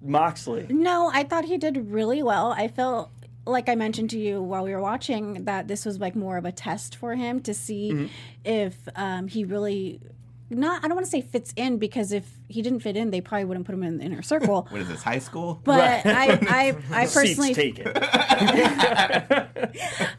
Moxley. 0.00 0.66
No, 0.70 1.10
I 1.12 1.24
thought 1.24 1.44
he 1.44 1.58
did 1.58 1.90
really 1.90 2.22
well. 2.22 2.52
I 2.52 2.68
felt 2.68 3.10
like 3.44 3.68
I 3.68 3.74
mentioned 3.74 4.10
to 4.10 4.18
you 4.18 4.40
while 4.42 4.64
we 4.64 4.72
were 4.72 4.80
watching 4.80 5.44
that 5.44 5.68
this 5.68 5.84
was 5.84 5.98
like 6.00 6.16
more 6.16 6.36
of 6.36 6.44
a 6.44 6.52
test 6.52 6.96
for 6.96 7.14
him 7.14 7.40
to 7.42 7.52
see 7.52 7.92
Mm-hmm. 7.92 8.06
if 8.44 8.76
um, 8.96 9.28
he 9.28 9.44
really 9.44 10.00
not. 10.48 10.84
I 10.84 10.88
don't 10.88 10.94
want 10.94 11.04
to 11.06 11.10
say 11.10 11.20
fits 11.22 11.52
in 11.56 11.78
because 11.78 12.12
if 12.12 12.28
he 12.48 12.62
didn't 12.62 12.80
fit 12.80 12.96
in, 12.96 13.10
they 13.10 13.20
probably 13.20 13.44
wouldn't 13.46 13.66
put 13.66 13.74
him 13.74 13.82
in 13.82 13.98
the 13.98 14.04
inner 14.04 14.22
circle. 14.22 14.66
What 14.70 14.80
is 14.80 14.88
this, 14.88 15.02
high 15.02 15.18
school? 15.18 15.60
But 15.64 16.06
I, 16.06 16.38
I, 16.48 16.76
I 17.02 17.06
personally, 17.06 17.54
Seats 17.54 17.76
taken. 17.78 17.92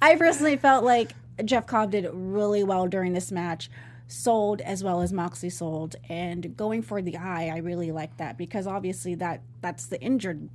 I 0.02 0.16
personally 0.18 0.58
felt 0.58 0.84
like 0.84 1.14
Jeff 1.46 1.68
Cobb 1.68 1.92
did 1.92 2.10
really 2.12 2.64
well 2.64 2.88
during 2.88 3.14
this 3.14 3.32
match. 3.32 3.70
Sold 4.08 4.62
as 4.62 4.84
well 4.84 5.02
as 5.02 5.12
Moxley 5.12 5.50
sold, 5.50 5.98
and 6.08 6.56
going 6.56 6.82
for 6.82 7.02
the 7.02 7.18
eye, 7.18 7.52
I 7.54 7.58
really 7.58 7.92
like 7.92 8.16
that 8.18 8.38
because 8.38 8.66
obviously 8.66 9.16
that 9.16 9.42
that's 9.62 9.88
the 9.88 10.00
injured. 10.02 10.50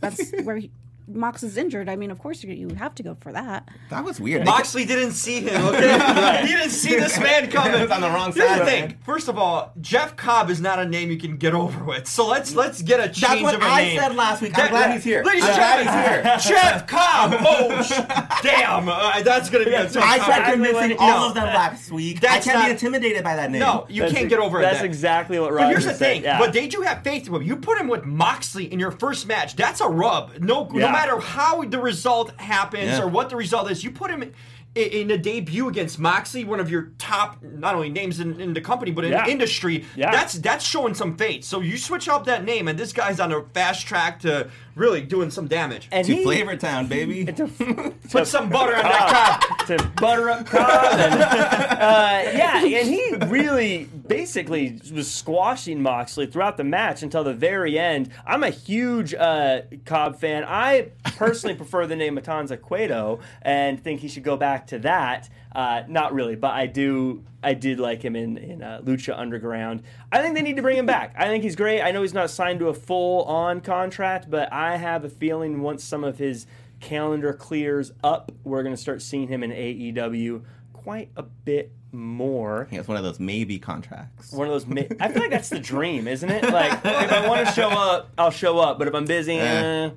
That's 0.00 0.30
where 0.42 0.56
he, 0.58 0.70
Mox 1.10 1.42
is 1.42 1.56
injured. 1.56 1.88
I 1.88 1.96
mean, 1.96 2.10
of 2.10 2.18
course 2.18 2.42
you 2.44 2.52
you 2.52 2.74
have 2.76 2.94
to 2.96 3.02
go 3.02 3.16
for 3.20 3.32
that. 3.32 3.68
That 3.90 4.04
was 4.04 4.20
weird. 4.20 4.44
Moxley 4.44 4.84
didn't 4.84 5.12
see 5.12 5.40
him. 5.40 5.64
Okay, 5.66 6.40
he 6.46 6.48
didn't 6.48 6.70
see 6.70 6.94
this 6.96 7.18
man 7.18 7.50
coming. 7.50 7.74
He 7.74 7.82
was 7.82 7.90
on 7.90 8.00
the 8.00 8.08
wrong 8.10 8.32
Here's 8.32 8.48
side, 8.48 8.60
the 8.60 8.64
thing. 8.66 8.98
First 9.04 9.28
of 9.28 9.38
all, 9.38 9.72
Jeff 9.80 10.16
Cobb 10.16 10.50
is 10.50 10.60
not 10.60 10.78
a 10.78 10.84
name 10.86 11.10
you 11.10 11.16
can 11.18 11.36
get 11.36 11.54
over 11.54 11.82
with. 11.84 12.06
So 12.06 12.26
let's 12.26 12.54
let's 12.54 12.82
get 12.82 13.00
a 13.00 13.04
change 13.04 13.20
That's 13.20 13.42
what 13.42 13.54
of 13.54 13.62
a 13.62 13.64
I 13.64 13.82
name. 13.84 13.98
said 14.00 14.14
last 14.16 14.42
week. 14.42 14.52
I'm 14.58 14.64
That- 14.64 14.70
glad 14.70 14.92
he's 14.92 15.04
here. 15.04 15.22
Ladies 15.24 15.44
and 15.44 15.54
glad 15.54 15.84
gentlemen, 15.84 16.32
he's 16.34 16.44
here. 16.44 16.56
Jeff 16.56 16.86
Cobb. 16.86 17.34
Oh, 17.40 17.82
sh- 17.82 18.42
damn! 18.42 18.88
Uh, 18.88 19.22
that's 19.22 19.50
gonna 19.50 19.64
be 19.64 19.72
a 19.74 19.88
tough 19.88 20.02
I 20.04 20.18
time. 20.18 20.26
tried 20.26 20.52
convincing 20.52 20.96
all 20.98 21.20
No. 21.20 21.28
of 21.28 21.34
them 21.34 21.44
last 21.44 21.90
week. 21.90 22.20
That's 22.20 22.46
I 22.46 22.50
can't 22.50 22.58
not- 22.60 22.66
be 22.66 22.70
intimidated 22.72 23.24
by 23.24 23.36
that 23.36 23.50
name. 23.50 23.60
No, 23.60 23.86
you 23.88 24.02
That's 24.02 24.12
can't 24.12 24.24
ex- 24.26 24.30
get 24.30 24.38
over 24.40 24.58
it. 24.60 24.62
That's 24.62 24.82
exactly 24.82 25.38
what 25.38 25.52
But 25.54 25.68
here's 25.70 25.84
the 25.84 25.90
said. 25.90 25.98
thing. 25.98 26.22
Yeah. 26.24 26.38
But 26.38 26.52
did 26.52 26.72
you 26.72 26.82
have 26.82 27.02
faith 27.02 27.26
in 27.28 27.34
him? 27.34 27.42
You 27.42 27.56
put 27.56 27.78
him 27.78 27.88
with 27.88 28.04
Moxley 28.04 28.70
in 28.72 28.78
your 28.78 28.90
first 28.90 29.26
match. 29.26 29.56
That's 29.56 29.80
a 29.80 29.88
rub. 29.88 30.38
No, 30.40 30.68
Yeah. 30.72 30.80
no 30.80 30.88
matter 30.98 31.18
how 31.20 31.62
the 31.64 31.78
result 31.78 32.32
happens 32.40 32.84
Yeah. 32.98 33.02
or 33.02 33.08
what 33.08 33.28
the 33.30 33.36
result 33.36 33.70
is, 33.70 33.82
you 33.84 33.90
put 33.90 34.10
him 34.10 34.22
in, 34.22 34.32
in 34.74 35.10
a 35.10 35.18
debut 35.18 35.68
against 35.68 35.98
Moxley, 35.98 36.44
one 36.44 36.60
of 36.60 36.70
your 36.70 36.92
top 36.98 37.42
not 37.42 37.74
only 37.74 37.88
names 37.88 38.20
in, 38.20 38.40
in 38.40 38.52
the 38.52 38.60
company 38.60 38.90
but 38.92 39.04
in 39.04 39.12
Yeah. 39.12 39.24
the 39.24 39.30
industry. 39.30 39.84
Yeah. 39.96 40.10
That's 40.12 40.34
that's 40.34 40.64
showing 40.64 40.94
some 40.94 41.16
faith. 41.16 41.44
So 41.44 41.60
you 41.60 41.76
switch 41.78 42.08
up 42.08 42.24
that 42.26 42.44
name, 42.44 42.68
and 42.68 42.78
this 42.78 42.92
guy's 42.92 43.18
on 43.20 43.32
a 43.32 43.42
fast 43.54 43.86
track 43.86 44.20
to 44.20 44.50
really 44.78 45.02
doing 45.02 45.30
some 45.30 45.46
damage. 45.46 45.88
and 45.92 46.06
to 46.06 46.14
he, 46.14 46.22
Flavor 46.22 46.56
Town, 46.56 46.86
baby. 46.86 47.24
to, 47.32 47.46
Put 48.10 48.26
some 48.26 48.48
butter 48.48 48.76
on 48.76 48.82
that 48.82 49.40
cob. 49.40 49.58
to 49.66 49.92
butter 50.00 50.30
up 50.30 50.46
Cobb. 50.46 50.98
And, 50.98 51.22
uh, 51.22 52.30
yeah, 52.32 52.64
and 52.64 52.88
he 52.88 53.14
really 53.26 53.84
basically 53.84 54.80
was 54.92 55.10
squashing 55.10 55.82
Moxley 55.82 56.26
throughout 56.26 56.56
the 56.56 56.64
match 56.64 57.02
until 57.02 57.24
the 57.24 57.34
very 57.34 57.78
end. 57.78 58.10
I'm 58.26 58.42
a 58.42 58.50
huge 58.50 59.14
uh, 59.14 59.62
Cobb 59.84 60.18
fan. 60.18 60.44
I 60.46 60.90
personally 61.16 61.56
prefer 61.56 61.86
the 61.86 61.96
name 61.96 62.16
Matanza 62.16 62.60
Cueto 62.60 63.20
and 63.42 63.82
think 63.82 64.00
he 64.00 64.08
should 64.08 64.22
go 64.24 64.36
back 64.36 64.68
to 64.68 64.78
that. 64.80 65.28
Uh, 65.54 65.82
not 65.88 66.12
really, 66.12 66.36
but 66.36 66.52
I 66.52 66.66
do. 66.66 67.24
I 67.42 67.54
did 67.54 67.78
like 67.78 68.02
him 68.02 68.16
in 68.16 68.36
in 68.36 68.62
uh, 68.62 68.80
Lucha 68.84 69.16
Underground. 69.18 69.82
I 70.10 70.22
think 70.22 70.34
they 70.34 70.42
need 70.42 70.56
to 70.56 70.62
bring 70.62 70.76
him 70.76 70.86
back. 70.86 71.14
I 71.16 71.26
think 71.26 71.44
he's 71.44 71.56
great. 71.56 71.82
I 71.82 71.90
know 71.92 72.02
he's 72.02 72.14
not 72.14 72.30
signed 72.30 72.58
to 72.60 72.68
a 72.68 72.74
full 72.74 73.24
on 73.24 73.60
contract, 73.60 74.28
but 74.30 74.52
I 74.52 74.76
have 74.76 75.04
a 75.04 75.08
feeling 75.08 75.60
once 75.62 75.84
some 75.84 76.04
of 76.04 76.18
his 76.18 76.46
calendar 76.80 77.32
clears 77.32 77.92
up, 78.02 78.32
we're 78.44 78.62
going 78.62 78.74
to 78.74 78.80
start 78.80 79.02
seeing 79.02 79.28
him 79.28 79.42
in 79.42 79.50
AEW 79.50 80.42
quite 80.72 81.10
a 81.16 81.22
bit 81.22 81.72
more. 81.92 82.66
He 82.70 82.76
has 82.76 82.88
one 82.88 82.96
of 82.96 83.04
those 83.04 83.20
maybe 83.20 83.58
contracts. 83.58 84.32
One 84.32 84.48
of 84.48 84.66
those. 84.66 84.86
I 85.00 85.08
feel 85.08 85.22
like 85.22 85.30
that's 85.30 85.48
the 85.48 85.58
dream, 85.60 86.08
isn't 86.08 86.28
it? 86.28 86.44
Like 86.44 86.72
if 86.84 87.12
I 87.12 87.28
want 87.28 87.46
to 87.46 87.52
show 87.54 87.68
up, 87.68 88.10
I'll 88.16 88.30
show 88.30 88.58
up. 88.58 88.78
But 88.78 88.88
if 88.88 88.94
I'm 88.94 89.04
busy, 89.04 89.38
eh. 89.38 89.90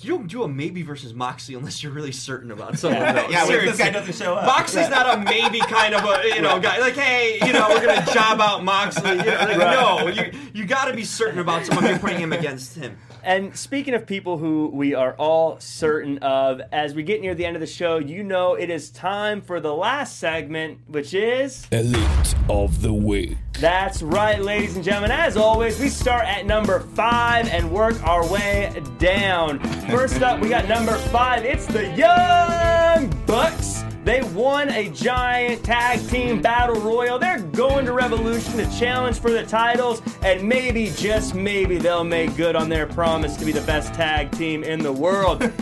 You 0.00 0.16
don't 0.18 0.26
do 0.26 0.42
a 0.42 0.48
maybe 0.48 0.82
versus 0.82 1.14
Moxley 1.14 1.54
unless 1.54 1.82
you're 1.82 1.92
really 1.92 2.12
certain 2.12 2.50
about 2.50 2.78
something. 2.78 3.00
though. 3.00 3.28
Yeah, 3.28 3.46
when 3.46 3.64
this 3.64 3.78
guy 3.78 3.90
doesn't 3.90 4.14
show 4.14 4.34
up. 4.34 4.46
Moxley's 4.46 4.88
not 4.88 5.18
a 5.18 5.20
maybe 5.22 5.60
kind 5.60 5.94
of 5.94 6.04
a 6.04 6.34
you 6.34 6.42
know 6.42 6.60
guy. 6.60 6.78
Like, 6.78 6.94
hey, 6.94 7.38
you 7.46 7.52
know, 7.52 7.68
we're 7.68 7.84
gonna 7.84 8.12
job 8.12 8.40
out 8.40 8.64
Moxley. 8.64 9.10
You 9.10 9.16
know, 9.16 9.22
like, 9.24 9.58
No, 9.58 10.08
you 10.08 10.32
you 10.54 10.64
got 10.64 10.86
to 10.86 10.94
be 10.94 11.04
certain 11.04 11.38
about 11.38 11.66
someone 11.66 11.86
you're 11.86 11.98
putting 11.98 12.18
him 12.20 12.32
against 12.32 12.76
him. 12.76 12.96
And 13.24 13.56
speaking 13.56 13.94
of 13.94 14.04
people 14.04 14.36
who 14.38 14.68
we 14.72 14.94
are 14.94 15.14
all 15.14 15.60
certain 15.60 16.18
of, 16.18 16.60
as 16.72 16.92
we 16.94 17.04
get 17.04 17.20
near 17.20 17.36
the 17.36 17.46
end 17.46 17.54
of 17.54 17.60
the 17.60 17.68
show, 17.68 17.98
you 17.98 18.24
know 18.24 18.54
it 18.54 18.68
is 18.68 18.90
time 18.90 19.40
for 19.40 19.60
the 19.60 19.72
last 19.72 20.18
segment, 20.18 20.80
which 20.88 21.14
is. 21.14 21.66
Elite 21.70 22.34
of 22.50 22.82
the 22.82 22.92
week. 22.92 23.36
That's 23.60 24.02
right, 24.02 24.42
ladies 24.42 24.74
and 24.74 24.84
gentlemen. 24.84 25.12
As 25.12 25.36
always, 25.36 25.78
we 25.78 25.88
start 25.88 26.24
at 26.24 26.46
number 26.46 26.80
five 26.80 27.46
and 27.48 27.70
work 27.70 28.02
our 28.04 28.26
way 28.28 28.72
down. 28.98 29.60
First 29.90 30.22
up, 30.22 30.40
we 30.40 30.48
got 30.48 30.68
number 30.68 30.96
five. 30.96 31.44
It's 31.44 31.66
the 31.66 31.88
Young 31.96 33.10
Bucks. 33.26 33.84
They 34.04 34.22
won 34.34 34.68
a 34.70 34.88
giant 34.90 35.62
tag 35.62 36.08
team 36.08 36.42
battle 36.42 36.80
royal. 36.80 37.20
They're 37.20 37.38
going 37.38 37.86
to 37.86 37.92
Revolution 37.92 38.56
to 38.56 38.78
challenge 38.78 39.20
for 39.20 39.30
the 39.30 39.44
titles, 39.44 40.02
and 40.22 40.42
maybe, 40.42 40.90
just 40.96 41.34
maybe, 41.36 41.78
they'll 41.78 42.02
make 42.02 42.36
good 42.36 42.56
on 42.56 42.68
their 42.68 42.86
promise 42.86 43.36
to 43.36 43.44
be 43.44 43.52
the 43.52 43.60
best 43.60 43.94
tag 43.94 44.32
team 44.32 44.64
in 44.64 44.80
the 44.80 44.92
world. 44.92 45.40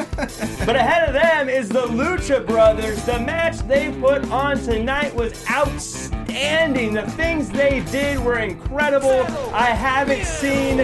But 0.66 0.76
ahead 0.76 1.08
of 1.08 1.14
them 1.14 1.48
is 1.48 1.70
the 1.70 1.86
Lucha 1.86 2.46
Brothers. 2.46 3.02
The 3.04 3.18
match 3.18 3.58
they 3.60 3.90
put 3.90 4.30
on 4.30 4.58
tonight 4.58 5.14
was 5.14 5.32
outstanding. 5.50 6.92
The 6.92 7.10
things 7.12 7.48
they 7.48 7.80
did 7.90 8.18
were 8.18 8.38
incredible. 8.38 9.24
I 9.54 9.70
haven't 9.70 10.26
seen 10.26 10.80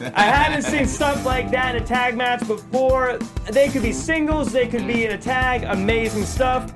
I 0.00 0.22
haven't 0.22 0.62
seen 0.62 0.86
stuff 0.86 1.24
like 1.24 1.50
that 1.50 1.74
in 1.74 1.82
a 1.82 1.86
tag 1.86 2.16
match 2.16 2.46
before. 2.46 3.18
They 3.50 3.68
could 3.68 3.82
be 3.82 3.92
singles, 3.92 4.52
they 4.52 4.66
could 4.66 4.86
be 4.86 5.04
in 5.04 5.12
a 5.12 5.18
tag. 5.18 5.64
Amazing 5.64 6.24
stuff. 6.24 6.72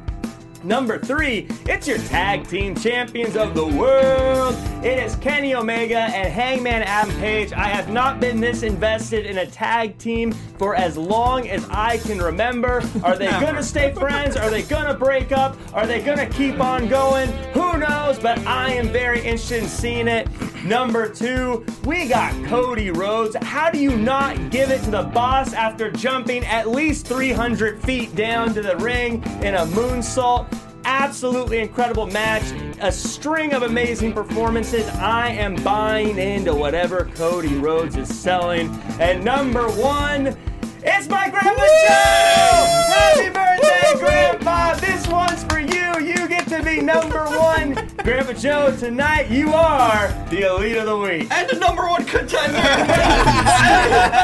Number 0.64 0.98
three, 0.98 1.48
it's 1.66 1.88
your 1.88 1.98
tag 1.98 2.46
team 2.48 2.74
champions 2.74 3.36
of 3.36 3.54
the 3.54 3.66
world. 3.66 4.54
It 4.82 4.98
is 4.98 5.14
Kenny 5.14 5.54
Omega 5.54 5.96
and 6.00 6.32
Hangman 6.32 6.82
Adam 6.82 7.14
Page. 7.20 7.52
I 7.52 7.68
have 7.68 7.90
not 7.90 8.18
been 8.18 8.40
this 8.40 8.64
invested 8.64 9.26
in 9.26 9.38
a 9.38 9.46
tag 9.46 9.96
team 9.96 10.32
for 10.58 10.74
as 10.74 10.98
long 10.98 11.48
as 11.48 11.64
I 11.70 11.98
can 11.98 12.18
remember. 12.18 12.82
Are 13.04 13.16
they 13.16 13.30
gonna 13.30 13.62
stay 13.62 13.94
friends? 13.94 14.36
Are 14.36 14.50
they 14.50 14.62
gonna 14.62 14.94
break 14.94 15.30
up? 15.30 15.56
Are 15.72 15.86
they 15.86 16.00
gonna 16.02 16.26
keep 16.26 16.58
on 16.58 16.88
going? 16.88 17.28
Who 17.52 17.78
knows? 17.78 18.18
But 18.18 18.44
I 18.44 18.72
am 18.72 18.88
very 18.88 19.18
interested 19.18 19.62
in 19.62 19.68
seeing 19.68 20.08
it. 20.08 20.26
Number 20.64 21.08
two, 21.08 21.64
we 21.84 22.08
got 22.08 22.32
Cody 22.46 22.90
Rhodes. 22.90 23.36
How 23.36 23.70
do 23.70 23.78
you 23.78 23.96
not 23.96 24.50
give 24.50 24.72
it 24.72 24.82
to 24.82 24.90
the 24.90 25.02
boss 25.04 25.52
after 25.52 25.92
jumping 25.92 26.44
at 26.44 26.70
least 26.70 27.06
300 27.06 27.80
feet 27.84 28.16
down 28.16 28.52
to 28.54 28.62
the 28.62 28.76
ring 28.78 29.22
in 29.42 29.54
a 29.54 29.64
moonsault? 29.66 30.52
Absolutely 30.84 31.60
incredible 31.60 32.06
match. 32.06 32.52
A 32.80 32.90
string 32.90 33.52
of 33.52 33.62
amazing 33.62 34.12
performances. 34.12 34.86
I 34.88 35.28
am 35.28 35.54
buying 35.56 36.18
into 36.18 36.54
whatever 36.54 37.04
Cody 37.14 37.56
Rhodes 37.56 37.96
is 37.96 38.12
selling. 38.12 38.68
And 38.98 39.24
number 39.24 39.68
one, 39.68 40.36
it's 40.84 41.08
my 41.08 41.30
Grandpa 41.30 41.62
Joe! 41.62 42.66
Happy 42.90 43.30
birthday, 43.30 43.98
Grandpa! 43.98 44.74
This 44.76 45.06
one's 45.06 45.44
for 45.44 45.60
you. 45.60 46.00
You 46.04 46.26
get 46.28 46.48
to 46.48 46.62
be 46.62 46.80
number 46.80 47.24
one. 47.26 47.74
Grandpa 48.02 48.32
Joe, 48.32 48.76
tonight 48.76 49.30
you 49.30 49.52
are 49.52 50.08
the 50.30 50.48
elite 50.52 50.76
of 50.76 50.86
the 50.86 50.96
week. 50.98 51.30
And 51.30 51.48
the 51.48 51.58
number 51.60 51.82
one 51.86 52.04
contender 52.04 52.58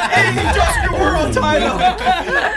AEW 0.08 0.98
World 0.98 1.32
Title 1.32 1.76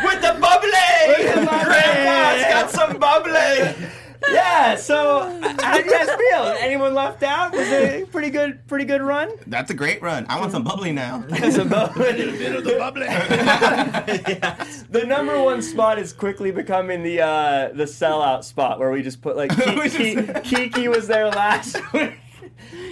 with 0.04 0.22
the 0.22 0.36
bubbly. 0.40 0.91
The 1.18 1.46
bubbly. 1.46 1.66
Grandpa's 1.66 2.44
got 2.50 2.70
some 2.72 2.98
bubbly. 3.00 3.88
Yeah, 4.32 4.76
so 4.76 5.22
how 5.62 5.78
do 5.80 5.84
you 5.84 5.90
guys 5.90 6.08
feel? 6.08 6.56
Anyone 6.60 6.94
left 6.94 7.24
out? 7.24 7.54
Was 7.54 7.68
it 7.68 8.04
a 8.04 8.06
pretty 8.06 8.30
good, 8.30 8.68
pretty 8.68 8.86
good 8.86 9.02
run? 9.02 9.32
That's 9.48 9.72
a 9.72 9.74
great 9.74 10.00
run. 10.04 10.28
I 10.30 10.40
want 10.40 10.52
some 10.52 10.64
bubbly 10.64 10.92
now. 10.92 11.24
It's 11.32 11.58
about- 11.58 11.96
Bit 11.96 12.56
of 12.56 12.64
the 12.64 12.76
bubbly. 12.78 13.08
the 14.92 15.06
number 15.08 15.42
one 15.42 15.62
spot 15.64 15.98
is 15.98 16.14
quickly 16.14 16.52
becoming 16.52 17.02
the 17.02 17.22
uh, 17.22 17.70
the 17.74 17.86
sellout 17.86 18.44
spot 18.44 18.78
where 18.80 18.92
we 18.92 19.02
just 19.02 19.22
put 19.24 19.36
like 19.36 19.50
Kiki, 19.90 20.16
Kiki 20.44 20.88
was 20.88 21.08
there 21.08 21.28
last 21.30 21.78
week. 21.94 22.14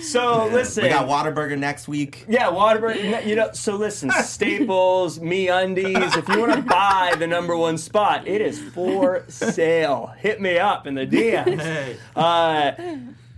So 0.01 0.47
listen, 0.47 0.83
We 0.83 0.89
got 0.89 1.07
Whataburger 1.07 1.57
next 1.57 1.87
week. 1.87 2.25
Yeah, 2.27 2.47
Whataburger. 2.47 3.25
You 3.25 3.35
know, 3.35 3.49
so 3.53 3.75
listen, 3.75 4.09
Staples, 4.23 5.19
Me 5.19 5.49
Undies. 5.49 6.15
If 6.15 6.27
you 6.29 6.39
want 6.39 6.53
to 6.53 6.61
buy 6.69 7.15
the 7.17 7.27
number 7.27 7.55
one 7.55 7.77
spot, 7.77 8.27
it 8.27 8.41
is 8.41 8.59
for 8.59 9.25
sale. 9.27 10.13
Hit 10.17 10.39
me 10.41 10.57
up 10.57 10.87
in 10.87 10.95
the 10.95 11.05
DMs. 11.05 11.97
Uh, 12.15 12.71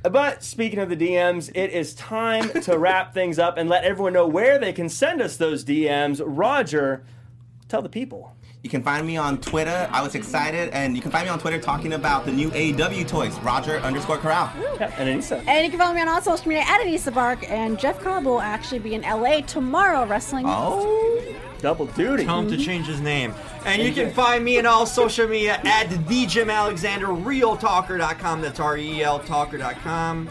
but 0.09 0.43
speaking 0.43 0.79
of 0.79 0.89
the 0.89 0.95
DMs, 0.97 1.51
it 1.53 1.71
is 1.71 1.93
time 1.95 2.49
to 2.61 2.77
wrap 2.77 3.13
things 3.13 3.37
up 3.39 3.57
and 3.57 3.69
let 3.69 3.83
everyone 3.83 4.13
know 4.13 4.27
where 4.27 4.57
they 4.57 4.73
can 4.73 4.89
send 4.89 5.21
us 5.21 5.37
those 5.37 5.63
DMs. 5.63 6.21
Roger, 6.23 7.03
tell 7.67 7.81
the 7.81 7.89
people. 7.89 8.35
You 8.63 8.69
can 8.69 8.83
find 8.83 9.07
me 9.07 9.17
on 9.17 9.39
Twitter. 9.39 9.89
I 9.91 10.03
was 10.03 10.13
excited, 10.13 10.69
and 10.69 10.95
you 10.95 11.01
can 11.01 11.09
find 11.09 11.25
me 11.25 11.31
on 11.31 11.39
Twitter 11.39 11.59
talking 11.59 11.93
about 11.93 12.25
the 12.25 12.31
new 12.31 12.51
AEW 12.51 13.07
toys. 13.07 13.39
Roger 13.39 13.77
underscore 13.79 14.17
Corral. 14.17 14.51
Yeah, 14.79 14.93
and 14.99 15.09
Anissa. 15.09 15.43
And 15.47 15.65
you 15.65 15.71
can 15.71 15.79
follow 15.79 15.95
me 15.95 16.01
on 16.01 16.07
all 16.07 16.21
social 16.21 16.47
media 16.47 16.63
at 16.67 16.79
Anissa 16.79 17.11
Bark. 17.11 17.49
And 17.49 17.79
Jeff 17.79 17.99
Cobb 17.99 18.25
will 18.25 18.39
actually 18.39 18.77
be 18.77 18.93
in 18.93 19.01
LA 19.01 19.41
tomorrow 19.41 20.05
wrestling. 20.05 20.45
Oh, 20.47 21.35
Double 21.57 21.87
duty. 21.87 22.25
Tell 22.25 22.39
him 22.39 22.49
to 22.49 22.55
mm-hmm. 22.55 22.63
change 22.63 22.85
his 22.85 23.01
name. 23.01 23.33
And 23.65 23.81
you 23.81 23.93
can 23.93 24.11
find 24.13 24.43
me 24.43 24.59
on 24.59 24.67
all 24.67 24.85
social 24.85 25.27
media 25.27 25.59
at 25.63 25.89
the 26.07 26.25
Jim 26.27 26.51
Alexander, 26.51 27.07
realtalker.com. 27.07 28.41
That's 28.41 28.59
R 28.59 28.77
E 28.77 29.01
L 29.01 29.19
talker.com. 29.19 30.29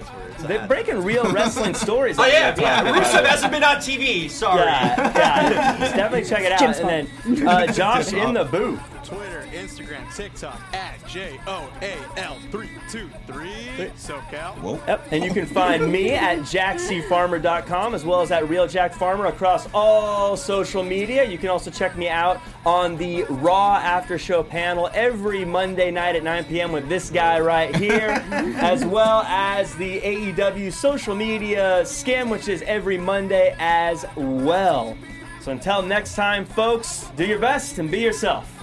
That's 0.00 0.10
where 0.16 0.28
it's 0.30 0.42
They're 0.44 0.60
at. 0.60 0.68
breaking 0.68 1.02
real 1.02 1.30
wrestling 1.32 1.74
stories. 1.74 2.16
Oh 2.18 2.22
like 2.22 2.32
yeah, 2.32 2.54
yeah. 2.58 2.82
talking 2.82 3.02
Rusev 3.02 3.24
hasn't 3.26 3.52
been 3.52 3.64
on 3.64 3.76
TV. 3.76 4.28
Sorry. 4.30 4.60
Yeah, 4.60 5.12
yeah. 5.16 5.78
Just 5.78 5.94
definitely 5.94 6.28
check 6.28 6.44
it 6.44 6.52
out. 6.52 6.58
Jim's 6.58 6.78
and 6.78 6.88
then 7.36 7.48
uh, 7.48 7.66
Josh 7.72 8.12
in 8.12 8.34
the 8.34 8.44
booth. 8.44 8.80
Twitter, 9.04 9.44
Instagram, 9.52 10.14
TikTok 10.14 10.60
at 10.74 11.04
J 11.08 11.40
O 11.46 11.68
A 11.82 11.96
L 12.20 12.36
three 12.50 12.68
two 12.90 13.08
three 13.26 13.50
SoCal. 13.96 14.54
whoa. 14.60 14.80
Yep, 14.86 15.08
and 15.10 15.24
you 15.24 15.32
can 15.32 15.46
find 15.46 15.90
me 15.90 16.12
at 16.12 16.38
jackcfarmer.com 16.40 17.94
as 17.94 18.04
well 18.04 18.20
as 18.20 18.30
at 18.30 18.48
Real 18.48 18.68
Jack 18.68 18.94
Farmer 18.94 19.26
across 19.26 19.66
all 19.74 20.36
social 20.36 20.82
media. 20.84 21.24
You 21.24 21.38
can 21.38 21.48
also 21.48 21.70
check 21.70 21.96
me 21.96 22.08
out 22.08 22.40
on 22.64 22.96
the 22.98 23.24
Raw 23.24 23.76
After 23.76 24.18
Show 24.18 24.42
panel 24.42 24.90
every 24.94 25.44
Monday 25.44 25.90
night 25.90 26.14
at 26.14 26.22
9 26.22 26.44
p.m. 26.44 26.70
with 26.70 26.88
this 26.88 27.10
guy 27.10 27.40
right 27.40 27.74
here, 27.74 28.10
as 28.60 28.84
well 28.84 29.22
as 29.22 29.74
the 29.76 29.89
AEW 29.98 30.72
social 30.72 31.14
media 31.14 31.80
scam, 31.82 32.28
which 32.30 32.48
is 32.48 32.62
every 32.62 32.98
Monday 32.98 33.56
as 33.58 34.04
well. 34.16 34.96
So 35.40 35.52
until 35.52 35.82
next 35.82 36.14
time, 36.14 36.44
folks, 36.44 37.08
do 37.16 37.26
your 37.26 37.38
best 37.38 37.78
and 37.78 37.90
be 37.90 38.00
yourself. 38.00 38.56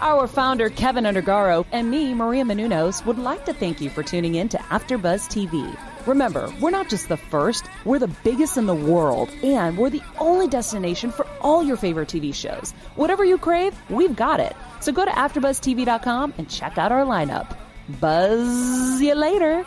Our 0.00 0.28
founder, 0.28 0.70
Kevin 0.70 1.04
Undergaro, 1.04 1.66
and 1.72 1.90
me, 1.90 2.14
Maria 2.14 2.44
Menounos, 2.44 3.04
would 3.04 3.18
like 3.18 3.44
to 3.46 3.52
thank 3.52 3.80
you 3.80 3.90
for 3.90 4.02
tuning 4.02 4.36
in 4.36 4.48
to 4.50 4.58
AfterBuzz 4.58 5.28
TV. 5.28 5.76
Remember, 6.06 6.52
we're 6.60 6.70
not 6.70 6.88
just 6.88 7.08
the 7.08 7.16
first, 7.16 7.66
we're 7.84 7.98
the 7.98 8.14
biggest 8.22 8.56
in 8.56 8.66
the 8.66 8.74
world, 8.74 9.28
and 9.42 9.76
we're 9.76 9.90
the 9.90 10.02
only 10.18 10.46
destination 10.46 11.10
for 11.10 11.26
all 11.40 11.62
your 11.62 11.76
favorite 11.76 12.08
TV 12.08 12.32
shows. 12.32 12.72
Whatever 12.94 13.24
you 13.24 13.38
crave, 13.38 13.76
we've 13.90 14.14
got 14.14 14.40
it. 14.40 14.54
So 14.80 14.92
go 14.92 15.04
to 15.04 15.10
AfterBuzzTV.com 15.10 16.34
and 16.38 16.48
check 16.48 16.78
out 16.78 16.92
our 16.92 17.04
lineup. 17.04 17.56
Buzz 18.00 19.00
you 19.00 19.14
later. 19.14 19.66